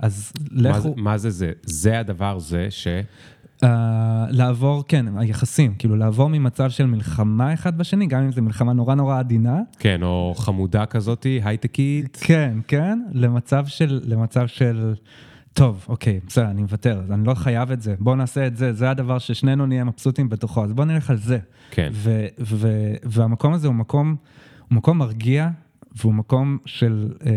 [0.00, 0.94] אז מה, זה- לכו...
[0.96, 1.52] מה זה זה?
[1.62, 2.86] זה הדבר זה ש...
[3.64, 3.66] Uh,
[4.30, 8.94] לעבור, כן, היחסים, כאילו לעבור ממצב של מלחמה אחד בשני, גם אם זו מלחמה נורא
[8.94, 12.18] נורא עדינה, כן, או חמודה כזאתי, הייטקית.
[12.20, 14.94] כן, כן, למצב של, למצב של,
[15.52, 18.90] טוב, אוקיי, בסדר, אני מוותר, אני לא חייב את זה, בוא נעשה את זה, זה
[18.90, 21.38] הדבר ששנינו נהיה מבסוטים בתוכו, אז בוא נלך על זה.
[21.70, 21.88] כן.
[21.92, 24.16] ו- ו- והמקום הזה הוא מקום,
[24.68, 25.48] הוא מקום מרגיע,
[25.96, 27.32] והוא מקום של, אה,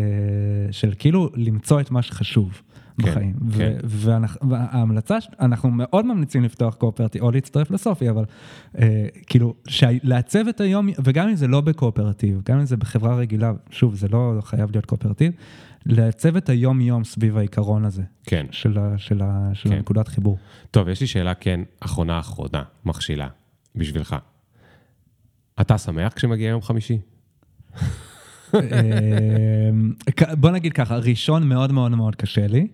[0.70, 2.62] של כאילו למצוא את מה שחשוב.
[3.02, 3.34] כן, בחיים.
[3.58, 3.76] כן.
[4.48, 8.24] וההמלצה, אנחנו מאוד ממליצים לפתוח קואופרטיב, או להצטרף לסופי, אבל
[8.78, 9.54] אה, כאילו,
[10.02, 14.08] לעצב את היום, וגם אם זה לא בקואופרטיב, גם אם זה בחברה רגילה, שוב, זה
[14.08, 15.32] לא חייב להיות קואופרטיב,
[15.86, 18.46] לעצב את היום-יום סביב העיקרון הזה, כן.
[18.50, 19.74] של, ה- של, ה- של כן.
[19.74, 20.38] הנקודת חיבור.
[20.70, 23.28] טוב, יש לי שאלה, כן, אחרונה אחרונה, מכשילה,
[23.76, 24.16] בשבילך.
[25.60, 26.98] אתה שמח כשמגיע יום חמישי?
[30.16, 32.66] כ- בוא נגיד ככה, ראשון מאוד מאוד מאוד קשה לי,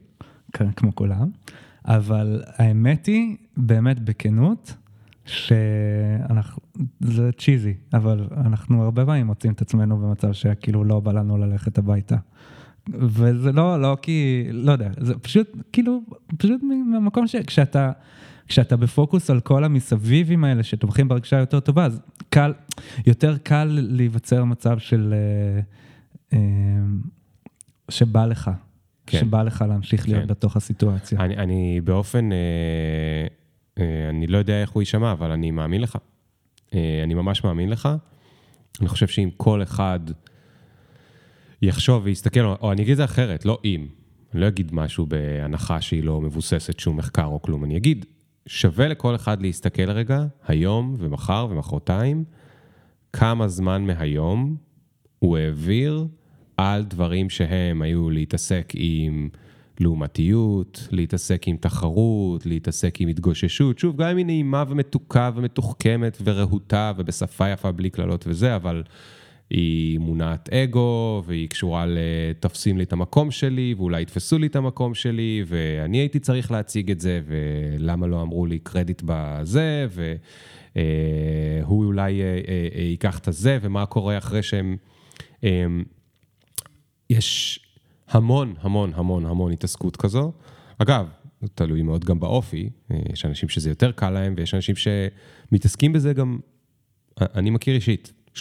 [0.53, 1.31] כמו כולם,
[1.85, 4.75] אבל האמת היא, באמת בכנות,
[5.29, 6.63] שאנחנו,
[7.01, 11.79] זה צ'יזי, אבל אנחנו הרבה פעמים מוצאים את עצמנו במצב שכאילו לא בא לנו ללכת
[11.79, 12.17] הביתה.
[12.89, 16.01] וזה לא, לא כי, לא יודע, זה פשוט, כאילו,
[16.39, 17.93] פשוט מהמקום שכשאתה,
[18.49, 22.53] כשאתה בפוקוס על כל המסביבים האלה שתומכים ברגשה יותר טובה, אז קל,
[23.07, 25.61] יותר קל להיווצר מצב של, אה,
[26.33, 26.39] אה,
[27.91, 28.51] שבא לך,
[29.09, 29.21] כן.
[29.21, 30.29] שבא לך להמשיך להיות כן.
[30.29, 31.21] בתוך הסיטואציה.
[31.21, 32.37] אני, אני באופן, אה,
[33.79, 35.99] אה, אני לא יודע איך הוא יישמע, אבל אני מאמין לך.
[36.75, 37.89] אה, אני ממש מאמין לך.
[38.81, 40.01] אני חושב שאם כל אחד
[41.63, 43.87] יחשוב ויסתכל, או, או אני אגיד את זה אחרת, לא אם.
[44.33, 47.65] אני לא אגיד משהו בהנחה שהיא לא מבוססת שום מחקר או כלום.
[47.65, 48.07] אני אגיד,
[48.47, 52.25] שווה לכל אחד להסתכל רגע, היום ומחר ומחרתיים,
[53.13, 54.57] כמה זמן מהיום
[55.19, 56.07] הוא העביר
[56.59, 59.29] על דברים שהם היו להתעסק עם
[59.81, 63.79] לעומתיות, להתעסק עם תחרות, להתעסק עם התגוששות.
[63.79, 68.83] שוב, גם אם היא נעימה ומתוקה ומתוחכמת ורהוטה ובשפה יפה בלי קללות וזה, אבל
[69.51, 74.95] היא מונעת אגו, והיא קשורה ל"תופסים לי את המקום שלי", ואולי יתפסו לי את המקום
[74.95, 79.87] שלי, ואני הייתי צריך להציג את זה, ולמה לא אמרו לי קרדיט בזה,
[80.77, 84.77] והוא אולי אה, אה, אה, ייקח את הזה, ומה קורה אחרי שהם...
[87.11, 87.61] אה, יש
[88.09, 90.33] המון, המון, המון, המון התעסקות כזו.
[90.79, 91.09] אגב,
[91.55, 92.71] תלוי מאוד גם באופי.
[92.91, 96.39] אה, יש אנשים שזה יותר קל להם, ויש אנשים שמתעסקים בזה גם,
[97.21, 98.41] אני מכיר אישית, 30-50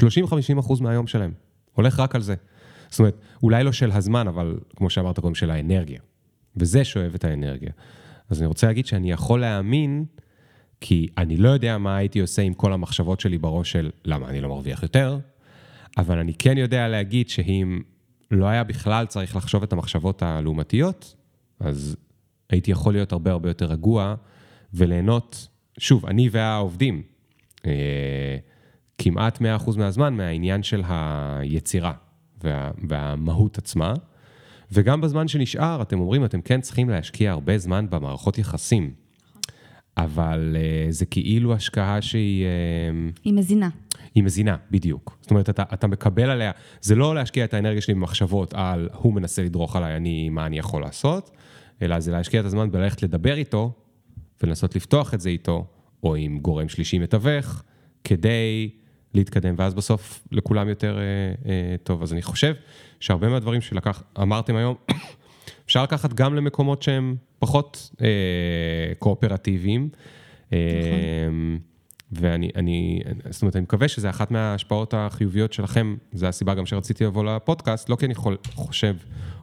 [0.60, 1.32] אחוז מהיום שלהם.
[1.74, 2.36] הולך רק על זה.
[2.90, 6.00] זאת אומרת, אולי לא של הזמן, אבל כמו שאמרת קודם, של האנרגיה.
[6.56, 7.72] וזה שואב את האנרגיה.
[8.30, 10.06] אז אני רוצה להגיד שאני יכול להאמין,
[10.82, 14.42] כי אני לא יודע מה הייתי עושה עם כל המחשבות שלי בראש של למה אני
[14.42, 15.20] לא מרוויח יותר,
[15.98, 17.82] אבל אני כן יודע להגיד שאם
[18.32, 21.16] לא היה בכלל צריך לחשוב את המחשבות הלעומתיות,
[21.60, 21.96] אז
[22.50, 24.16] הייתי יכול להיות הרבה הרבה יותר רגוע
[24.74, 25.48] וליהנות,
[25.80, 27.02] שוב, אני והעובדים,
[27.66, 28.38] אה,
[28.98, 31.94] כמעט 100% מהזמן מהעניין של היצירה
[32.44, 33.94] וה, והמהות עצמה.
[34.72, 38.94] וגם בזמן שנשאר, אתם אומרים, אתם כן צריכים להשקיע הרבה זמן במערכות יחסים.
[39.98, 42.46] אבל uh, זה כאילו השקעה שהיא...
[42.46, 43.70] Uh, היא מזינה.
[44.18, 45.18] היא מזינה, בדיוק.
[45.22, 49.14] זאת אומרת, אתה, אתה מקבל עליה, זה לא להשקיע את האנרגיה שלי במחשבות על הוא
[49.14, 51.32] מנסה לדרוך עליי, אני, מה אני יכול לעשות,
[51.82, 53.72] אלא זה להשקיע את הזמן בללכת לדבר איתו,
[54.44, 55.66] ולנסות לפתוח את זה איתו,
[56.04, 57.64] או עם גורם שלישי מתווך,
[58.04, 58.70] כדי
[59.14, 61.04] להתקדם, ואז בסוף לכולם יותר אה,
[61.52, 62.02] אה, טוב.
[62.02, 62.54] אז אני חושב
[63.00, 64.76] שהרבה מהדברים שלקח, אמרתם היום,
[65.66, 68.08] אפשר לקחת גם למקומות שהם פחות אה,
[69.00, 69.90] קואופרטיביים.
[70.54, 71.77] אה, נכון.
[72.12, 77.04] ואני, אני, זאת אומרת, אני מקווה שזה אחת מההשפעות החיוביות שלכם, זו הסיבה גם שרציתי
[77.04, 78.96] לבוא לפודקאסט, לא כי אני חול, חושב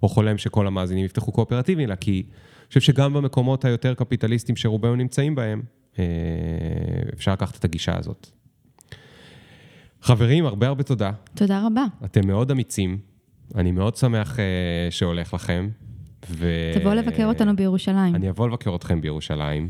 [0.02, 4.96] או חולם שכל המאזינים יפתחו קואופרטיביים, אלא כי אני חושב שגם במקומות היותר קפיטליסטיים שרובנו
[4.96, 5.62] נמצאים בהם,
[5.98, 6.04] אה,
[7.14, 8.30] אפשר לקחת את הגישה הזאת.
[10.02, 11.10] חברים, הרבה הרבה תודה.
[11.34, 11.84] תודה רבה.
[12.04, 12.98] אתם מאוד אמיצים,
[13.54, 14.44] אני מאוד שמח אה,
[14.90, 15.68] שהולך לכם.
[16.30, 16.46] ו...
[16.74, 18.14] תבואו לבקר אותנו בירושלים.
[18.14, 19.68] אני אבוא לבקר אתכם בירושלים.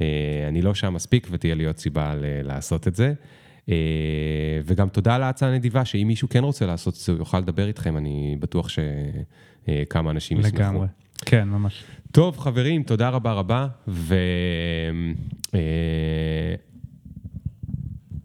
[0.00, 0.06] אה,
[0.48, 3.14] אני לא שם מספיק ותהיה לי עוד סיבה לעשות את זה.
[3.68, 3.74] אה,
[4.64, 7.68] וגם תודה על ההצעה הנדיבה, שאם מישהו כן רוצה לעשות את זה, הוא יוכל לדבר
[7.68, 10.56] איתכם, אני בטוח שכמה אנשים ישמחו.
[10.56, 10.86] לגמרי,
[11.24, 11.84] כן, ממש.
[12.12, 14.14] טוב, חברים, תודה רבה רבה, ו...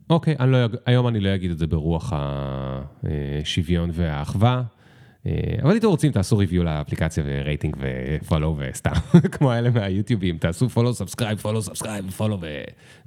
[0.09, 2.13] אוקיי, אני לא, היום אני לא אגיד את זה ברוח
[3.03, 4.63] השוויון והאחווה.
[5.27, 5.31] אה,
[5.61, 8.91] אבל אם אתם רוצים, תעשו review לאפליקציה ורייטינג ו follow וסתם,
[9.33, 12.39] כמו האלה מהיוטיובים, תעשו פולו, סאבסקרייב, פולו, סאבסקרייב, פולו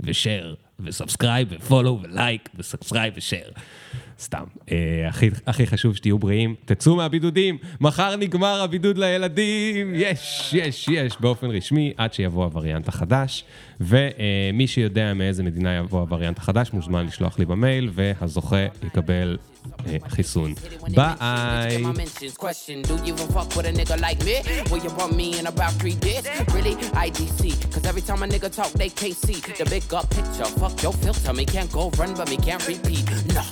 [0.00, 3.48] ושאר, וסאבסקרייב ופולו ולייק וסאבסקרייב ושאר.
[4.20, 4.44] סתם.
[4.72, 11.20] אה, הכי, הכי חשוב שתהיו בריאים, תצאו מהבידודים, מחר נגמר הבידוד לילדים, יש, יש, יש,
[11.20, 13.44] באופן רשמי, עד שיבוא הווריאנט החדש.
[13.80, 19.36] ומי שיודע מאיזה מדינה יבוא הווריאנט החדש, מוזמן לשלוח לי במייל, והזוכה יקבל
[19.86, 20.56] Eh, Heel soon.
[20.94, 21.82] Bye.
[22.38, 24.42] Question Do you even fuck with a nigga like me?
[24.70, 26.26] Will you want me in about three days?
[26.52, 26.74] Really?
[26.74, 27.72] IDC.
[27.72, 29.56] Cause every time a nigga talk, they KC.
[29.56, 30.44] The big up picture.
[30.58, 31.32] Fuck your filter.
[31.32, 33.04] Me can't go run, but me can't repeat.
[33.34, 33.42] No.